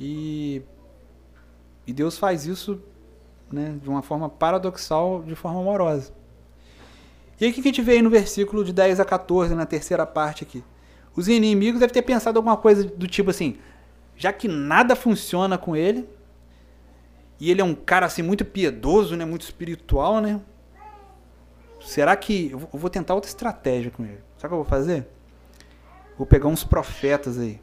E, 0.00 0.62
e 1.86 1.92
Deus 1.92 2.18
faz 2.18 2.46
isso 2.46 2.80
né, 3.50 3.78
de 3.80 3.88
uma 3.88 4.02
forma 4.02 4.28
paradoxal, 4.28 5.22
de 5.22 5.34
forma 5.34 5.60
amorosa. 5.60 6.12
E 7.40 7.44
aí 7.44 7.50
o 7.50 7.54
que 7.54 7.60
a 7.60 7.64
gente 7.64 7.82
vê 7.82 7.92
aí 7.92 8.02
no 8.02 8.10
versículo 8.10 8.64
de 8.64 8.72
10 8.72 9.00
a 9.00 9.04
14, 9.04 9.54
na 9.54 9.66
terceira 9.66 10.06
parte 10.06 10.44
aqui? 10.44 10.64
Os 11.14 11.28
inimigos 11.28 11.80
devem 11.80 11.92
ter 11.92 12.02
pensado 12.02 12.38
alguma 12.38 12.56
coisa 12.56 12.84
do 12.84 13.06
tipo 13.06 13.30
assim, 13.30 13.58
já 14.22 14.32
que 14.32 14.46
nada 14.46 14.94
funciona 14.94 15.58
com 15.58 15.74
ele, 15.74 16.08
e 17.40 17.50
ele 17.50 17.60
é 17.60 17.64
um 17.64 17.74
cara 17.74 18.06
assim 18.06 18.22
muito 18.22 18.44
piedoso, 18.44 19.16
né, 19.16 19.24
muito 19.24 19.42
espiritual, 19.42 20.20
né? 20.20 20.40
Será 21.80 22.14
que. 22.14 22.52
Eu 22.52 22.78
vou 22.78 22.88
tentar 22.88 23.16
outra 23.16 23.28
estratégia 23.28 23.90
com 23.90 24.04
ele. 24.04 24.20
Sabe 24.38 24.46
o 24.46 24.48
que 24.48 24.54
eu 24.54 24.58
vou 24.58 24.64
fazer? 24.64 25.08
Vou 26.16 26.24
pegar 26.24 26.46
uns 26.46 26.62
profetas 26.62 27.36
aí. 27.36 27.60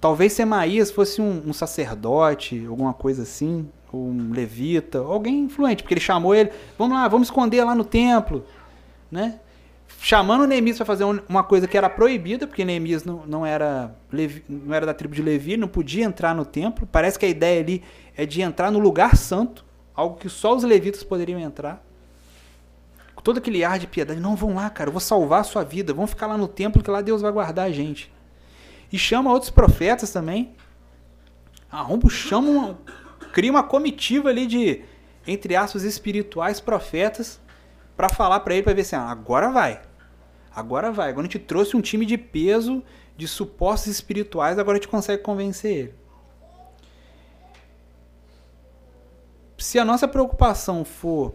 Talvez 0.00 0.34
Semaías 0.34 0.92
fosse 0.92 1.20
um, 1.20 1.42
um, 1.48 1.52
sacerdote, 1.52 2.64
alguma 2.64 2.94
coisa 2.94 3.24
assim. 3.24 3.68
um 3.92 4.30
levita, 4.30 5.00
alguém 5.00 5.40
influente, 5.40 5.82
porque 5.82 5.94
ele 5.94 6.00
chamou 6.00 6.32
ele, 6.32 6.52
vamos 6.78 6.96
lá, 6.96 7.08
vamos 7.08 7.26
esconder 7.26 7.64
lá 7.64 7.74
no 7.74 7.84
templo, 7.84 8.44
né? 9.10 9.40
Chamando 10.00 10.46
Neemias 10.46 10.76
para 10.76 10.86
fazer 10.86 11.04
uma 11.04 11.42
coisa 11.42 11.66
que 11.66 11.76
era 11.76 11.88
proibida, 11.88 12.46
porque 12.46 12.64
Neemias 12.64 13.04
não, 13.04 13.26
não, 13.26 13.46
era 13.46 13.94
Levi, 14.12 14.44
não 14.48 14.74
era 14.74 14.86
da 14.86 14.94
tribo 14.94 15.14
de 15.14 15.22
Levi, 15.22 15.56
não 15.56 15.66
podia 15.66 16.04
entrar 16.04 16.34
no 16.34 16.44
templo. 16.44 16.86
Parece 16.90 17.18
que 17.18 17.26
a 17.26 17.28
ideia 17.28 17.60
ali 17.60 17.82
é 18.16 18.24
de 18.24 18.40
entrar 18.40 18.70
no 18.70 18.78
lugar 18.78 19.16
santo, 19.16 19.64
algo 19.94 20.16
que 20.16 20.28
só 20.28 20.54
os 20.54 20.62
levitas 20.62 21.02
poderiam 21.02 21.40
entrar. 21.40 21.84
Com 23.14 23.22
todo 23.22 23.38
aquele 23.38 23.64
ar 23.64 23.78
de 23.78 23.86
piedade, 23.86 24.20
não, 24.20 24.36
vão 24.36 24.54
lá, 24.54 24.70
cara, 24.70 24.88
eu 24.88 24.92
vou 24.92 25.00
salvar 25.00 25.40
a 25.40 25.44
sua 25.44 25.64
vida, 25.64 25.92
vamos 25.92 26.10
ficar 26.10 26.26
lá 26.26 26.38
no 26.38 26.46
templo 26.46 26.82
que 26.82 26.90
lá 26.90 27.00
Deus 27.00 27.20
vai 27.20 27.32
guardar 27.32 27.66
a 27.66 27.72
gente. 27.72 28.12
E 28.92 28.98
chama 28.98 29.32
outros 29.32 29.50
profetas 29.50 30.12
também. 30.12 30.54
Arrombo 31.70 32.08
chama 32.08 32.48
uma, 32.48 32.78
cria 33.32 33.50
uma 33.50 33.62
comitiva 33.62 34.28
ali 34.28 34.46
de, 34.46 34.82
entre 35.26 35.56
aspas, 35.56 35.82
espirituais 35.82 36.60
profetas 36.60 37.40
para 37.98 38.08
falar 38.08 38.38
para 38.40 38.54
ele, 38.54 38.62
para 38.62 38.74
ver 38.74 38.82
assim, 38.82 38.94
ah, 38.94 39.10
agora 39.10 39.50
vai. 39.50 39.82
Agora 40.54 40.92
vai. 40.92 41.08
Agora 41.08 41.26
a 41.26 41.28
gente 41.28 41.40
trouxe 41.40 41.76
um 41.76 41.80
time 41.80 42.06
de 42.06 42.16
peso, 42.16 42.80
de 43.16 43.26
supostos 43.26 43.88
espirituais, 43.88 44.56
agora 44.56 44.78
a 44.78 44.80
gente 44.80 44.88
consegue 44.88 45.20
convencer 45.20 45.72
ele. 45.72 45.94
Se 49.58 49.80
a 49.80 49.84
nossa 49.84 50.06
preocupação 50.06 50.84
for 50.84 51.34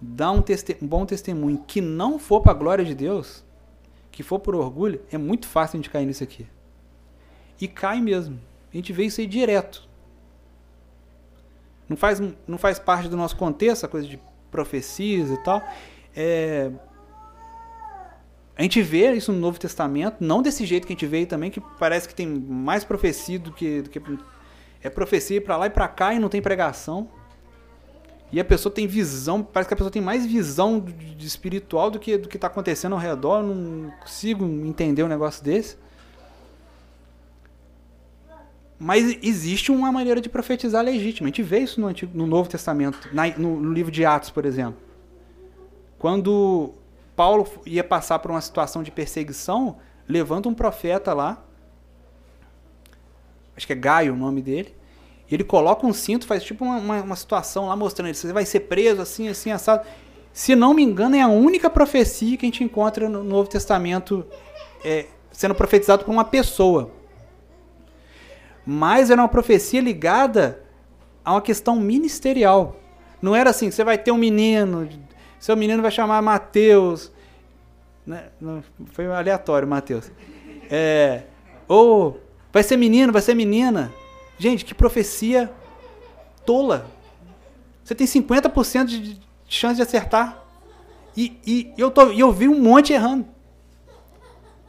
dar 0.00 0.30
um, 0.30 0.38
um 0.82 0.86
bom 0.86 1.04
testemunho 1.04 1.64
que 1.66 1.80
não 1.80 2.16
for 2.16 2.40
para 2.40 2.52
a 2.52 2.54
glória 2.54 2.84
de 2.84 2.94
Deus, 2.94 3.44
que 4.12 4.22
for 4.22 4.38
por 4.38 4.54
orgulho, 4.54 5.02
é 5.10 5.18
muito 5.18 5.48
fácil 5.48 5.76
a 5.76 5.78
gente 5.78 5.90
cair 5.90 6.06
nisso 6.06 6.22
aqui. 6.22 6.46
E 7.60 7.66
cai 7.66 8.00
mesmo. 8.00 8.40
A 8.72 8.76
gente 8.76 8.92
vê 8.92 9.06
isso 9.06 9.20
aí 9.20 9.26
direto. 9.26 9.88
Não 11.88 11.96
faz, 11.96 12.20
não 12.46 12.56
faz 12.56 12.78
parte 12.78 13.08
do 13.08 13.16
nosso 13.16 13.36
contexto, 13.36 13.84
a 13.84 13.88
coisa 13.88 14.06
de 14.06 14.20
profecias 14.52 15.28
e 15.28 15.36
tal. 15.38 15.60
É, 16.16 16.70
a 18.56 18.62
gente 18.62 18.80
vê 18.82 19.12
isso 19.12 19.32
no 19.32 19.38
Novo 19.38 19.58
Testamento, 19.58 20.16
não 20.20 20.40
desse 20.40 20.64
jeito 20.64 20.86
que 20.86 20.92
a 20.92 20.94
gente 20.94 21.06
vê 21.06 21.26
também, 21.26 21.50
que 21.50 21.60
parece 21.60 22.08
que 22.08 22.14
tem 22.14 22.26
mais 22.26 22.84
profecia 22.84 23.38
do 23.38 23.52
que. 23.52 23.82
Do 23.82 23.90
que 23.90 24.00
é 24.80 24.90
profecia 24.90 25.40
para 25.40 25.56
lá 25.56 25.66
e 25.66 25.70
para 25.70 25.88
cá 25.88 26.14
e 26.14 26.18
não 26.18 26.28
tem 26.28 26.42
pregação. 26.42 27.08
E 28.30 28.38
a 28.38 28.44
pessoa 28.44 28.72
tem 28.72 28.86
visão, 28.86 29.42
parece 29.42 29.68
que 29.68 29.74
a 29.74 29.76
pessoa 29.76 29.90
tem 29.90 30.02
mais 30.02 30.26
visão 30.26 30.78
de, 30.80 31.26
espiritual 31.26 31.90
do 31.90 31.98
que 31.98 32.18
do 32.18 32.28
que 32.28 32.36
está 32.36 32.48
acontecendo 32.48 32.92
ao 32.92 32.98
redor. 32.98 33.38
Eu 33.38 33.54
não 33.54 33.90
consigo 34.00 34.44
entender 34.44 35.02
um 35.02 35.08
negócio 35.08 35.42
desse. 35.42 35.76
Mas 38.78 39.16
existe 39.22 39.72
uma 39.72 39.90
maneira 39.90 40.20
de 40.20 40.28
profetizar 40.28 40.84
legítima. 40.84 41.26
A 41.26 41.30
gente 41.30 41.42
vê 41.42 41.60
isso 41.60 41.80
no, 41.80 41.86
Antigo, 41.86 42.12
no 42.14 42.26
Novo 42.26 42.48
Testamento, 42.48 43.08
na, 43.12 43.26
no 43.38 43.72
livro 43.72 43.90
de 43.90 44.04
Atos, 44.04 44.30
por 44.30 44.44
exemplo. 44.44 44.83
Quando 46.04 46.74
Paulo 47.16 47.48
ia 47.64 47.82
passar 47.82 48.18
por 48.18 48.30
uma 48.30 48.40
situação 48.42 48.82
de 48.82 48.90
perseguição, 48.90 49.76
levanta 50.06 50.50
um 50.50 50.52
profeta 50.52 51.14
lá, 51.14 51.42
acho 53.56 53.66
que 53.66 53.72
é 53.72 53.76
Gaio 53.76 54.12
o 54.12 54.16
nome 54.16 54.42
dele, 54.42 54.74
ele 55.30 55.42
coloca 55.42 55.86
um 55.86 55.94
cinto, 55.94 56.26
faz 56.26 56.44
tipo 56.44 56.62
uma, 56.62 56.76
uma, 56.76 57.00
uma 57.00 57.16
situação 57.16 57.68
lá 57.68 57.74
mostrando 57.74 58.08
ele, 58.08 58.14
você 58.14 58.30
vai 58.34 58.44
ser 58.44 58.60
preso 58.60 59.00
assim, 59.00 59.28
assim, 59.28 59.50
assado. 59.50 59.88
Se 60.30 60.54
não 60.54 60.74
me 60.74 60.82
engano, 60.82 61.16
é 61.16 61.22
a 61.22 61.28
única 61.28 61.70
profecia 61.70 62.36
que 62.36 62.44
a 62.44 62.48
gente 62.48 62.62
encontra 62.62 63.08
no 63.08 63.24
Novo 63.24 63.48
Testamento 63.48 64.26
é, 64.84 65.06
sendo 65.32 65.54
profetizado 65.54 66.04
por 66.04 66.12
uma 66.12 66.26
pessoa. 66.26 66.90
Mas 68.66 69.08
era 69.08 69.22
uma 69.22 69.28
profecia 69.28 69.80
ligada 69.80 70.62
a 71.24 71.32
uma 71.32 71.40
questão 71.40 71.80
ministerial. 71.80 72.76
Não 73.22 73.34
era 73.34 73.48
assim, 73.48 73.70
você 73.70 73.82
vai 73.82 73.96
ter 73.96 74.12
um 74.12 74.18
menino 74.18 74.86
seu 75.38 75.56
menino 75.56 75.82
vai 75.82 75.90
chamar 75.90 76.22
Mateus. 76.22 77.12
Né? 78.06 78.28
foi 78.92 79.06
aleatório, 79.06 79.66
Mateus. 79.66 80.10
É, 80.70 81.22
ou 81.66 82.20
vai 82.52 82.62
ser 82.62 82.76
menino, 82.76 83.12
vai 83.12 83.22
ser 83.22 83.34
menina. 83.34 83.92
Gente, 84.38 84.64
que 84.64 84.74
profecia 84.74 85.50
tola. 86.44 86.86
Você 87.82 87.94
tem 87.94 88.06
50% 88.06 88.86
de 88.86 89.20
chance 89.46 89.76
de 89.76 89.82
acertar. 89.82 90.42
E, 91.16 91.38
e 91.46 91.72
eu, 91.78 91.90
tô, 91.90 92.10
eu 92.10 92.32
vi 92.32 92.48
um 92.48 92.60
monte 92.60 92.92
errando. 92.92 93.26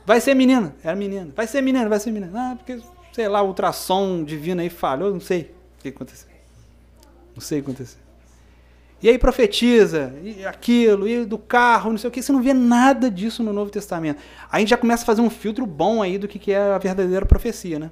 Vai 0.06 0.22
ser 0.22 0.36
menina. 0.36 0.76
Era 0.84 0.96
menina. 0.96 1.32
Vai 1.36 1.48
ser 1.48 1.62
menina, 1.62 1.90
vai 1.90 2.00
ser 2.00 2.12
menina. 2.12 2.32
Ah, 2.34 2.56
porque, 2.56 2.80
sei 3.12 3.28
lá, 3.28 3.42
o 3.42 3.48
ultrassom 3.48 4.24
divino 4.24 4.62
aí 4.62 4.70
falhou, 4.70 5.12
não 5.12 5.20
sei 5.20 5.54
o 5.80 5.82
que 5.82 5.90
aconteceu. 5.90 6.30
Não 7.34 7.42
sei 7.42 7.60
o 7.60 7.64
que 7.64 7.72
aconteceu. 7.72 8.05
E 9.06 9.10
aí 9.10 9.20
profetiza, 9.20 10.16
e 10.24 10.44
aquilo, 10.48 11.08
e 11.08 11.26
do 11.26 11.38
carro, 11.38 11.92
não 11.92 11.98
sei 12.00 12.08
o 12.08 12.12
que. 12.12 12.24
Você 12.24 12.32
não 12.32 12.42
vê 12.42 12.56
nada 12.56 13.08
disso 13.08 13.44
no 13.44 13.54
Novo 13.54 13.70
Testamento. 13.70 14.18
Aí 14.52 14.58
a 14.58 14.60
gente 14.62 14.70
já 14.70 14.78
começa 14.78 15.04
a 15.04 15.06
fazer 15.06 15.22
um 15.22 15.30
filtro 15.30 15.64
bom 15.64 16.02
aí 16.02 16.18
do 16.18 16.28
que 16.28 16.52
é 16.52 16.74
a 16.74 16.80
verdadeira 16.80 17.24
profecia, 17.24 17.78
né? 17.78 17.92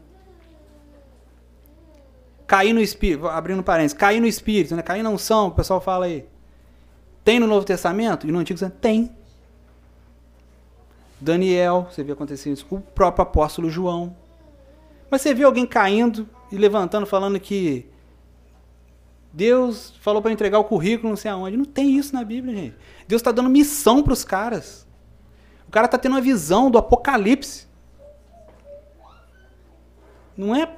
Cair 2.47 2.73
no 2.73 2.81
espírito, 2.81 3.27
abrindo 3.27 3.61
parênteses, 3.61 3.95
cair 3.95 4.19
no 4.19 4.25
espírito, 4.25 4.75
né? 4.75 4.81
Cair 4.81 5.03
na 5.03 5.11
unção, 5.11 5.49
o 5.49 5.51
pessoal 5.51 5.79
fala 5.79 6.05
aí. 6.07 6.25
Tem 7.23 7.39
no 7.39 7.45
Novo 7.45 7.63
Testamento? 7.63 8.27
E 8.27 8.31
no 8.31 8.39
Antigo 8.39 8.57
Testamento? 8.57 8.81
Tem. 8.81 9.15
Daniel, 11.21 11.89
você 11.91 12.03
vê 12.03 12.13
acontecer 12.13 12.51
isso. 12.51 12.65
O 12.71 12.81
próprio 12.81 13.21
apóstolo 13.21 13.69
João. 13.69 14.15
Mas 15.11 15.21
você 15.21 15.31
vê 15.31 15.43
alguém 15.43 15.67
caindo 15.67 16.27
e 16.51 16.57
levantando, 16.57 17.05
falando 17.05 17.39
que 17.39 17.92
Deus 19.33 19.95
falou 19.99 20.21
para 20.21 20.31
entregar 20.31 20.59
o 20.59 20.63
currículo 20.63 21.09
não 21.09 21.17
sei 21.17 21.31
aonde. 21.31 21.57
Não 21.57 21.65
tem 21.65 21.97
isso 21.97 22.13
na 22.13 22.23
Bíblia, 22.23 22.55
gente. 22.55 22.75
Deus 23.07 23.19
está 23.19 23.31
dando 23.31 23.49
missão 23.49 24.03
para 24.03 24.13
os 24.13 24.23
caras. 24.23 24.87
O 25.67 25.71
cara 25.71 25.85
está 25.85 25.97
tendo 25.97 26.11
uma 26.11 26.21
visão 26.21 26.69
do 26.69 26.77
apocalipse. 26.77 27.67
Não 30.37 30.55
é 30.55 30.71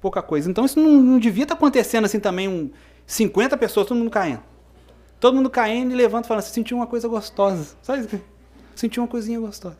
pouca 0.00 0.20
coisa. 0.20 0.50
Então 0.50 0.64
isso 0.64 0.80
não, 0.80 1.00
não 1.00 1.18
devia 1.20 1.44
estar 1.44 1.54
tá 1.54 1.58
acontecendo 1.58 2.04
assim 2.04 2.18
também, 2.18 2.48
um 2.48 2.70
50 3.06 3.56
pessoas, 3.56 3.86
todo 3.86 3.96
mundo 3.96 4.10
caindo. 4.10 4.42
Todo 5.20 5.36
mundo 5.36 5.48
caindo 5.48 5.92
e 5.92 5.94
levanta 5.94 6.26
falando, 6.26 6.42
você 6.42 6.52
sentiu 6.52 6.76
uma 6.76 6.86
coisa 6.86 7.06
gostosa. 7.06 7.76
Sabe 7.80 8.00
isso? 8.00 8.20
Sentiu 8.74 9.02
uma 9.02 9.08
coisinha 9.08 9.38
gostosa. 9.38 9.78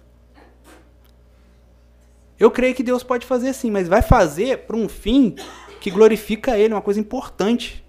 Eu 2.38 2.50
creio 2.50 2.74
que 2.74 2.82
Deus 2.84 3.02
pode 3.02 3.26
fazer 3.26 3.52
sim, 3.52 3.70
mas 3.70 3.88
vai 3.88 4.02
fazer 4.02 4.58
para 4.58 4.76
um 4.76 4.88
fim 4.88 5.34
que 5.80 5.90
glorifica 5.90 6.56
Ele, 6.56 6.74
uma 6.74 6.82
coisa 6.82 7.00
importante. 7.00 7.84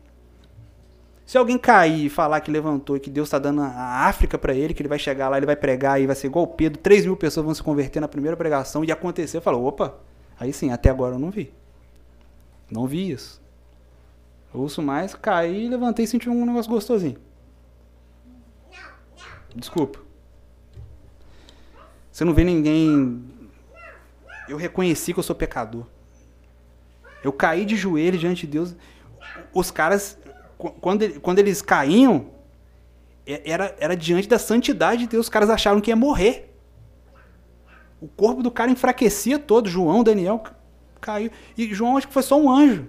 Se 1.29 1.37
alguém 1.37 1.59
cair 1.59 2.07
e 2.07 2.09
falar 2.09 2.41
que 2.41 2.49
levantou 2.49 2.97
e 2.97 2.99
que 2.99 3.07
Deus 3.07 3.27
está 3.27 3.37
dando 3.37 3.61
a 3.61 4.07
África 4.07 4.35
para 4.35 4.51
ele, 4.51 4.73
que 4.73 4.81
ele 4.81 4.89
vai 4.89 4.97
chegar 4.97 5.29
lá, 5.29 5.37
ele 5.37 5.45
vai 5.45 5.55
pregar 5.55 6.01
e 6.01 6.07
vai 6.07 6.15
ser 6.15 6.25
igual 6.25 6.45
o 6.45 6.47
Pedro, 6.47 6.81
3 6.81 7.05
mil 7.05 7.15
pessoas 7.15 7.45
vão 7.45 7.53
se 7.53 7.61
converter 7.61 7.99
na 7.99 8.07
primeira 8.07 8.35
pregação 8.35 8.83
e 8.83 8.91
acontecer, 8.91 9.39
falou, 9.39 9.63
opa, 9.63 9.95
aí 10.39 10.51
sim, 10.51 10.71
até 10.71 10.89
agora 10.89 11.13
eu 11.13 11.19
não 11.19 11.29
vi. 11.29 11.53
Não 12.67 12.87
vi 12.87 13.11
isso. 13.11 13.39
Eu 14.51 14.61
ouço 14.61 14.81
mais, 14.81 15.13
caí, 15.13 15.69
levantei 15.69 16.05
e 16.05 16.07
senti 16.07 16.27
um 16.27 16.47
negócio 16.47 16.71
gostosinho. 16.71 17.19
Desculpa. 19.55 19.99
Você 22.11 22.25
não 22.25 22.33
vê 22.33 22.43
ninguém. 22.43 23.23
Eu 24.47 24.57
reconheci 24.57 25.13
que 25.13 25.19
eu 25.19 25.23
sou 25.23 25.35
pecador. 25.35 25.85
Eu 27.23 27.31
caí 27.31 27.65
de 27.65 27.75
joelho 27.75 28.17
diante 28.17 28.47
de 28.47 28.53
Deus. 28.53 28.75
Os 29.53 29.69
caras 29.69 30.17
quando, 30.59 31.21
quando 31.21 31.39
eles 31.39 31.61
caíam, 31.61 32.27
era, 33.25 33.75
era 33.79 33.95
diante 33.95 34.27
da 34.27 34.37
santidade 34.37 35.03
de 35.03 35.07
Deus. 35.07 35.27
Os 35.27 35.29
caras 35.29 35.49
acharam 35.49 35.79
que 35.79 35.89
ia 35.89 35.95
morrer. 35.95 36.53
O 38.01 38.07
corpo 38.07 38.43
do 38.43 38.51
cara 38.51 38.69
enfraquecia 38.69 39.39
todo. 39.39 39.69
João, 39.69 40.03
Daniel 40.03 40.43
caiu. 40.99 41.31
E 41.57 41.73
João 41.73 41.97
acho 41.97 42.07
que 42.07 42.13
foi 42.13 42.23
só 42.23 42.39
um 42.39 42.49
anjo. 42.49 42.87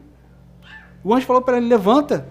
O 1.04 1.14
anjo 1.14 1.26
falou 1.26 1.42
para 1.42 1.58
ele: 1.58 1.68
levanta. 1.68 2.26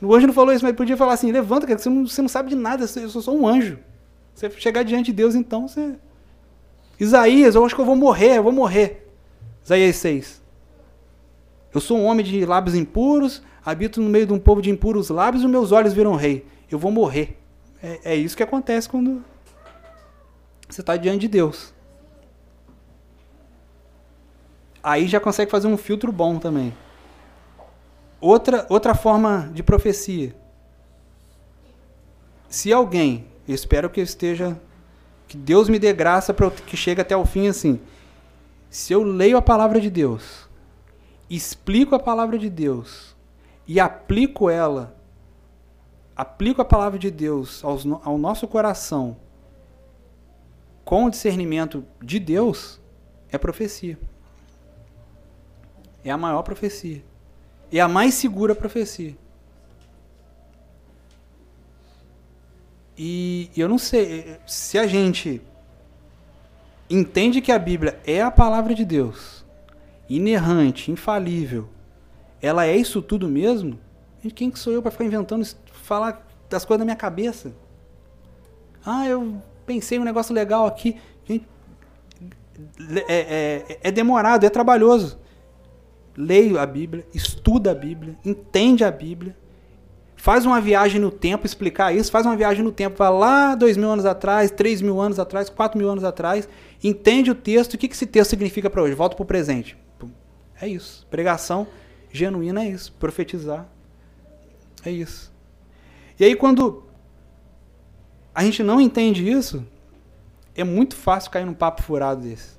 O 0.00 0.14
anjo 0.14 0.28
não 0.28 0.34
falou 0.34 0.54
isso, 0.54 0.64
mas 0.64 0.76
podia 0.76 0.96
falar 0.96 1.14
assim: 1.14 1.32
levanta, 1.32 1.66
cara, 1.66 1.78
você 1.78 1.90
não, 1.90 2.06
você 2.06 2.22
não 2.22 2.28
sabe 2.28 2.50
de 2.50 2.54
nada, 2.54 2.84
eu 2.84 3.08
sou 3.08 3.20
só 3.20 3.34
um 3.34 3.46
anjo. 3.46 3.78
Você 4.32 4.48
chegar 4.50 4.84
diante 4.84 5.06
de 5.06 5.12
Deus, 5.12 5.34
então 5.34 5.66
você. 5.66 5.96
Isaías, 7.00 7.56
eu 7.56 7.64
acho 7.64 7.74
que 7.74 7.80
eu 7.80 7.84
vou 7.84 7.96
morrer, 7.96 8.38
eu 8.38 8.42
vou 8.44 8.52
morrer. 8.52 9.08
Isaías 9.64 9.96
6. 9.96 10.42
Eu 11.74 11.80
sou 11.80 11.98
um 11.98 12.04
homem 12.04 12.24
de 12.24 12.44
lábios 12.44 12.76
impuros, 12.76 13.42
habito 13.64 14.00
no 14.00 14.08
meio 14.08 14.26
de 14.26 14.32
um 14.32 14.38
povo 14.38 14.60
de 14.60 14.70
impuros 14.70 15.08
lábios 15.08 15.42
e 15.42 15.48
meus 15.48 15.72
olhos 15.72 15.92
viram 15.92 16.16
rei. 16.16 16.46
Eu 16.70 16.78
vou 16.78 16.90
morrer. 16.90 17.38
É, 17.82 18.12
é 18.12 18.14
isso 18.14 18.36
que 18.36 18.42
acontece 18.42 18.88
quando 18.88 19.24
você 20.68 20.80
está 20.80 20.96
diante 20.96 21.20
de 21.22 21.28
Deus. 21.28 21.72
Aí 24.82 25.06
já 25.06 25.20
consegue 25.20 25.50
fazer 25.50 25.68
um 25.68 25.76
filtro 25.76 26.10
bom 26.10 26.38
também. 26.38 26.74
Outra, 28.20 28.66
outra 28.68 28.94
forma 28.94 29.50
de 29.52 29.62
profecia. 29.62 30.34
Se 32.48 32.72
alguém, 32.72 33.26
espero 33.46 33.88
que 33.88 34.00
eu 34.00 34.04
esteja, 34.04 34.60
que 35.28 35.36
Deus 35.36 35.68
me 35.68 35.78
dê 35.78 35.92
graça 35.92 36.34
para 36.34 36.50
que 36.50 36.76
chegue 36.76 37.00
até 37.00 37.16
o 37.16 37.24
fim 37.24 37.48
assim. 37.48 37.80
Se 38.68 38.92
eu 38.92 39.02
leio 39.02 39.36
a 39.36 39.42
palavra 39.42 39.80
de 39.80 39.90
Deus, 39.90 40.48
explico 41.30 41.94
a 41.94 41.98
palavra 41.98 42.38
de 42.38 42.50
Deus, 42.50 43.11
e 43.66 43.78
aplico 43.80 44.50
ela, 44.50 44.96
aplico 46.16 46.60
a 46.60 46.64
palavra 46.64 46.98
de 46.98 47.10
Deus 47.10 47.62
ao 47.64 48.18
nosso 48.18 48.46
coração 48.46 49.16
com 50.84 51.04
o 51.04 51.10
discernimento 51.10 51.84
de 52.02 52.18
Deus, 52.18 52.80
é 53.30 53.38
profecia. 53.38 53.98
É 56.04 56.10
a 56.10 56.18
maior 56.18 56.42
profecia. 56.42 57.02
É 57.72 57.80
a 57.80 57.88
mais 57.88 58.14
segura 58.14 58.54
profecia. 58.54 59.16
E 62.98 63.50
eu 63.56 63.68
não 63.68 63.78
sei 63.78 64.36
se 64.46 64.78
a 64.78 64.86
gente 64.86 65.40
entende 66.90 67.40
que 67.40 67.50
a 67.50 67.58
Bíblia 67.58 67.98
é 68.04 68.20
a 68.20 68.30
palavra 68.30 68.74
de 68.74 68.84
Deus, 68.84 69.46
inerrante, 70.08 70.90
infalível, 70.90 71.68
ela 72.42 72.66
é 72.66 72.76
isso 72.76 73.00
tudo 73.00 73.28
mesmo? 73.28 73.78
Quem 74.34 74.50
que 74.50 74.58
sou 74.58 74.72
eu 74.72 74.82
para 74.82 74.90
ficar 74.90 75.04
inventando, 75.04 75.46
falar 75.72 76.26
das 76.50 76.64
coisas 76.64 76.80
da 76.80 76.84
minha 76.84 76.96
cabeça? 76.96 77.52
Ah, 78.84 79.06
eu 79.06 79.40
pensei 79.64 79.98
um 79.98 80.04
negócio 80.04 80.34
legal 80.34 80.66
aqui. 80.66 80.96
Gente, 81.24 81.46
é, 83.08 83.14
é, 83.70 83.78
é 83.84 83.90
demorado, 83.90 84.44
é 84.44 84.50
trabalhoso. 84.50 85.18
Leio 86.16 86.58
a 86.58 86.66
Bíblia, 86.66 87.06
estuda 87.14 87.70
a 87.70 87.74
Bíblia, 87.74 88.16
entende 88.24 88.84
a 88.84 88.90
Bíblia, 88.90 89.34
faz 90.14 90.44
uma 90.44 90.60
viagem 90.60 91.00
no 91.00 91.10
tempo, 91.10 91.46
explicar 91.46 91.94
isso, 91.94 92.10
faz 92.12 92.26
uma 92.26 92.36
viagem 92.36 92.62
no 92.62 92.70
tempo, 92.70 92.98
vai 92.98 93.10
lá 93.10 93.54
dois 93.54 93.76
mil 93.78 93.90
anos 93.90 94.04
atrás, 94.04 94.50
três 94.50 94.82
mil 94.82 95.00
anos 95.00 95.18
atrás, 95.18 95.48
quatro 95.48 95.78
mil 95.78 95.88
anos 95.88 96.04
atrás, 96.04 96.46
entende 96.84 97.30
o 97.30 97.34
texto, 97.34 97.74
o 97.74 97.78
que 97.78 97.86
esse 97.86 98.04
texto 98.04 98.30
significa 98.30 98.68
para 98.68 98.82
hoje, 98.82 98.94
volta 98.94 99.16
para 99.16 99.22
o 99.22 99.26
presente. 99.26 99.76
É 100.60 100.68
isso. 100.68 101.06
Pregação 101.10 101.66
genuína 102.12 102.64
é 102.64 102.68
isso. 102.68 102.92
Profetizar 102.92 103.68
é 104.84 104.90
isso. 104.90 105.32
E 106.18 106.24
aí 106.24 106.36
quando 106.36 106.84
a 108.34 108.44
gente 108.44 108.62
não 108.62 108.80
entende 108.80 109.28
isso, 109.28 109.66
é 110.54 110.64
muito 110.64 110.94
fácil 110.94 111.30
cair 111.30 111.44
num 111.44 111.54
papo 111.54 111.82
furado 111.82 112.22
desse. 112.22 112.56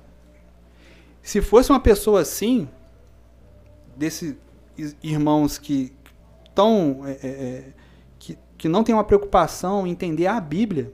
Se 1.22 1.40
fosse 1.40 1.70
uma 1.70 1.80
pessoa 1.80 2.20
assim, 2.20 2.68
desses 3.96 4.36
irmãos 5.02 5.58
que 5.58 5.92
estão. 6.44 7.02
É, 7.06 7.10
é, 7.10 7.28
é, 7.28 7.64
que, 8.18 8.38
que 8.56 8.68
não 8.68 8.84
tem 8.84 8.94
uma 8.94 9.04
preocupação 9.04 9.86
em 9.86 9.90
entender 9.90 10.26
a 10.26 10.40
Bíblia, 10.40 10.92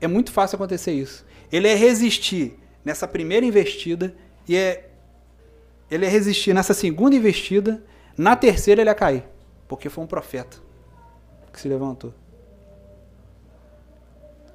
é 0.00 0.06
muito 0.06 0.32
fácil 0.32 0.56
acontecer 0.56 0.92
isso. 0.92 1.24
Ele 1.50 1.68
é 1.68 1.74
resistir 1.74 2.58
nessa 2.84 3.06
primeira 3.06 3.44
investida 3.44 4.14
e 4.46 4.56
é 4.56 4.87
ele 5.90 6.04
é 6.04 6.08
resistir 6.08 6.54
nessa 6.54 6.74
segunda 6.74 7.16
investida, 7.16 7.82
na 8.16 8.36
terceira 8.36 8.80
ele 8.80 8.90
ia 8.90 8.94
cair, 8.94 9.24
porque 9.66 9.88
foi 9.88 10.04
um 10.04 10.06
profeta 10.06 10.58
que 11.52 11.60
se 11.60 11.68
levantou. 11.68 12.12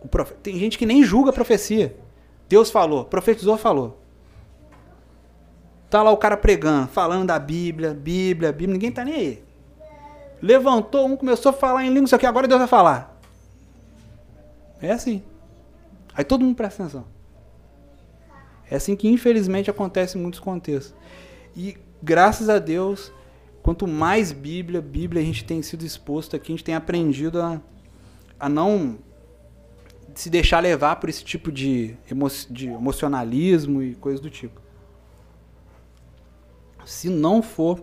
Profe... 0.09 0.34
Tem 0.36 0.57
gente 0.59 0.77
que 0.77 0.86
nem 0.86 1.03
julga 1.03 1.29
a 1.29 1.34
profecia. 1.34 1.95
Deus 2.47 2.69
falou, 2.69 3.05
profetizou, 3.05 3.57
falou. 3.57 3.99
Tá 5.89 6.03
lá 6.03 6.11
o 6.11 6.17
cara 6.17 6.36
pregando, 6.36 6.88
falando 6.88 7.27
da 7.27 7.39
Bíblia, 7.39 7.93
Bíblia, 7.93 8.51
Bíblia, 8.51 8.73
ninguém 8.73 8.91
tá 8.91 9.05
nem 9.05 9.13
aí. 9.13 9.43
Levantou 10.41 11.05
um, 11.05 11.15
começou 11.15 11.51
a 11.51 11.53
falar 11.53 11.86
em 11.86 11.89
língua, 11.89 12.05
isso 12.05 12.15
aqui, 12.15 12.25
agora 12.25 12.47
Deus 12.47 12.59
vai 12.59 12.67
falar. 12.67 13.17
É 14.81 14.91
assim. 14.91 15.23
Aí 16.13 16.23
todo 16.23 16.43
mundo 16.43 16.55
presta 16.55 16.84
atenção. 16.84 17.05
É 18.70 18.76
assim 18.76 18.95
que 18.95 19.07
infelizmente 19.07 19.70
acontece 19.70 20.18
em 20.18 20.22
muitos 20.22 20.39
contextos. 20.39 20.95
E 21.55 21.78
graças 22.01 22.49
a 22.49 22.59
Deus, 22.59 23.11
quanto 23.61 23.88
mais 23.88 24.32
Bíblia, 24.32 24.82
Bíblia 24.82 25.22
a 25.22 25.26
gente 25.26 25.43
tem 25.43 25.61
sido 25.61 25.86
exposto 25.86 26.36
aqui, 26.36 26.51
a 26.51 26.55
gente 26.55 26.64
tem 26.64 26.76
aprendido 26.76 27.41
a, 27.41 27.61
a 28.39 28.49
não 28.49 28.97
se 30.16 30.30
deixar 30.30 30.59
levar 30.59 30.97
por 30.97 31.09
esse 31.09 31.24
tipo 31.24 31.51
de, 31.51 31.97
emo 32.09 32.28
de 32.49 32.68
emocionalismo 32.68 33.82
e 33.82 33.95
coisas 33.95 34.20
do 34.20 34.30
tipo. 34.30 34.61
Se 36.86 37.09
não 37.09 37.41
for 37.41 37.82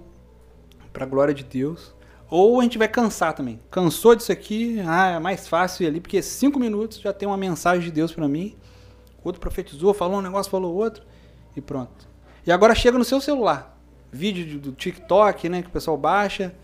para 0.93 1.05
a 1.05 1.09
glória 1.09 1.33
de 1.33 1.45
Deus, 1.45 1.95
ou 2.28 2.61
a 2.61 2.62
gente 2.62 2.78
vai 2.78 2.89
cansar 2.89 3.33
também. 3.33 3.61
Cansou 3.70 4.14
disso 4.14 4.31
aqui, 4.31 4.81
ah, 4.87 5.12
é 5.12 5.18
mais 5.18 5.49
fácil 5.49 5.85
ir 5.85 5.87
ali, 5.89 6.01
porque 6.01 6.22
cinco 6.22 6.61
minutos 6.61 7.01
já 7.01 7.12
tem 7.12 7.26
uma 7.26 7.37
mensagem 7.37 7.85
de 7.85 7.91
Deus 7.91 8.12
para 8.12 8.28
mim. 8.28 8.57
Outro 9.23 9.41
profetizou, 9.41 9.93
falou 9.93 10.18
um 10.18 10.23
negócio, 10.23 10.51
falou 10.51 10.75
outro, 10.75 11.03
e 11.57 11.61
pronto. 11.61 12.09
E 12.47 12.53
agora 12.53 12.75
chega 12.75 12.99
no 12.99 13.05
seu 13.05 13.21
celular. 13.21 13.79
Vídeo 14.11 14.59
do 14.59 14.73
TikTok, 14.73 15.49
né, 15.49 15.62
que 15.62 15.68
o 15.68 15.73
pessoal 15.73 15.97
baixa. 15.97 16.55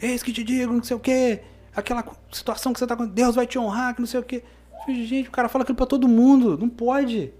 Eis 0.00 0.22
que 0.22 0.32
te 0.32 0.42
digo, 0.42 0.72
não 0.72 0.82
sei 0.82 0.96
o 0.96 1.00
quê. 1.00 1.42
Aquela 1.74 2.04
situação 2.30 2.72
que 2.72 2.78
você 2.78 2.86
tá 2.86 2.96
com. 2.96 3.06
Deus 3.06 3.36
vai 3.36 3.46
te 3.46 3.58
honrar, 3.58 3.94
que 3.94 4.00
não 4.00 4.06
sei 4.06 4.20
o 4.20 4.22
quê. 4.24 4.42
Gente, 4.88 5.28
o 5.28 5.32
cara 5.32 5.48
fala 5.48 5.62
aquilo 5.62 5.76
pra 5.76 5.86
todo 5.86 6.08
mundo. 6.08 6.58
Não 6.58 6.68
pode. 6.68 7.32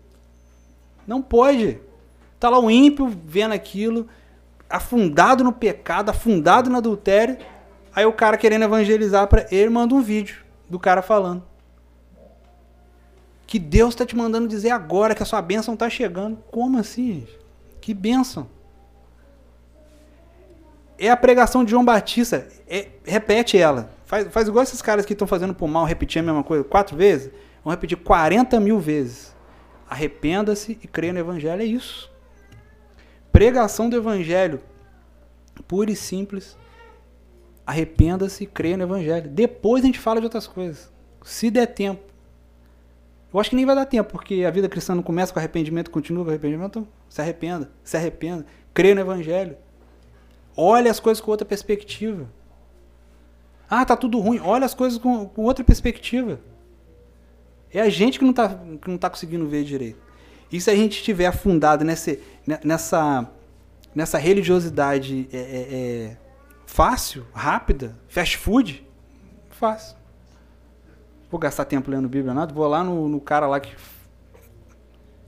Não 1.06 1.20
pode. 1.20 1.80
Tá 2.38 2.48
lá 2.48 2.58
o 2.58 2.70
ímpio 2.70 3.12
vendo 3.24 3.52
aquilo, 3.52 4.08
afundado 4.70 5.42
no 5.44 5.52
pecado, 5.52 6.10
afundado 6.10 6.70
no 6.70 6.76
adultério. 6.76 7.36
Aí 7.94 8.06
o 8.06 8.12
cara 8.12 8.36
querendo 8.36 8.62
evangelizar 8.62 9.26
para 9.26 9.46
ele 9.50 9.68
manda 9.68 9.94
um 9.94 10.00
vídeo 10.00 10.36
do 10.68 10.78
cara 10.78 11.02
falando. 11.02 11.42
Que 13.52 13.58
Deus 13.58 13.90
está 13.90 14.06
te 14.06 14.16
mandando 14.16 14.48
dizer 14.48 14.70
agora 14.70 15.14
que 15.14 15.22
a 15.22 15.26
sua 15.26 15.42
bênção 15.42 15.74
está 15.74 15.90
chegando. 15.90 16.38
Como 16.50 16.78
assim, 16.78 17.12
gente? 17.12 17.38
Que 17.82 17.92
bênção. 17.92 18.48
É 20.98 21.10
a 21.10 21.16
pregação 21.18 21.62
de 21.62 21.70
João 21.70 21.84
Batista. 21.84 22.48
É, 22.66 22.88
repete 23.04 23.58
ela. 23.58 23.90
Faz, 24.06 24.28
faz 24.28 24.48
igual 24.48 24.62
esses 24.62 24.80
caras 24.80 25.04
que 25.04 25.12
estão 25.12 25.28
fazendo 25.28 25.52
por 25.52 25.68
mal, 25.68 25.84
repetir 25.84 26.20
a 26.20 26.22
mesma 26.22 26.42
coisa 26.42 26.64
quatro 26.64 26.96
vezes. 26.96 27.30
Vão 27.62 27.70
repetir 27.70 27.98
40 27.98 28.58
mil 28.58 28.80
vezes. 28.80 29.36
Arrependa-se 29.86 30.78
e 30.82 30.88
creia 30.88 31.12
no 31.12 31.18
Evangelho. 31.18 31.60
É 31.60 31.66
isso. 31.66 32.10
Pregação 33.30 33.90
do 33.90 33.96
Evangelho. 33.96 34.62
Pura 35.68 35.90
e 35.90 35.94
simples. 35.94 36.56
Arrependa-se 37.66 38.44
e 38.44 38.46
creia 38.46 38.78
no 38.78 38.84
Evangelho. 38.84 39.28
Depois 39.28 39.84
a 39.84 39.86
gente 39.88 39.98
fala 39.98 40.20
de 40.20 40.24
outras 40.24 40.46
coisas. 40.46 40.90
Se 41.22 41.50
der 41.50 41.66
tempo. 41.66 42.11
Eu 43.32 43.40
acho 43.40 43.50
que 43.50 43.56
nem 43.56 43.64
vai 43.64 43.74
dar 43.74 43.86
tempo, 43.86 44.10
porque 44.10 44.44
a 44.44 44.50
vida 44.50 44.68
cristã 44.68 44.94
não 44.94 45.02
começa 45.02 45.32
com 45.32 45.38
arrependimento, 45.38 45.90
continua 45.90 46.24
com 46.24 46.30
arrependimento. 46.30 46.80
Então, 46.80 46.88
se 47.08 47.20
arrependa, 47.20 47.70
se 47.82 47.96
arrependa. 47.96 48.44
Creia 48.74 48.94
no 48.94 49.00
Evangelho. 49.00 49.56
Olhe 50.56 50.88
as 50.88 51.00
coisas 51.00 51.20
com 51.20 51.30
outra 51.30 51.46
perspectiva. 51.46 52.28
Ah, 53.68 53.86
tá 53.86 53.96
tudo 53.96 54.18
ruim. 54.18 54.38
Olha 54.40 54.66
as 54.66 54.74
coisas 54.74 54.98
com, 54.98 55.26
com 55.26 55.42
outra 55.42 55.64
perspectiva. 55.64 56.40
É 57.72 57.80
a 57.80 57.88
gente 57.88 58.18
que 58.18 58.24
não 58.24 58.32
está 58.32 58.48
que 58.50 58.90
não 58.90 58.98
tá 58.98 59.08
conseguindo 59.08 59.48
ver 59.48 59.64
direito. 59.64 59.98
E 60.52 60.60
se 60.60 60.70
a 60.70 60.76
gente 60.76 60.98
estiver 60.98 61.24
afundado 61.24 61.82
nessa, 61.82 62.18
nessa, 62.62 63.26
nessa 63.94 64.18
religiosidade 64.18 65.26
é, 65.32 65.38
é, 65.38 65.40
é, 65.40 66.16
fácil, 66.66 67.24
rápida, 67.32 67.98
fast 68.06 68.36
food, 68.36 68.86
fácil. 69.48 69.96
Vou 71.32 71.40
gastar 71.40 71.64
tempo 71.64 71.90
lendo 71.90 72.10
Bíblia, 72.10 72.34
nada. 72.34 72.52
Vou 72.52 72.68
lá 72.68 72.84
no, 72.84 73.08
no 73.08 73.18
cara 73.18 73.46
lá 73.46 73.58
que. 73.58 73.74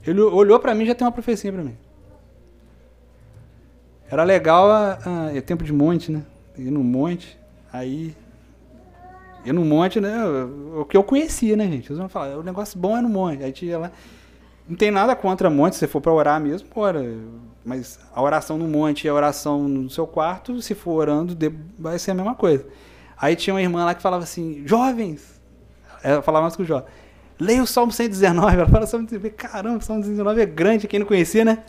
Ele 0.05 0.21
olhou 0.21 0.59
para 0.59 0.75
mim 0.75 0.83
e 0.83 0.87
já 0.87 0.93
tem 0.93 1.03
uma 1.03 1.11
profecia 1.11 1.51
para 1.51 1.63
mim. 1.63 1.75
Era 4.07 4.23
legal, 4.23 4.69
a, 4.69 4.99
a, 5.03 5.35
é 5.35 5.41
tempo 5.41 5.63
de 5.63 5.73
monte, 5.73 6.11
né? 6.11 6.23
Ir 6.55 6.69
no 6.69 6.83
monte, 6.83 7.39
aí 7.73 8.15
e 9.43 9.51
no 9.51 9.65
monte, 9.65 9.99
né? 9.99 10.15
O 10.75 10.85
que 10.85 10.95
eu 10.95 11.03
conhecia, 11.03 11.55
né, 11.55 11.65
gente? 11.65 11.87
Vocês 11.87 11.97
vão 11.97 12.07
falar, 12.07 12.37
o 12.37 12.43
negócio 12.43 12.79
bom 12.79 12.95
é 12.95 13.01
no 13.01 13.09
monte. 13.09 13.43
Aí 13.43 13.51
tinha 13.51 13.79
lá. 13.79 13.91
Não 14.69 14.75
tem 14.75 14.91
nada 14.91 15.15
contra 15.15 15.49
monte, 15.49 15.73
se 15.73 15.79
você 15.79 15.87
for 15.87 16.01
para 16.01 16.13
orar 16.13 16.39
mesmo, 16.39 16.67
ora. 16.75 17.03
Mas 17.63 17.99
a 18.13 18.21
oração 18.21 18.59
no 18.59 18.67
monte 18.67 19.05
e 19.05 19.09
a 19.09 19.13
oração 19.13 19.67
no 19.67 19.89
seu 19.89 20.05
quarto, 20.05 20.61
se 20.61 20.75
for 20.75 20.93
orando, 20.93 21.35
vai 21.79 21.97
ser 21.97 22.11
a 22.11 22.13
mesma 22.13 22.35
coisa. 22.35 22.67
Aí 23.17 23.35
tinha 23.35 23.55
uma 23.55 23.61
irmã 23.61 23.85
lá 23.85 23.95
que 23.95 24.03
falava 24.03 24.23
assim: 24.23 24.61
jovens. 24.67 25.34
Ela 26.05 26.21
falava 26.21 26.43
mais 26.43 26.55
com 26.55 26.61
o 26.61 26.65
jovem. 26.65 26.85
Leia 27.39 27.63
o 27.63 27.67
Salmo 27.67 27.91
119. 27.91 28.55
Ela 28.55 28.67
fala 28.67 28.85
Salmo 28.85 29.09
119. 29.09 29.35
Caramba, 29.35 29.79
o 29.79 29.81
Salmo 29.81 30.03
119 30.03 30.41
é 30.41 30.45
grande, 30.45 30.87
quem 30.87 30.99
não 30.99 31.07
conhecia, 31.07 31.43
né? 31.43 31.63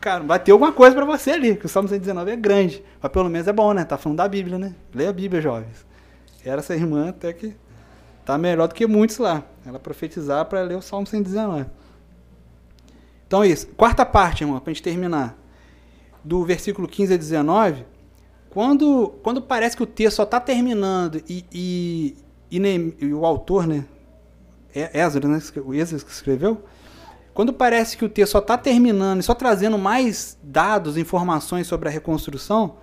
Cara, 0.00 0.24
vai 0.24 0.38
ter 0.38 0.50
alguma 0.50 0.72
coisa 0.72 0.94
para 0.94 1.04
você 1.04 1.30
ali, 1.30 1.56
que 1.56 1.66
o 1.66 1.68
Salmo 1.68 1.88
119 1.88 2.30
é 2.30 2.36
grande. 2.36 2.82
Mas 3.00 3.12
pelo 3.12 3.28
menos 3.28 3.46
é 3.46 3.52
bom, 3.52 3.72
né? 3.72 3.84
Tá 3.84 3.96
falando 3.96 4.18
da 4.18 4.28
Bíblia, 4.28 4.58
né? 4.58 4.74
Leia 4.92 5.10
a 5.10 5.12
Bíblia, 5.12 5.40
jovens. 5.40 5.86
Era 6.44 6.60
essa 6.60 6.74
irmã 6.74 7.10
até 7.10 7.32
que 7.32 7.54
tá 8.24 8.36
melhor 8.36 8.66
do 8.66 8.74
que 8.74 8.86
muitos 8.86 9.18
lá. 9.18 9.44
Ela 9.64 9.78
profetizar 9.78 10.44
para 10.46 10.60
ler 10.62 10.76
o 10.76 10.82
Salmo 10.82 11.06
119. 11.06 11.66
Então 13.28 13.44
é 13.44 13.48
isso. 13.48 13.68
Quarta 13.68 14.04
parte, 14.04 14.42
irmão, 14.42 14.58
para 14.58 14.72
gente 14.72 14.82
terminar. 14.82 15.36
Do 16.24 16.44
versículo 16.44 16.88
15 16.88 17.14
a 17.14 17.16
19. 17.16 17.84
Quando, 18.50 19.14
quando 19.22 19.40
parece 19.40 19.76
que 19.76 19.82
o 19.82 19.86
texto 19.86 20.16
só 20.16 20.22
está 20.24 20.40
terminando 20.40 21.22
e, 21.28 21.44
e, 21.52 22.16
e, 22.50 22.58
e, 23.00 23.12
o 23.12 23.24
autor, 23.24 23.66
né? 23.66 23.84
Ezra, 24.74 25.26
né? 25.28 25.40
O 25.64 25.74
Ezra 25.74 25.98
que 25.98 26.10
escreveu. 26.10 26.62
Quando 27.34 27.52
parece 27.52 27.96
que 27.96 28.04
o 28.04 28.08
texto 28.08 28.32
só 28.32 28.38
está 28.38 28.58
terminando 28.58 29.20
e 29.20 29.22
só 29.22 29.34
trazendo 29.34 29.78
mais 29.78 30.36
dados, 30.42 30.96
informações 30.96 31.66
sobre 31.66 31.88
a 31.88 31.92
reconstrução, 31.92 32.76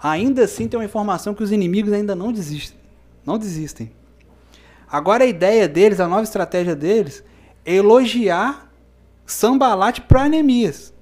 ainda 0.00 0.44
assim 0.44 0.68
tem 0.68 0.78
uma 0.78 0.84
informação 0.84 1.34
que 1.34 1.42
os 1.42 1.50
inimigos 1.50 1.92
ainda 1.92 2.14
não 2.14 2.32
desistem. 2.32 2.78
Não 3.26 3.38
desistem. 3.38 3.90
Agora 4.88 5.24
a 5.24 5.26
ideia 5.26 5.66
deles, 5.66 5.98
a 5.98 6.06
nova 6.06 6.22
estratégia 6.22 6.76
deles, 6.76 7.24
é 7.64 7.74
elogiar 7.74 8.70
Sambalat 9.26 10.00
para 10.02 10.28
Neemias. 10.28 10.92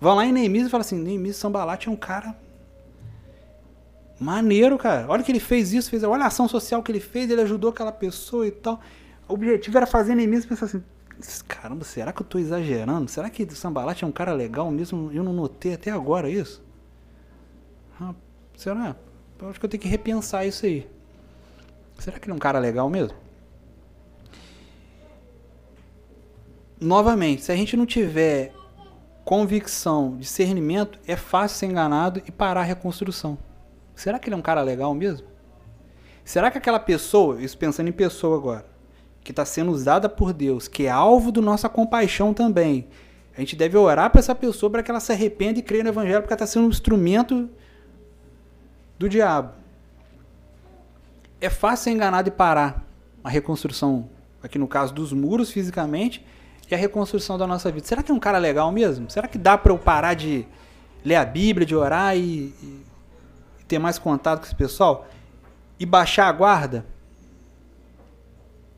Vão 0.00 0.16
lá 0.16 0.26
em 0.26 0.32
Neemias 0.32 0.66
e 0.66 0.70
falam 0.70 0.80
assim: 0.80 0.98
Neemias 0.98 1.36
Sambalat 1.36 1.86
é 1.86 1.90
um 1.90 1.96
cara 1.96 2.36
maneiro, 4.22 4.78
cara. 4.78 5.06
Olha 5.08 5.22
que 5.22 5.32
ele 5.32 5.40
fez 5.40 5.72
isso, 5.72 5.90
fez, 5.90 6.02
olha 6.02 6.24
a 6.24 6.26
ação 6.28 6.48
social 6.48 6.82
que 6.82 6.90
ele 6.90 7.00
fez, 7.00 7.30
ele 7.30 7.42
ajudou 7.42 7.70
aquela 7.70 7.92
pessoa 7.92 8.46
e 8.46 8.50
tal. 8.50 8.80
O 9.28 9.34
objetivo 9.34 9.76
era 9.76 9.86
fazer 9.86 10.14
Neemias 10.14 10.46
pensar 10.46 10.66
assim: 10.66 10.82
caramba, 11.46 11.84
será 11.84 12.12
que 12.12 12.22
eu 12.22 12.24
estou 12.24 12.40
exagerando? 12.40 13.10
Será 13.10 13.28
que 13.28 13.48
Sambalat 13.54 14.02
é 14.02 14.06
um 14.06 14.12
cara 14.12 14.32
legal 14.32 14.70
mesmo? 14.70 15.10
Eu 15.12 15.22
não 15.22 15.32
notei 15.32 15.74
até 15.74 15.90
agora 15.90 16.30
isso? 16.30 16.62
Ah, 18.00 18.14
será? 18.56 18.96
Eu 19.40 19.48
acho 19.48 19.58
que 19.58 19.66
eu 19.66 19.70
tenho 19.70 19.82
que 19.82 19.88
repensar 19.88 20.46
isso 20.46 20.66
aí. 20.66 20.88
Será 21.98 22.18
que 22.18 22.26
ele 22.26 22.32
é 22.32 22.36
um 22.36 22.38
cara 22.38 22.58
legal 22.58 22.88
mesmo? 22.88 23.16
Novamente, 26.80 27.44
se 27.44 27.52
a 27.52 27.56
gente 27.56 27.76
não 27.76 27.86
tiver 27.86 28.52
convicção, 29.24 30.16
discernimento, 30.16 30.98
é 31.06 31.14
fácil 31.14 31.58
ser 31.58 31.66
enganado 31.66 32.20
e 32.26 32.32
parar 32.32 32.60
a 32.60 32.64
reconstrução. 32.64 33.38
Será 33.94 34.18
que 34.18 34.28
ele 34.28 34.34
é 34.34 34.38
um 34.38 34.42
cara 34.42 34.62
legal 34.62 34.94
mesmo? 34.94 35.26
Será 36.24 36.50
que 36.50 36.58
aquela 36.58 36.78
pessoa, 36.78 37.40
isso 37.42 37.58
pensando 37.58 37.88
em 37.88 37.92
pessoa 37.92 38.36
agora, 38.36 38.66
que 39.22 39.32
está 39.32 39.44
sendo 39.44 39.70
usada 39.70 40.08
por 40.08 40.32
Deus, 40.32 40.68
que 40.68 40.86
é 40.86 40.90
alvo 40.90 41.32
da 41.32 41.40
nossa 41.40 41.68
compaixão 41.68 42.32
também, 42.32 42.88
a 43.36 43.40
gente 43.40 43.56
deve 43.56 43.76
orar 43.76 44.10
para 44.10 44.18
essa 44.18 44.34
pessoa 44.34 44.70
para 44.70 44.82
que 44.82 44.90
ela 44.90 45.00
se 45.00 45.12
arrependa 45.12 45.58
e 45.58 45.62
creia 45.62 45.82
no 45.82 45.90
Evangelho, 45.90 46.20
porque 46.20 46.32
ela 46.32 46.42
está 46.42 46.46
sendo 46.46 46.66
um 46.66 46.70
instrumento 46.70 47.48
do 48.98 49.08
diabo. 49.08 49.54
É 51.40 51.48
fácil 51.48 51.84
ser 51.84 51.90
enganado 51.90 52.28
e 52.28 52.32
parar 52.32 52.86
a 53.24 53.30
reconstrução, 53.30 54.08
aqui 54.42 54.58
no 54.58 54.68
caso 54.68 54.92
dos 54.92 55.12
muros 55.12 55.50
fisicamente, 55.50 56.24
e 56.70 56.74
a 56.74 56.78
reconstrução 56.78 57.36
da 57.38 57.46
nossa 57.46 57.70
vida. 57.70 57.86
Será 57.86 58.02
que 58.02 58.12
é 58.12 58.14
um 58.14 58.20
cara 58.20 58.38
legal 58.38 58.70
mesmo? 58.70 59.10
Será 59.10 59.26
que 59.26 59.38
dá 59.38 59.56
para 59.58 59.72
eu 59.72 59.78
parar 59.78 60.14
de 60.14 60.46
ler 61.04 61.16
a 61.16 61.24
Bíblia, 61.24 61.66
de 61.66 61.74
orar 61.74 62.16
e, 62.16 62.54
e 62.62 62.82
ter 63.72 63.78
mais 63.78 63.98
contato 63.98 64.40
com 64.40 64.46
esse 64.46 64.54
pessoal? 64.54 65.06
E 65.78 65.86
baixar 65.86 66.28
a 66.28 66.32
guarda? 66.32 66.84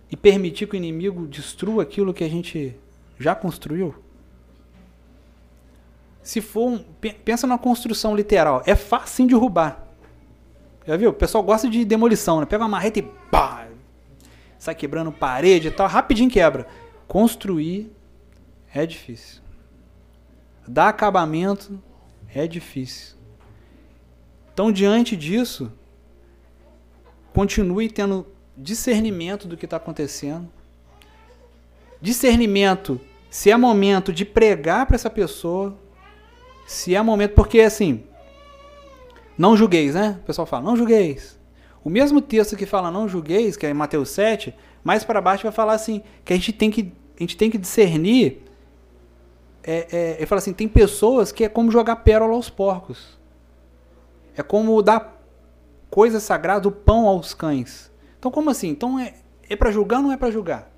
E 0.09 0.17
permitir 0.17 0.69
que 0.69 0.77
o 0.77 0.77
inimigo 0.77 1.27
destrua 1.27 1.83
aquilo 1.83 2.15
que 2.15 2.23
a 2.23 2.29
gente 2.29 2.79
já 3.19 3.35
construiu? 3.35 3.93
Se 6.23 6.41
for 6.41 6.69
um, 6.69 6.79
pensa 7.25 7.45
na 7.45 7.59
construção 7.59 8.15
literal, 8.15 8.63
é 8.67 8.77
fácil 8.77 9.27
de 9.27 9.35
derrubar. 9.35 9.85
Já 10.87 10.97
viu? 10.97 11.11
O 11.11 11.15
pessoal 11.15 11.43
gosta 11.43 11.69
de 11.69 11.85
demolição, 11.85 12.39
né? 12.39 12.47
Pega 12.47 12.63
uma 12.63 12.69
marreta 12.69 13.01
e 13.01 13.03
pá, 13.03 13.67
sai 14.59 14.77
quebrando 14.77 15.11
parede 15.11 15.69
e 15.69 15.71
tal, 15.73 15.89
rapidinho 15.89 16.31
quebra. 16.31 16.69
Construir 17.09 17.91
é 18.73 18.87
difícil. 18.87 19.43
Dar 20.69 20.89
acabamento 20.89 21.83
é 22.33 22.47
difícil. 22.47 23.24
Então, 24.55 24.73
diante 24.73 25.17
disso, 25.17 25.71
continue 27.35 27.91
tendo 27.91 28.27
discernimento 28.57 29.47
do 29.47 29.57
que 29.57 29.67
está 29.67 29.77
acontecendo. 29.77 30.49
Discernimento 32.01 33.01
se 33.29 33.51
é 33.51 33.57
momento 33.57 34.13
de 34.13 34.25
pregar 34.25 34.87
para 34.87 34.95
essa 34.95 35.11
pessoa, 35.11 35.77
se 36.69 36.95
é 36.95 37.03
momento. 37.03 37.35
Porque 37.35 37.61
assim, 37.61 38.05
não 39.37 39.57
julgueis, 39.57 39.97
né? 39.97 40.21
O 40.23 40.25
pessoal 40.25 40.47
fala, 40.47 40.63
não 40.63 40.77
julgueis. 40.77 41.37
O 41.83 41.91
mesmo 41.91 42.21
texto 42.21 42.57
que 42.57 42.65
fala 42.65 42.93
não 42.93 43.09
julgueis, 43.09 43.57
que 43.57 43.67
é 43.67 43.71
em 43.71 43.75
Mateus 43.75 44.11
7, 44.11 44.55
mais 44.85 45.03
para 45.03 45.21
baixo 45.21 45.43
vai 45.43 45.51
falar 45.51 45.73
assim, 45.73 46.01
que 46.25 46.33
a 46.33 46.37
gente 46.37 46.53
tem 46.53 46.71
que, 46.71 46.93
a 47.19 47.23
gente 47.25 47.37
tem 47.37 47.51
que 47.51 47.59
discernir. 47.59 48.41
É, 49.65 49.89
é, 49.91 50.17
ele 50.19 50.27
fala 50.27 50.39
assim, 50.39 50.53
tem 50.53 50.69
pessoas 50.69 51.33
que 51.33 51.43
é 51.43 51.49
como 51.49 51.73
jogar 51.73 51.97
pérola 51.97 52.35
aos 52.35 52.49
porcos. 52.49 53.19
É 54.37 54.43
como 54.43 54.81
dar 54.83 55.23
coisa 55.91 56.19
sagrada, 56.19 56.67
o 56.67 56.73
pão 56.73 57.07
aos 57.07 57.35
cães. 57.35 57.91
Então 58.19 58.31
como 58.31 58.51
assim? 58.51 58.69
Então 58.69 58.99
é, 58.99 59.15
é 59.49 59.55
para 59.55 59.71
julgar 59.71 59.99
ou 59.99 60.03
não 60.03 60.13
é 60.13 60.17
para 60.17 60.31
julgar? 60.31 60.71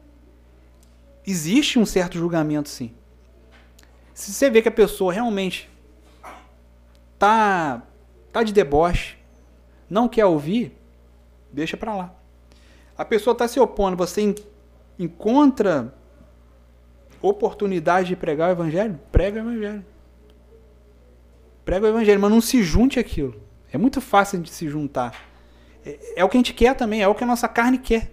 Existe 1.27 1.79
um 1.79 1.87
certo 1.87 2.19
julgamento 2.19 2.69
sim. 2.69 2.93
Se 4.13 4.33
você 4.33 4.51
vê 4.51 4.63
que 4.63 4.69
a 4.69 4.73
pessoa 4.73 5.13
realmente 5.13 5.71
tá 7.19 7.83
tá 8.33 8.43
de 8.43 8.53
deboche, 8.53 9.17
não 9.89 10.09
quer 10.09 10.27
ouvir, 10.27 10.77
deixa 11.51 11.77
para 11.77 11.95
lá. 11.95 12.15
A 12.97 13.05
pessoa 13.05 13.33
está 13.33 13.49
se 13.49 13.59
opondo, 13.59 13.97
você 13.97 14.35
encontra 14.99 15.95
oportunidade 17.21 18.09
de 18.09 18.17
pregar 18.17 18.51
o 18.51 18.53
evangelho? 18.53 19.01
Prega 19.11 19.39
o 19.39 19.43
evangelho. 19.43 19.85
Prega 21.65 21.87
o 21.87 21.89
evangelho, 21.89 22.21
mas 22.21 22.31
não 22.31 22.41
se 22.41 22.63
junte 22.63 22.99
aquilo. 22.99 23.46
É 23.77 23.79
muito 23.79 24.01
fácil 24.01 24.41
de 24.41 24.49
se 24.49 24.67
juntar. 24.71 25.15
É, 25.85 26.21
é 26.21 26.25
o 26.25 26.31
que 26.31 26.39
a 26.39 26.41
gente 26.41 26.55
quer 26.55 26.75
também, 26.75 27.03
é 27.03 27.07
o 27.07 27.15
que 27.15 27.23
a 27.23 27.27
nossa 27.27 27.47
carne 27.47 27.77
quer. 27.77 28.11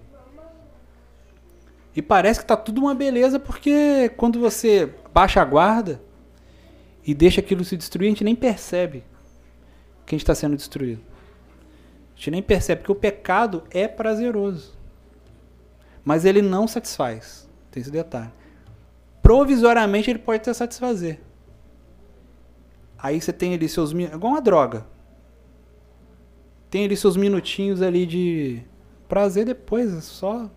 E 1.96 2.02
parece 2.02 2.42
que 2.42 2.46
tá 2.46 2.58
tudo 2.58 2.82
uma 2.82 2.94
beleza 2.94 3.40
porque 3.40 4.12
quando 4.18 4.42
você 4.42 4.94
baixa 5.14 5.42
a 5.42 5.46
guarda 5.46 6.04
e 7.06 7.14
deixa 7.14 7.40
aquilo 7.40 7.64
se 7.64 7.78
destruir, 7.78 8.08
a 8.08 8.10
gente 8.10 8.26
nem 8.26 8.36
percebe 8.36 9.06
que 10.06 10.14
a 10.14 10.16
gente 10.18 10.24
está 10.24 10.36
sendo 10.36 10.58
destruído. 10.58 11.02
A 12.14 12.18
gente 12.18 12.32
nem 12.32 12.44
percebe 12.44 12.84
que 12.84 12.92
o 12.92 12.96
pecado 12.96 13.64
é 13.72 13.88
prazeroso. 13.88 14.78
Mas 16.04 16.26
ele 16.26 16.42
não 16.42 16.68
satisfaz. 16.68 17.50
Tem 17.72 17.80
esse 17.80 17.90
detalhe. 17.90 18.34
Provisoriamente 19.22 20.10
ele 20.10 20.20
pode 20.20 20.42
até 20.42 20.54
satisfazer. 20.54 21.22
Aí 22.98 23.22
você 23.22 23.32
tem 23.32 23.54
ali 23.54 23.70
seus. 23.70 23.94
igual 23.94 24.34
uma 24.34 24.42
droga. 24.42 24.92
Tem 26.74 26.86
ali 26.86 26.98
seus 26.98 27.16
minutinhos 27.16 27.84
ali 27.84 28.04
de 28.04 28.64
prazer 29.08 29.46
depois, 29.46 29.96
é 29.96 30.02
só. 30.02 30.50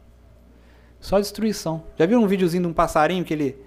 Só 0.98 1.20
destruição. 1.20 1.84
Já 1.94 2.06
viu 2.06 2.18
um 2.18 2.26
videozinho 2.26 2.62
de 2.62 2.68
um 2.70 2.72
passarinho 2.72 3.22
que 3.22 3.34
ele 3.34 3.62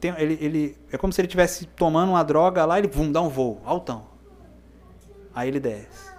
tem, 0.00 0.12
ele, 0.18 0.36
ele, 0.40 0.76
é 0.90 0.98
como 0.98 1.12
se 1.12 1.20
ele 1.20 1.28
estivesse 1.28 1.64
tomando 1.64 2.10
uma 2.10 2.24
droga 2.24 2.64
lá, 2.64 2.76
ele 2.76 2.88
vum, 2.88 3.12
dá 3.12 3.22
um 3.22 3.28
voo, 3.28 3.60
altão. 3.64 4.06
Aí 5.32 5.46
ele 5.46 5.60
desce. 5.60 6.10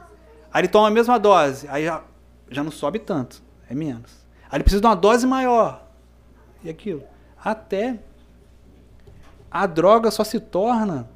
Aí 0.53 0.61
ele 0.61 0.69
toma 0.69 0.87
a 0.87 0.91
mesma 0.91 1.19
dose, 1.19 1.67
aí 1.67 1.83
já, 1.83 2.01
já 2.49 2.63
não 2.63 2.71
sobe 2.71 2.97
tanto, 2.97 3.43
é 3.69 3.75
menos. 3.75 4.25
Aí 4.49 4.55
ele 4.55 4.63
precisa 4.63 4.79
de 4.79 4.87
uma 4.87 4.95
dose 4.95 5.27
maior. 5.27 5.85
E 6.63 6.69
aquilo. 6.69 7.03
Até 7.43 7.99
a 9.51 9.65
droga 9.65 10.09
só 10.09 10.23
se 10.23 10.39
torna 10.39 11.09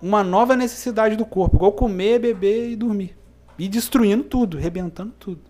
uma 0.00 0.22
nova 0.22 0.56
necessidade 0.56 1.16
do 1.16 1.26
corpo, 1.26 1.56
igual 1.56 1.72
comer, 1.72 2.20
beber 2.20 2.70
e 2.70 2.76
dormir. 2.76 3.16
E 3.58 3.68
destruindo 3.68 4.24
tudo, 4.24 4.56
rebentando 4.56 5.12
tudo. 5.18 5.40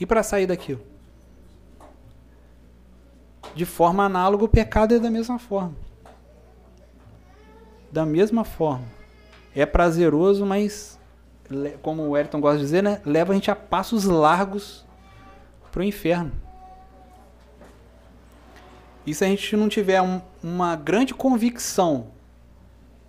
E 0.00 0.06
para 0.06 0.22
sair 0.22 0.46
daquilo? 0.46 0.82
De 3.54 3.64
forma 3.64 4.04
análoga, 4.04 4.44
o 4.44 4.48
pecado 4.48 4.94
é 4.94 4.98
da 4.98 5.10
mesma 5.10 5.38
forma. 5.38 5.74
Da 7.92 8.04
mesma 8.06 8.44
forma. 8.44 8.86
É 9.54 9.64
prazeroso, 9.64 10.44
mas, 10.44 10.98
como 11.82 12.08
o 12.08 12.16
Elton 12.16 12.40
gosta 12.40 12.58
de 12.58 12.64
dizer, 12.64 12.82
né, 12.82 13.00
leva 13.04 13.32
a 13.32 13.34
gente 13.34 13.50
a 13.50 13.54
passos 13.56 14.04
largos 14.04 14.84
para 15.70 15.80
o 15.80 15.84
inferno. 15.84 16.32
E 19.06 19.14
se 19.14 19.24
a 19.24 19.28
gente 19.28 19.54
não 19.56 19.68
tiver 19.68 20.00
um, 20.00 20.20
uma 20.42 20.74
grande 20.74 21.12
convicção 21.12 22.13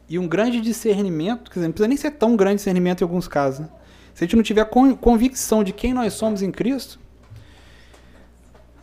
e 0.07 0.19
um 0.19 0.27
grande 0.27 0.61
discernimento, 0.61 1.49
quer 1.49 1.55
dizer, 1.55 1.67
não 1.67 1.71
precisa 1.71 1.87
nem 1.87 1.97
ser 1.97 2.11
tão 2.11 2.35
grande 2.35 2.57
discernimento 2.57 3.01
em 3.01 3.03
alguns 3.03 3.27
casos, 3.27 3.61
né? 3.61 3.69
se 4.13 4.23
a 4.23 4.27
gente 4.27 4.35
não 4.35 4.43
tiver 4.43 4.65
convicção 5.01 5.63
de 5.63 5.73
quem 5.73 5.93
nós 5.93 6.13
somos 6.13 6.41
em 6.41 6.51
Cristo, 6.51 6.99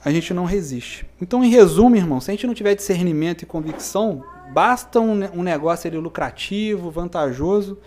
a 0.05 0.11
gente 0.11 0.35
não 0.35 0.45
resiste. 0.45 1.07
Então, 1.21 1.45
em 1.45 1.49
resumo, 1.49 1.97
irmão, 1.97 2.21
se 2.21 2.31
a 2.31 2.35
gente 2.35 2.47
não 2.47 2.55
tiver 2.55 2.75
discernimento 2.75 3.43
e 3.43 3.47
convicção, 3.47 4.25
basta 4.53 5.01
um, 5.01 5.39
um 5.39 5.43
negócio 5.43 5.89
ali 5.89 5.97
lucrativo, 5.97 6.91
vantajoso, 6.91 7.79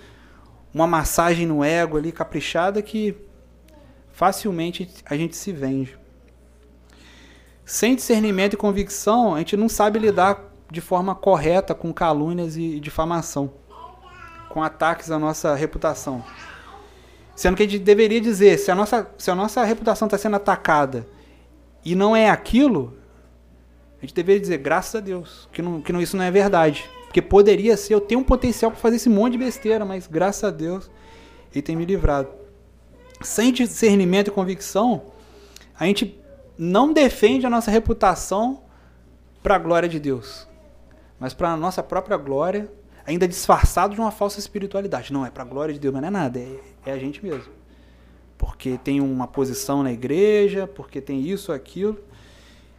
uma 0.73 0.87
massagem 0.87 1.45
no 1.45 1.63
ego 1.63 1.97
ali 1.97 2.11
caprichada 2.11 2.81
que 2.81 3.15
facilmente 4.11 4.89
a 5.05 5.15
gente 5.15 5.35
se 5.35 5.51
vende. 5.51 5.97
Sem 7.65 7.95
discernimento 7.95 8.53
e 8.53 8.57
convicção, 8.57 9.35
a 9.35 9.39
gente 9.39 9.57
não 9.57 9.67
sabe 9.67 9.99
lidar 9.99 10.54
de 10.75 10.81
forma 10.81 11.15
correta 11.15 11.73
com 11.73 11.93
calúnias 11.93 12.57
e 12.57 12.81
difamação, 12.81 13.53
com 14.49 14.61
ataques 14.61 15.09
à 15.09 15.17
nossa 15.17 15.55
reputação. 15.55 16.21
Sendo 17.33 17.55
que 17.55 17.63
a 17.63 17.65
gente 17.65 17.79
deveria 17.79 18.19
dizer, 18.19 18.59
se 18.59 18.69
a 18.69 18.75
nossa, 18.75 19.09
se 19.17 19.31
a 19.31 19.35
nossa 19.35 19.63
reputação 19.63 20.05
está 20.05 20.17
sendo 20.17 20.35
atacada 20.35 21.07
e 21.83 21.95
não 21.95 22.13
é 22.13 22.29
aquilo, 22.29 22.97
a 23.97 24.01
gente 24.01 24.13
deveria 24.13 24.41
dizer, 24.41 24.57
graças 24.57 24.95
a 24.95 24.99
Deus, 24.99 25.47
que, 25.53 25.61
não, 25.61 25.81
que 25.81 25.93
não, 25.93 26.01
isso 26.01 26.17
não 26.17 26.25
é 26.25 26.29
verdade. 26.29 26.89
Porque 27.05 27.21
poderia 27.21 27.77
ser, 27.77 27.93
eu 27.93 28.01
tenho 28.01 28.19
um 28.19 28.23
potencial 28.23 28.69
para 28.69 28.79
fazer 28.79 28.97
esse 28.97 29.09
monte 29.09 29.33
de 29.33 29.37
besteira, 29.37 29.85
mas 29.85 30.07
graças 30.07 30.43
a 30.43 30.51
Deus 30.51 30.91
ele 31.53 31.61
tem 31.61 31.75
me 31.75 31.85
livrado. 31.85 32.27
Sem 33.21 33.53
discernimento 33.53 34.27
e 34.27 34.31
convicção, 34.31 35.03
a 35.79 35.85
gente 35.85 36.21
não 36.57 36.91
defende 36.91 37.45
a 37.45 37.49
nossa 37.49 37.71
reputação 37.71 38.65
para 39.41 39.55
a 39.55 39.59
glória 39.59 39.87
de 39.87 39.99
Deus, 39.99 40.47
mas 41.19 41.33
para 41.33 41.51
a 41.51 41.57
nossa 41.57 41.81
própria 41.81 42.17
glória, 42.17 42.71
ainda 43.05 43.27
disfarçado 43.27 43.93
de 43.93 44.01
uma 44.01 44.11
falsa 44.11 44.39
espiritualidade. 44.39 45.13
Não 45.13 45.25
é 45.25 45.29
para 45.29 45.43
a 45.43 45.45
glória 45.45 45.73
de 45.73 45.79
Deus, 45.79 45.93
mas 45.93 46.01
não 46.01 46.07
é 46.09 46.11
nada, 46.11 46.39
é, 46.39 46.59
é 46.85 46.91
a 46.91 46.97
gente 46.97 47.23
mesmo. 47.23 47.53
Porque 48.37 48.77
tem 48.83 48.99
uma 48.99 49.27
posição 49.27 49.83
na 49.83 49.91
igreja, 49.91 50.67
porque 50.67 50.99
tem 50.99 51.21
isso, 51.21 51.51
aquilo, 51.51 51.97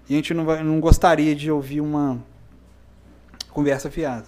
e 0.09 0.15
a 0.15 0.17
gente 0.17 0.35
não, 0.35 0.45
vai, 0.45 0.63
não 0.63 0.81
gostaria 0.81 1.35
de 1.35 1.51
ouvir 1.51 1.81
uma 1.81 2.23
conversa 3.51 3.91
fiada. 3.91 4.27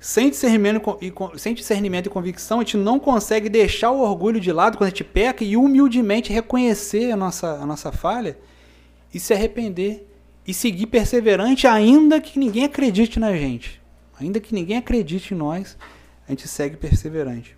Sem 0.00 0.30
discernimento, 0.30 0.98
e, 1.00 1.12
sem 1.38 1.54
discernimento 1.54 2.06
e 2.06 2.10
convicção, 2.10 2.58
a 2.58 2.62
gente 2.62 2.78
não 2.78 2.98
consegue 2.98 3.50
deixar 3.50 3.90
o 3.90 4.00
orgulho 4.00 4.40
de 4.40 4.50
lado 4.50 4.76
quando 4.78 4.88
a 4.88 4.90
gente 4.90 5.04
peca 5.04 5.44
e 5.44 5.56
humildemente 5.56 6.32
reconhecer 6.32 7.12
a 7.12 7.16
nossa, 7.16 7.56
a 7.56 7.66
nossa 7.66 7.92
falha 7.92 8.38
e 9.12 9.20
se 9.20 9.34
arrepender 9.34 10.09
e 10.50 10.54
seguir 10.54 10.86
perseverante, 10.86 11.68
ainda 11.68 12.20
que 12.20 12.36
ninguém 12.36 12.64
acredite 12.64 13.20
na 13.20 13.32
gente. 13.36 13.80
Ainda 14.18 14.40
que 14.40 14.52
ninguém 14.52 14.76
acredite 14.76 15.32
em 15.32 15.36
nós, 15.36 15.78
a 16.26 16.32
gente 16.32 16.48
segue 16.48 16.76
perseverante. 16.76 17.56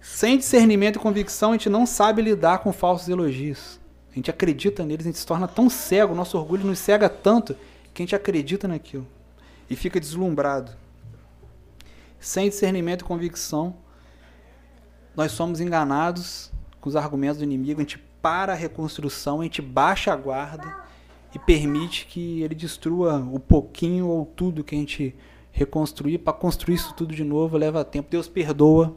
Sem 0.00 0.38
discernimento 0.38 0.96
e 0.96 0.98
convicção, 0.98 1.50
a 1.50 1.52
gente 1.52 1.68
não 1.68 1.84
sabe 1.84 2.22
lidar 2.22 2.60
com 2.60 2.72
falsos 2.72 3.06
elogios. 3.06 3.78
A 4.10 4.14
gente 4.14 4.30
acredita 4.30 4.82
neles, 4.82 5.04
a 5.04 5.10
gente 5.10 5.18
se 5.18 5.26
torna 5.26 5.46
tão 5.46 5.68
cego, 5.68 6.14
nosso 6.14 6.38
orgulho 6.38 6.64
nos 6.64 6.78
cega 6.78 7.06
tanto 7.06 7.54
que 7.92 8.02
a 8.02 8.04
gente 8.04 8.16
acredita 8.16 8.66
naquilo 8.66 9.06
e 9.68 9.76
fica 9.76 10.00
deslumbrado. 10.00 10.72
Sem 12.18 12.48
discernimento 12.48 13.02
e 13.02 13.04
convicção, 13.04 13.76
nós 15.14 15.32
somos 15.32 15.60
enganados 15.60 16.50
com 16.80 16.88
os 16.88 16.96
argumentos 16.96 17.38
do 17.38 17.44
inimigo, 17.44 17.80
a 17.80 17.84
gente 17.84 17.98
para 18.22 18.54
a 18.54 18.56
reconstrução, 18.56 19.40
a 19.40 19.44
gente 19.44 19.60
baixa 19.60 20.12
a 20.12 20.16
guarda 20.16 20.91
e 21.34 21.38
permite 21.38 22.06
que 22.06 22.42
ele 22.42 22.54
destrua 22.54 23.16
o 23.32 23.38
pouquinho 23.38 24.08
ou 24.08 24.26
tudo 24.26 24.64
que 24.64 24.74
a 24.74 24.78
gente 24.78 25.14
reconstruir. 25.50 26.18
Para 26.18 26.32
construir 26.32 26.74
isso 26.74 26.94
tudo 26.94 27.14
de 27.14 27.24
novo 27.24 27.56
leva 27.56 27.84
tempo. 27.84 28.10
Deus 28.10 28.28
perdoa. 28.28 28.96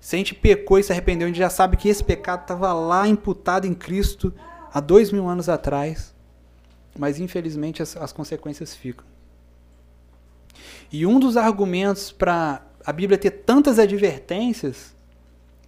Se 0.00 0.16
a 0.16 0.18
gente 0.18 0.34
pecou 0.34 0.78
e 0.78 0.82
se 0.82 0.92
arrependeu, 0.92 1.26
a 1.26 1.28
gente 1.28 1.38
já 1.38 1.50
sabe 1.50 1.76
que 1.76 1.88
esse 1.88 2.02
pecado 2.02 2.42
estava 2.42 2.72
lá 2.72 3.06
imputado 3.06 3.66
em 3.66 3.74
Cristo 3.74 4.32
há 4.72 4.80
dois 4.80 5.12
mil 5.12 5.28
anos 5.28 5.48
atrás 5.48 6.12
mas 6.98 7.18
infelizmente 7.18 7.82
as, 7.82 7.96
as 7.96 8.12
consequências 8.12 8.74
ficam. 8.74 9.04
E 10.90 11.06
um 11.06 11.18
dos 11.18 11.36
argumentos 11.36 12.12
para 12.12 12.62
a 12.84 12.92
Bíblia 12.92 13.16
ter 13.16 13.30
tantas 13.30 13.78
advertências, 13.78 14.94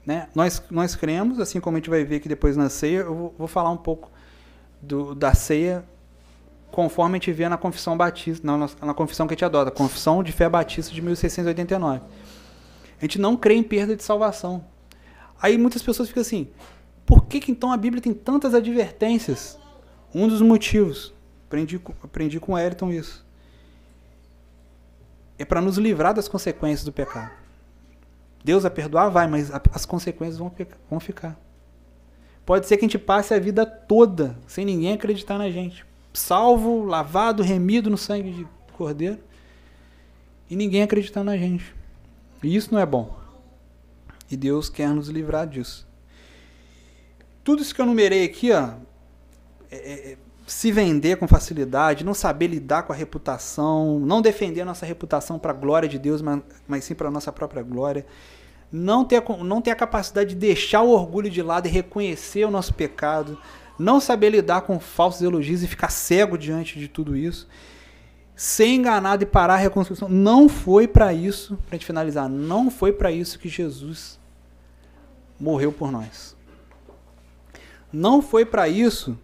né, 0.05 0.29
nós, 0.35 0.63
nós 0.71 0.95
cremos, 0.95 1.41
assim 1.41 1.61
como 1.61 1.77
a 1.77 1.81
gente 1.81 1.89
vai 1.89 2.05
ver 2.05 2.17
aqui 2.17 2.29
depois 2.29 2.57
na 2.57 2.69
ceia, 2.69 2.99
eu 2.99 3.15
vou, 3.15 3.35
vou 3.39 3.49
falar 3.49 3.71
um 3.71 3.77
pouco 3.77 4.11
do, 4.85 5.15
da 5.15 5.35
ceia 5.35 5.85
conforme 6.71 7.17
a 7.17 7.19
gente 7.19 7.33
vê 7.33 7.49
na 7.49 7.57
confissão 7.57 7.97
batista, 7.97 8.45
na, 8.45 8.69
na 8.83 8.95
confissão 8.95 9.27
que 9.27 9.35
a 9.35 9.37
gente 9.37 9.45
adota, 9.45 9.71
confissão 9.71 10.23
de 10.23 10.33
fé 10.33 10.49
batista 10.49 10.93
de 10.93 11.01
1689. 11.01 12.01
A 12.99 13.05
gente 13.05 13.21
não 13.21 13.37
crê 13.37 13.55
em 13.55 13.63
perda 13.63 13.95
de 13.95 14.03
salvação. 14.03 14.65
Aí 15.41 15.57
muitas 15.57 15.83
pessoas 15.83 16.09
ficam 16.09 16.21
assim, 16.21 16.49
por 17.07 17.27
que, 17.27 17.39
que 17.39 17.53
então 17.53 17.71
a 17.71 17.77
Bíblia 17.77 18.03
tem 18.03 18.13
tantas 18.13 18.55
advertências? 18.55 19.59
Um 20.13 20.27
dos 20.27 20.43
motivos 20.43 21.15
Aprendi, 21.55 21.81
aprendi 22.03 22.41
com 22.41 22.53
o 22.53 22.57
Ayrton 22.57 22.91
isso. 22.91 23.25
É 25.39 25.45
para 25.45 25.61
nos 25.61 25.79
livrar 25.79 26.13
das 26.13 26.27
consequências 26.27 26.85
do 26.85 26.93
pecado. 26.93 27.31
Deus 28.43 28.65
a 28.65 28.71
perdoar 28.71 29.09
vai, 29.09 29.29
mas 29.29 29.53
as 29.73 29.87
consequências 29.87 30.37
vão, 30.37 30.53
vão 30.91 30.99
ficar. 30.99 31.39
Pode 32.45 32.67
ser 32.67 32.77
que 32.77 32.85
a 32.85 32.89
gente 32.89 32.99
passe 32.99 33.33
a 33.33 33.39
vida 33.39 33.65
toda 33.65 34.37
sem 34.47 34.65
ninguém 34.65 34.93
acreditar 34.93 35.39
na 35.39 35.51
gente. 35.51 35.85
Salvo, 36.13 36.85
lavado, 36.85 37.43
remido 37.43 37.91
no 37.91 37.97
sangue 37.97 38.31
de 38.31 38.47
cordeiro. 38.73 39.19
E 40.51 40.55
ninguém 40.55 40.83
acreditar 40.83 41.25
na 41.25 41.37
gente. 41.37 41.75
E 42.43 42.55
isso 42.55 42.73
não 42.73 42.81
é 42.81 42.87
bom. 42.87 43.17
E 44.31 44.37
Deus 44.37 44.69
quer 44.69 44.89
nos 44.89 45.09
livrar 45.09 45.47
disso. 45.47 45.87
Tudo 47.43 47.63
isso 47.63 47.75
que 47.75 47.81
eu 47.81 47.87
numerei 47.87 48.25
aqui, 48.25 48.53
ó, 48.53 48.75
é, 49.71 49.77
é, 50.13 50.17
se 50.47 50.71
vender 50.71 51.17
com 51.17 51.27
facilidade, 51.27 52.05
não 52.05 52.15
saber 52.15 52.49
lidar 52.49 52.83
com 52.85 52.93
a 52.93 52.97
reputação, 52.97 53.99
não 53.99 54.21
defender 54.21 54.61
a 54.61 54.65
nossa 54.65 54.85
reputação 54.87 55.39
para 55.39 55.53
a 55.53 55.55
glória 55.55 55.89
de 55.89 55.99
Deus, 55.99 56.21
mas, 56.23 56.43
mas 56.67 56.85
sim 56.85 56.95
para 56.95 57.09
a 57.09 57.11
nossa 57.11 57.33
própria 57.33 57.63
glória, 57.63 58.07
não 58.77 59.05
ter, 59.05 59.23
não 59.45 59.63
ter 59.63 59.71
a 59.71 59.77
capacidade 59.77 60.31
de 60.31 60.35
deixar 60.35 60.83
o 60.83 60.91
orgulho 60.91 61.31
de 61.31 61.41
lado 61.41 61.69
e 61.69 61.71
reconhecer 61.71 62.45
o 62.45 62.51
nosso 62.51 62.75
pecado, 62.75 63.39
não 63.79 64.01
saber 64.01 64.31
lidar 64.31 64.63
com 64.63 64.81
falsos 64.81 65.23
elogios 65.23 65.63
e 65.63 65.69
ficar 65.69 65.91
cego 65.91 66.37
diante 66.37 66.77
de 66.77 66.89
tudo 66.89 67.17
isso, 67.17 67.47
ser 68.35 68.67
enganado 68.67 69.23
e 69.23 69.27
parar 69.27 69.55
a 69.55 69.59
reconstrução. 69.59 70.09
Não 70.09 70.49
foi 70.49 70.89
para 70.89 71.13
isso, 71.13 71.57
para 71.69 71.77
gente 71.77 71.87
finalizar, 71.87 72.29
não 72.29 72.69
foi 72.69 72.93
para 72.93 73.13
isso 73.13 73.39
que 73.39 73.49
Jesus 73.49 74.19
morreu 75.39 75.71
por 75.71 75.93
nós. 75.93 76.37
Não 77.93 78.21
foi 78.21 78.45
para 78.45 78.69
isso 78.69 79.17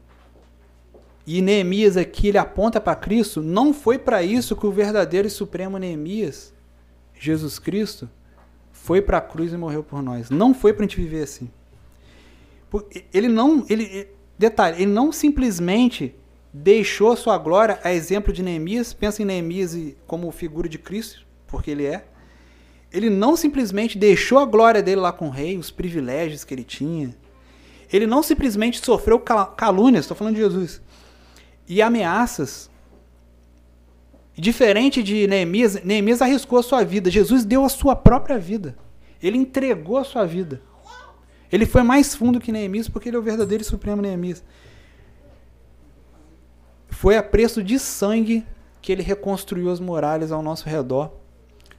e 1.27 1.43
Neemias 1.43 1.97
aqui 1.97 2.29
ele 2.29 2.39
aponta 2.39 2.81
para 2.81 2.95
Cristo, 2.95 3.43
não 3.43 3.75
foi 3.75 3.99
para 3.99 4.23
isso 4.23 4.55
que 4.55 4.67
o 4.67 4.71
verdadeiro 4.71 5.27
e 5.27 5.31
supremo 5.31 5.77
Neemias, 5.77 6.55
Jesus 7.19 7.59
Cristo, 7.59 8.09
foi 8.83 9.03
para 9.03 9.19
a 9.19 9.21
cruz 9.21 9.53
e 9.53 9.57
morreu 9.57 9.83
por 9.83 10.03
nós. 10.03 10.31
Não 10.31 10.55
foi 10.55 10.73
para 10.73 10.85
a 10.85 10.89
gente 10.89 11.01
viver 11.01 11.23
assim. 11.23 11.51
Ele 13.13 13.29
não, 13.29 13.65
ele, 13.69 14.09
detalhe, 14.39 14.83
ele 14.83 14.91
não 14.91 15.13
simplesmente 15.13 16.15
deixou 16.53 17.15
sua 17.17 17.37
glória 17.37 17.79
a 17.85 17.93
exemplo 17.93 18.33
de 18.33 18.43
Neemias, 18.43 18.93
pensa 18.93 19.23
em 19.23 19.25
Neemias 19.25 19.77
como 20.07 20.31
figura 20.31 20.69
de 20.69 20.79
Cristo, 20.79 21.27
porque 21.47 21.71
ele 21.71 21.85
é. 21.85 22.05
Ele 22.93 23.11
não 23.11 23.37
simplesmente 23.37 23.99
deixou 23.99 24.39
a 24.39 24.45
glória 24.45 24.83
dele 24.83 25.01
lá 25.01 25.13
com 25.13 25.27
o 25.29 25.31
rei, 25.31 25.57
os 25.59 25.71
privilégios 25.71 26.43
que 26.43 26.55
ele 26.55 26.65
tinha. 26.65 27.15
Ele 27.93 28.07
não 28.07 28.23
simplesmente 28.23 28.85
sofreu 28.85 29.21
calúnias, 29.21 30.05
estou 30.05 30.17
falando 30.17 30.35
de 30.35 30.41
Jesus 30.41 30.81
e 31.69 31.83
ameaças. 31.83 32.70
Diferente 34.41 35.03
de 35.03 35.27
Neemias, 35.27 35.83
Neemias 35.85 36.23
arriscou 36.23 36.59
a 36.59 36.63
sua 36.63 36.83
vida. 36.83 37.11
Jesus 37.11 37.45
deu 37.45 37.63
a 37.63 37.69
sua 37.69 37.95
própria 37.95 38.39
vida. 38.39 38.75
Ele 39.23 39.37
entregou 39.37 39.99
a 39.99 40.05
sua 40.05 40.25
vida. 40.25 40.63
Ele 41.53 41.67
foi 41.67 41.83
mais 41.83 42.15
fundo 42.15 42.41
que 42.41 42.51
Neemias 42.51 42.89
porque 42.89 43.11
ele 43.11 43.17
é 43.17 43.19
o 43.19 43.23
verdadeiro 43.23 43.61
e 43.61 43.67
supremo 43.67 44.01
Neemias. 44.01 44.43
Foi 46.89 47.19
a 47.19 47.23
preço 47.23 47.63
de 47.63 47.79
sangue 47.79 48.47
que 48.81 48.91
ele 48.91 49.03
reconstruiu 49.03 49.71
as 49.71 49.79
muralhas 49.79 50.33
ao 50.33 50.43
nosso 50.43 50.67
redor 50.67 51.13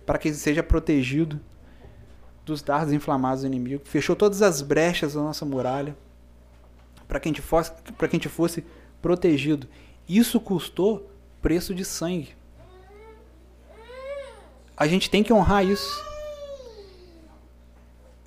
para 0.06 0.20
que 0.20 0.28
ele 0.28 0.36
seja 0.36 0.62
protegido 0.62 1.40
dos 2.46 2.62
dardos 2.62 2.94
inflamados 2.94 3.42
do 3.42 3.48
inimigo. 3.48 3.82
Fechou 3.86 4.16
todas 4.16 4.44
as 4.44 4.62
brechas 4.62 5.16
da 5.16 5.22
nossa 5.22 5.44
muralha 5.46 5.98
para 7.08 7.20
que 7.20 7.28
a 7.28 7.32
gente 7.32 7.42
fosse, 7.42 7.72
para 7.98 8.08
que 8.08 8.16
a 8.16 8.20
gente 8.20 8.30
fosse 8.30 8.64
protegido. 9.02 9.68
Isso 10.08 10.40
custou 10.40 11.10
preço 11.42 11.74
de 11.74 11.84
sangue. 11.84 12.40
A 14.82 14.88
gente 14.88 15.12
tem 15.12 15.22
que 15.22 15.32
honrar 15.32 15.64
isso. 15.64 16.04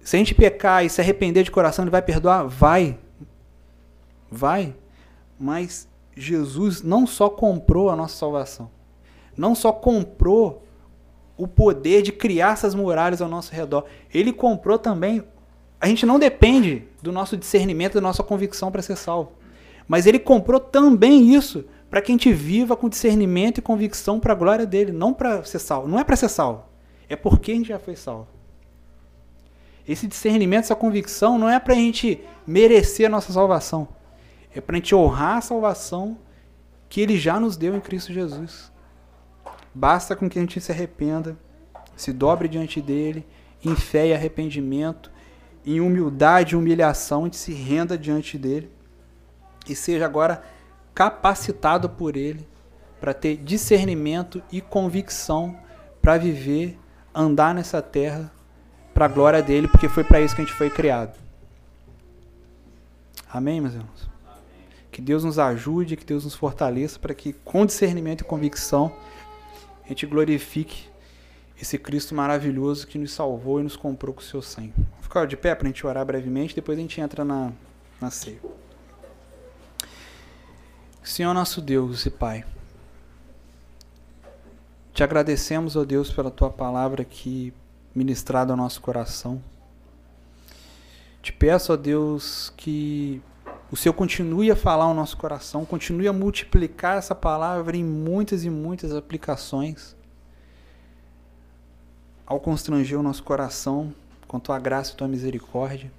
Se 0.04 0.14
a 0.14 0.18
gente 0.20 0.36
pecar 0.36 0.84
e 0.84 0.88
se 0.88 1.00
arrepender 1.00 1.42
de 1.42 1.50
coração, 1.50 1.82
ele 1.82 1.90
vai 1.90 2.00
perdoar? 2.00 2.46
Vai. 2.46 2.96
Vai. 4.30 4.72
Mas 5.36 5.88
Jesus 6.16 6.80
não 6.80 7.08
só 7.08 7.28
comprou 7.28 7.90
a 7.90 7.96
nossa 7.96 8.14
salvação, 8.14 8.70
não 9.36 9.52
só 9.52 9.72
comprou 9.72 10.62
o 11.36 11.48
poder 11.48 12.02
de 12.02 12.12
criar 12.12 12.52
essas 12.52 12.72
muralhas 12.72 13.20
ao 13.20 13.28
nosso 13.28 13.52
redor, 13.52 13.86
ele 14.12 14.32
comprou 14.32 14.78
também. 14.78 15.24
A 15.80 15.88
gente 15.88 16.06
não 16.06 16.20
depende 16.20 16.84
do 17.02 17.10
nosso 17.10 17.36
discernimento, 17.36 17.94
da 17.94 18.00
nossa 18.00 18.22
convicção 18.22 18.70
para 18.70 18.80
ser 18.80 18.94
salvo. 18.94 19.32
Mas 19.88 20.06
ele 20.06 20.20
comprou 20.20 20.60
também 20.60 21.34
isso 21.34 21.64
para 21.94 22.02
que 22.02 22.10
a 22.10 22.14
gente 22.14 22.32
viva 22.32 22.76
com 22.76 22.88
discernimento 22.88 23.58
e 23.58 23.62
convicção 23.62 24.18
para 24.18 24.32
a 24.32 24.34
glória 24.34 24.66
dele, 24.66 24.90
não 24.90 25.14
para 25.14 25.44
ser 25.44 25.60
salvo. 25.60 25.86
Não 25.86 25.96
é 25.96 26.02
para 26.02 26.16
ser 26.16 26.28
salvo, 26.28 26.64
é 27.08 27.14
porque 27.14 27.52
a 27.52 27.54
gente 27.54 27.68
já 27.68 27.78
foi 27.78 27.94
salvo. 27.94 28.26
Esse 29.86 30.08
discernimento, 30.08 30.64
essa 30.64 30.74
convicção 30.74 31.38
não 31.38 31.48
é 31.48 31.60
para 31.60 31.72
a 31.72 31.76
gente 31.76 32.20
merecer 32.44 33.06
a 33.06 33.08
nossa 33.08 33.32
salvação, 33.32 33.86
é 34.52 34.60
para 34.60 34.74
a 34.74 34.78
gente 34.78 34.92
honrar 34.92 35.36
a 35.36 35.40
salvação 35.40 36.18
que 36.88 37.00
ele 37.00 37.16
já 37.16 37.38
nos 37.38 37.56
deu 37.56 37.76
em 37.76 37.80
Cristo 37.80 38.12
Jesus. 38.12 38.72
Basta 39.72 40.16
com 40.16 40.28
que 40.28 40.36
a 40.36 40.42
gente 40.42 40.60
se 40.60 40.72
arrependa, 40.72 41.38
se 41.94 42.12
dobre 42.12 42.48
diante 42.48 42.82
dele, 42.82 43.24
em 43.64 43.76
fé 43.76 44.08
e 44.08 44.12
arrependimento, 44.12 45.12
em 45.64 45.80
humildade 45.80 46.54
e 46.54 46.58
humilhação, 46.58 47.20
a 47.20 47.24
gente 47.26 47.36
se 47.36 47.52
renda 47.52 47.96
diante 47.96 48.36
dele 48.36 48.68
e 49.68 49.76
seja 49.76 50.04
agora 50.04 50.42
capacitado 50.94 51.88
por 51.88 52.16
ele 52.16 52.46
para 53.00 53.12
ter 53.12 53.36
discernimento 53.36 54.42
e 54.50 54.60
convicção 54.60 55.58
para 56.00 56.16
viver, 56.16 56.78
andar 57.14 57.54
nessa 57.54 57.82
terra 57.82 58.32
para 58.94 59.06
a 59.06 59.08
glória 59.08 59.42
dele, 59.42 59.68
porque 59.68 59.88
foi 59.88 60.04
para 60.04 60.20
isso 60.20 60.34
que 60.34 60.42
a 60.42 60.44
gente 60.44 60.56
foi 60.56 60.70
criado. 60.70 61.18
Amém, 63.28 63.60
meus 63.60 63.74
irmãos? 63.74 64.08
Que 64.92 65.02
Deus 65.02 65.24
nos 65.24 65.38
ajude, 65.40 65.96
que 65.96 66.04
Deus 66.04 66.24
nos 66.24 66.34
fortaleça 66.34 66.98
para 67.00 67.12
que 67.12 67.32
com 67.32 67.66
discernimento 67.66 68.20
e 68.20 68.24
convicção 68.24 68.94
a 69.84 69.88
gente 69.88 70.06
glorifique 70.06 70.88
esse 71.60 71.76
Cristo 71.76 72.14
maravilhoso 72.14 72.86
que 72.86 72.96
nos 72.96 73.12
salvou 73.12 73.60
e 73.60 73.64
nos 73.64 73.76
comprou 73.76 74.14
com 74.14 74.20
o 74.20 74.24
seu 74.24 74.40
sangue. 74.40 74.72
Vou 74.76 75.02
ficar 75.02 75.26
de 75.26 75.36
pé 75.36 75.54
para 75.54 75.66
a 75.66 75.70
gente 75.70 75.84
orar 75.86 76.04
brevemente, 76.06 76.54
depois 76.54 76.78
a 76.78 76.80
gente 76.80 77.00
entra 77.00 77.24
na, 77.24 77.52
na 78.00 78.10
ceia. 78.10 78.38
Senhor 81.04 81.34
nosso 81.34 81.60
Deus 81.60 82.06
e 82.06 82.10
Pai, 82.10 82.46
te 84.94 85.04
agradecemos, 85.04 85.76
ó 85.76 85.84
Deus, 85.84 86.10
pela 86.10 86.30
tua 86.30 86.48
palavra 86.48 87.02
aqui 87.02 87.52
ministrada 87.94 88.54
ao 88.54 88.56
nosso 88.56 88.80
coração. 88.80 89.40
Te 91.20 91.30
peço, 91.30 91.74
ó 91.74 91.76
Deus, 91.76 92.50
que 92.56 93.20
o 93.70 93.76
Senhor 93.76 93.92
continue 93.92 94.50
a 94.50 94.56
falar 94.56 94.86
ao 94.86 94.94
nosso 94.94 95.18
coração, 95.18 95.66
continue 95.66 96.08
a 96.08 96.12
multiplicar 96.12 96.96
essa 96.96 97.14
palavra 97.14 97.76
em 97.76 97.84
muitas 97.84 98.42
e 98.42 98.48
muitas 98.48 98.94
aplicações, 98.94 99.94
ao 102.26 102.40
constranger 102.40 102.98
o 102.98 103.02
nosso 103.02 103.22
coração 103.22 103.94
com 104.26 104.40
tua 104.40 104.58
graça 104.58 104.94
e 104.94 104.96
tua 104.96 105.06
misericórdia. 105.06 105.92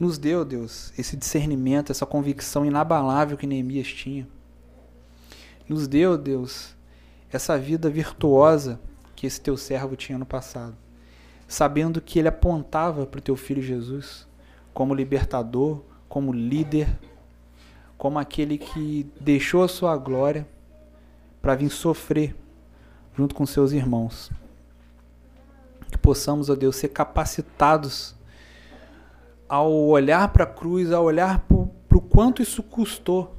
Nos 0.00 0.16
deu, 0.16 0.46
Deus, 0.46 0.94
esse 0.98 1.14
discernimento, 1.14 1.92
essa 1.92 2.06
convicção 2.06 2.64
inabalável 2.64 3.36
que 3.36 3.46
Neemias 3.46 3.88
tinha. 3.88 4.26
Nos 5.68 5.86
deu, 5.86 6.16
Deus, 6.16 6.74
essa 7.30 7.58
vida 7.58 7.90
virtuosa 7.90 8.80
que 9.14 9.26
esse 9.26 9.38
teu 9.38 9.58
servo 9.58 9.94
tinha 9.96 10.16
no 10.16 10.24
passado, 10.24 10.74
sabendo 11.46 12.00
que 12.00 12.18
ele 12.18 12.28
apontava 12.28 13.04
para 13.04 13.18
o 13.18 13.22
teu 13.22 13.36
filho 13.36 13.60
Jesus 13.60 14.26
como 14.72 14.94
libertador, 14.94 15.82
como 16.08 16.32
líder, 16.32 16.98
como 17.98 18.18
aquele 18.18 18.56
que 18.56 19.06
deixou 19.20 19.62
a 19.62 19.68
sua 19.68 19.94
glória 19.98 20.48
para 21.42 21.54
vir 21.54 21.68
sofrer 21.68 22.34
junto 23.14 23.34
com 23.34 23.44
seus 23.44 23.72
irmãos. 23.72 24.30
Que 25.90 25.98
possamos, 25.98 26.48
ó 26.48 26.54
Deus, 26.54 26.76
ser 26.76 26.88
capacitados 26.88 28.14
ao 29.50 29.72
olhar 29.72 30.28
para 30.28 30.44
a 30.44 30.46
cruz, 30.46 30.92
ao 30.92 31.02
olhar 31.02 31.40
para 31.40 31.98
o 31.98 32.00
quanto 32.00 32.40
isso 32.40 32.62
custou. 32.62 33.36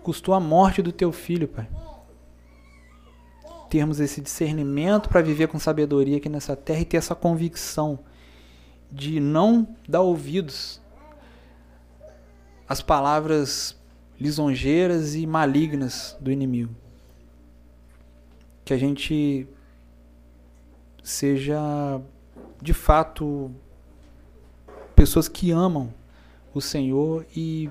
Custou 0.00 0.32
a 0.32 0.38
morte 0.38 0.80
do 0.80 0.92
teu 0.92 1.10
filho, 1.10 1.48
Pai. 1.48 1.68
Termos 3.68 3.98
esse 3.98 4.20
discernimento 4.20 5.08
para 5.08 5.20
viver 5.20 5.48
com 5.48 5.58
sabedoria 5.58 6.18
aqui 6.18 6.28
nessa 6.28 6.54
terra 6.54 6.82
e 6.82 6.84
ter 6.84 6.98
essa 6.98 7.16
convicção 7.16 7.98
de 8.92 9.18
não 9.18 9.76
dar 9.88 10.02
ouvidos 10.02 10.80
às 12.68 12.80
palavras 12.80 13.76
lisonjeiras 14.20 15.16
e 15.16 15.26
malignas 15.26 16.16
do 16.20 16.30
inimigo. 16.30 16.74
Que 18.64 18.72
a 18.72 18.78
gente 18.78 19.48
seja 21.02 22.00
de 22.60 22.74
fato 22.74 23.50
pessoas 24.94 25.28
que 25.28 25.50
amam 25.50 25.92
o 26.52 26.60
Senhor 26.60 27.24
e 27.34 27.70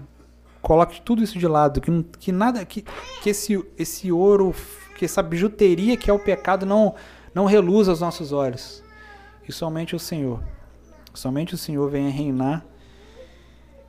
coloque 0.62 1.02
tudo 1.02 1.24
isso 1.24 1.38
de 1.38 1.48
lado, 1.48 1.82
que, 1.82 2.04
que 2.20 2.32
nada 2.32 2.66
que, 2.66 2.86
que 3.22 3.30
esse, 3.30 3.64
esse 3.78 4.12
ouro, 4.12 4.56
que 4.98 5.06
essa 5.06 5.22
bijuteria 5.22 5.98
que 5.98 6.10
é 6.10 6.14
o 6.14 6.20
pecado 6.20 6.66
não 6.66 6.96
não 7.38 7.46
reluza 7.46 7.92
aos 7.92 8.02
nossos 8.02 8.32
olhos. 8.32 8.84
E 9.48 9.52
somente 9.52 9.96
o 9.96 10.00
Senhor. 10.00 10.42
Somente 11.14 11.54
o 11.54 11.58
Senhor 11.58 11.88
venha 11.88 12.10
reinar 12.10 12.66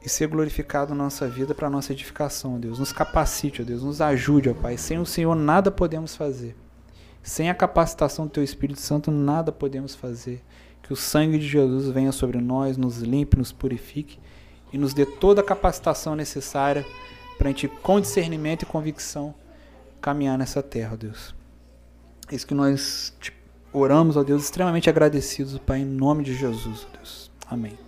e 0.05 0.09
ser 0.09 0.28
glorificado 0.28 0.94
na 0.94 1.05
nossa 1.05 1.26
vida 1.26 1.55
para 1.55 1.70
nossa 1.70 1.92
edificação, 1.92 2.61
Deus. 2.61 2.78
Nos 2.78 2.92
capacite, 2.92 3.62
ó 3.62 3.64
Deus, 3.64 3.82
nos 3.82 4.01
ajude, 4.03 4.51
ó 4.51 4.55
Pai. 4.55 4.76
Sem 4.76 4.99
o 4.99 5.07
Senhor 5.07 5.34
nada 5.34 5.70
podemos 5.70 6.14
fazer. 6.14 6.55
Sem 7.22 7.49
a 7.49 7.55
capacitação 7.55 8.26
do 8.26 8.32
Teu 8.32 8.44
Espírito 8.44 8.80
Santo 8.80 9.11
nada 9.11 9.51
podemos 9.51 9.94
fazer. 9.94 10.44
Que 10.89 10.95
o 10.95 10.97
sangue 10.97 11.39
de 11.39 11.47
Jesus 11.47 11.89
venha 11.91 12.11
sobre 12.12 12.39
nós, 12.41 12.78
nos 12.78 12.99
limpe, 12.99 13.36
nos 13.36 13.53
purifique 13.53 14.18
e 14.72 14.78
nos 14.78 14.95
dê 14.95 15.05
toda 15.05 15.43
a 15.43 15.45
capacitação 15.45 16.16
necessária 16.16 16.82
para 17.36 17.49
a 17.49 17.51
gente, 17.51 17.68
com 17.68 18.01
discernimento 18.01 18.62
e 18.62 18.66
convicção, 18.66 19.34
caminhar 20.01 20.39
nessa 20.39 20.62
terra, 20.62 20.97
Deus. 20.97 21.34
É 22.32 22.34
isso 22.34 22.47
que 22.47 22.55
nós 22.55 23.14
te 23.20 23.34
oramos, 23.70 24.16
ó 24.16 24.22
Deus, 24.22 24.45
extremamente 24.45 24.89
agradecidos, 24.89 25.59
Pai, 25.59 25.80
em 25.80 25.84
nome 25.84 26.24
de 26.24 26.34
Jesus, 26.34 26.86
ó 26.89 26.97
Deus. 26.97 27.30
Amém. 27.51 27.78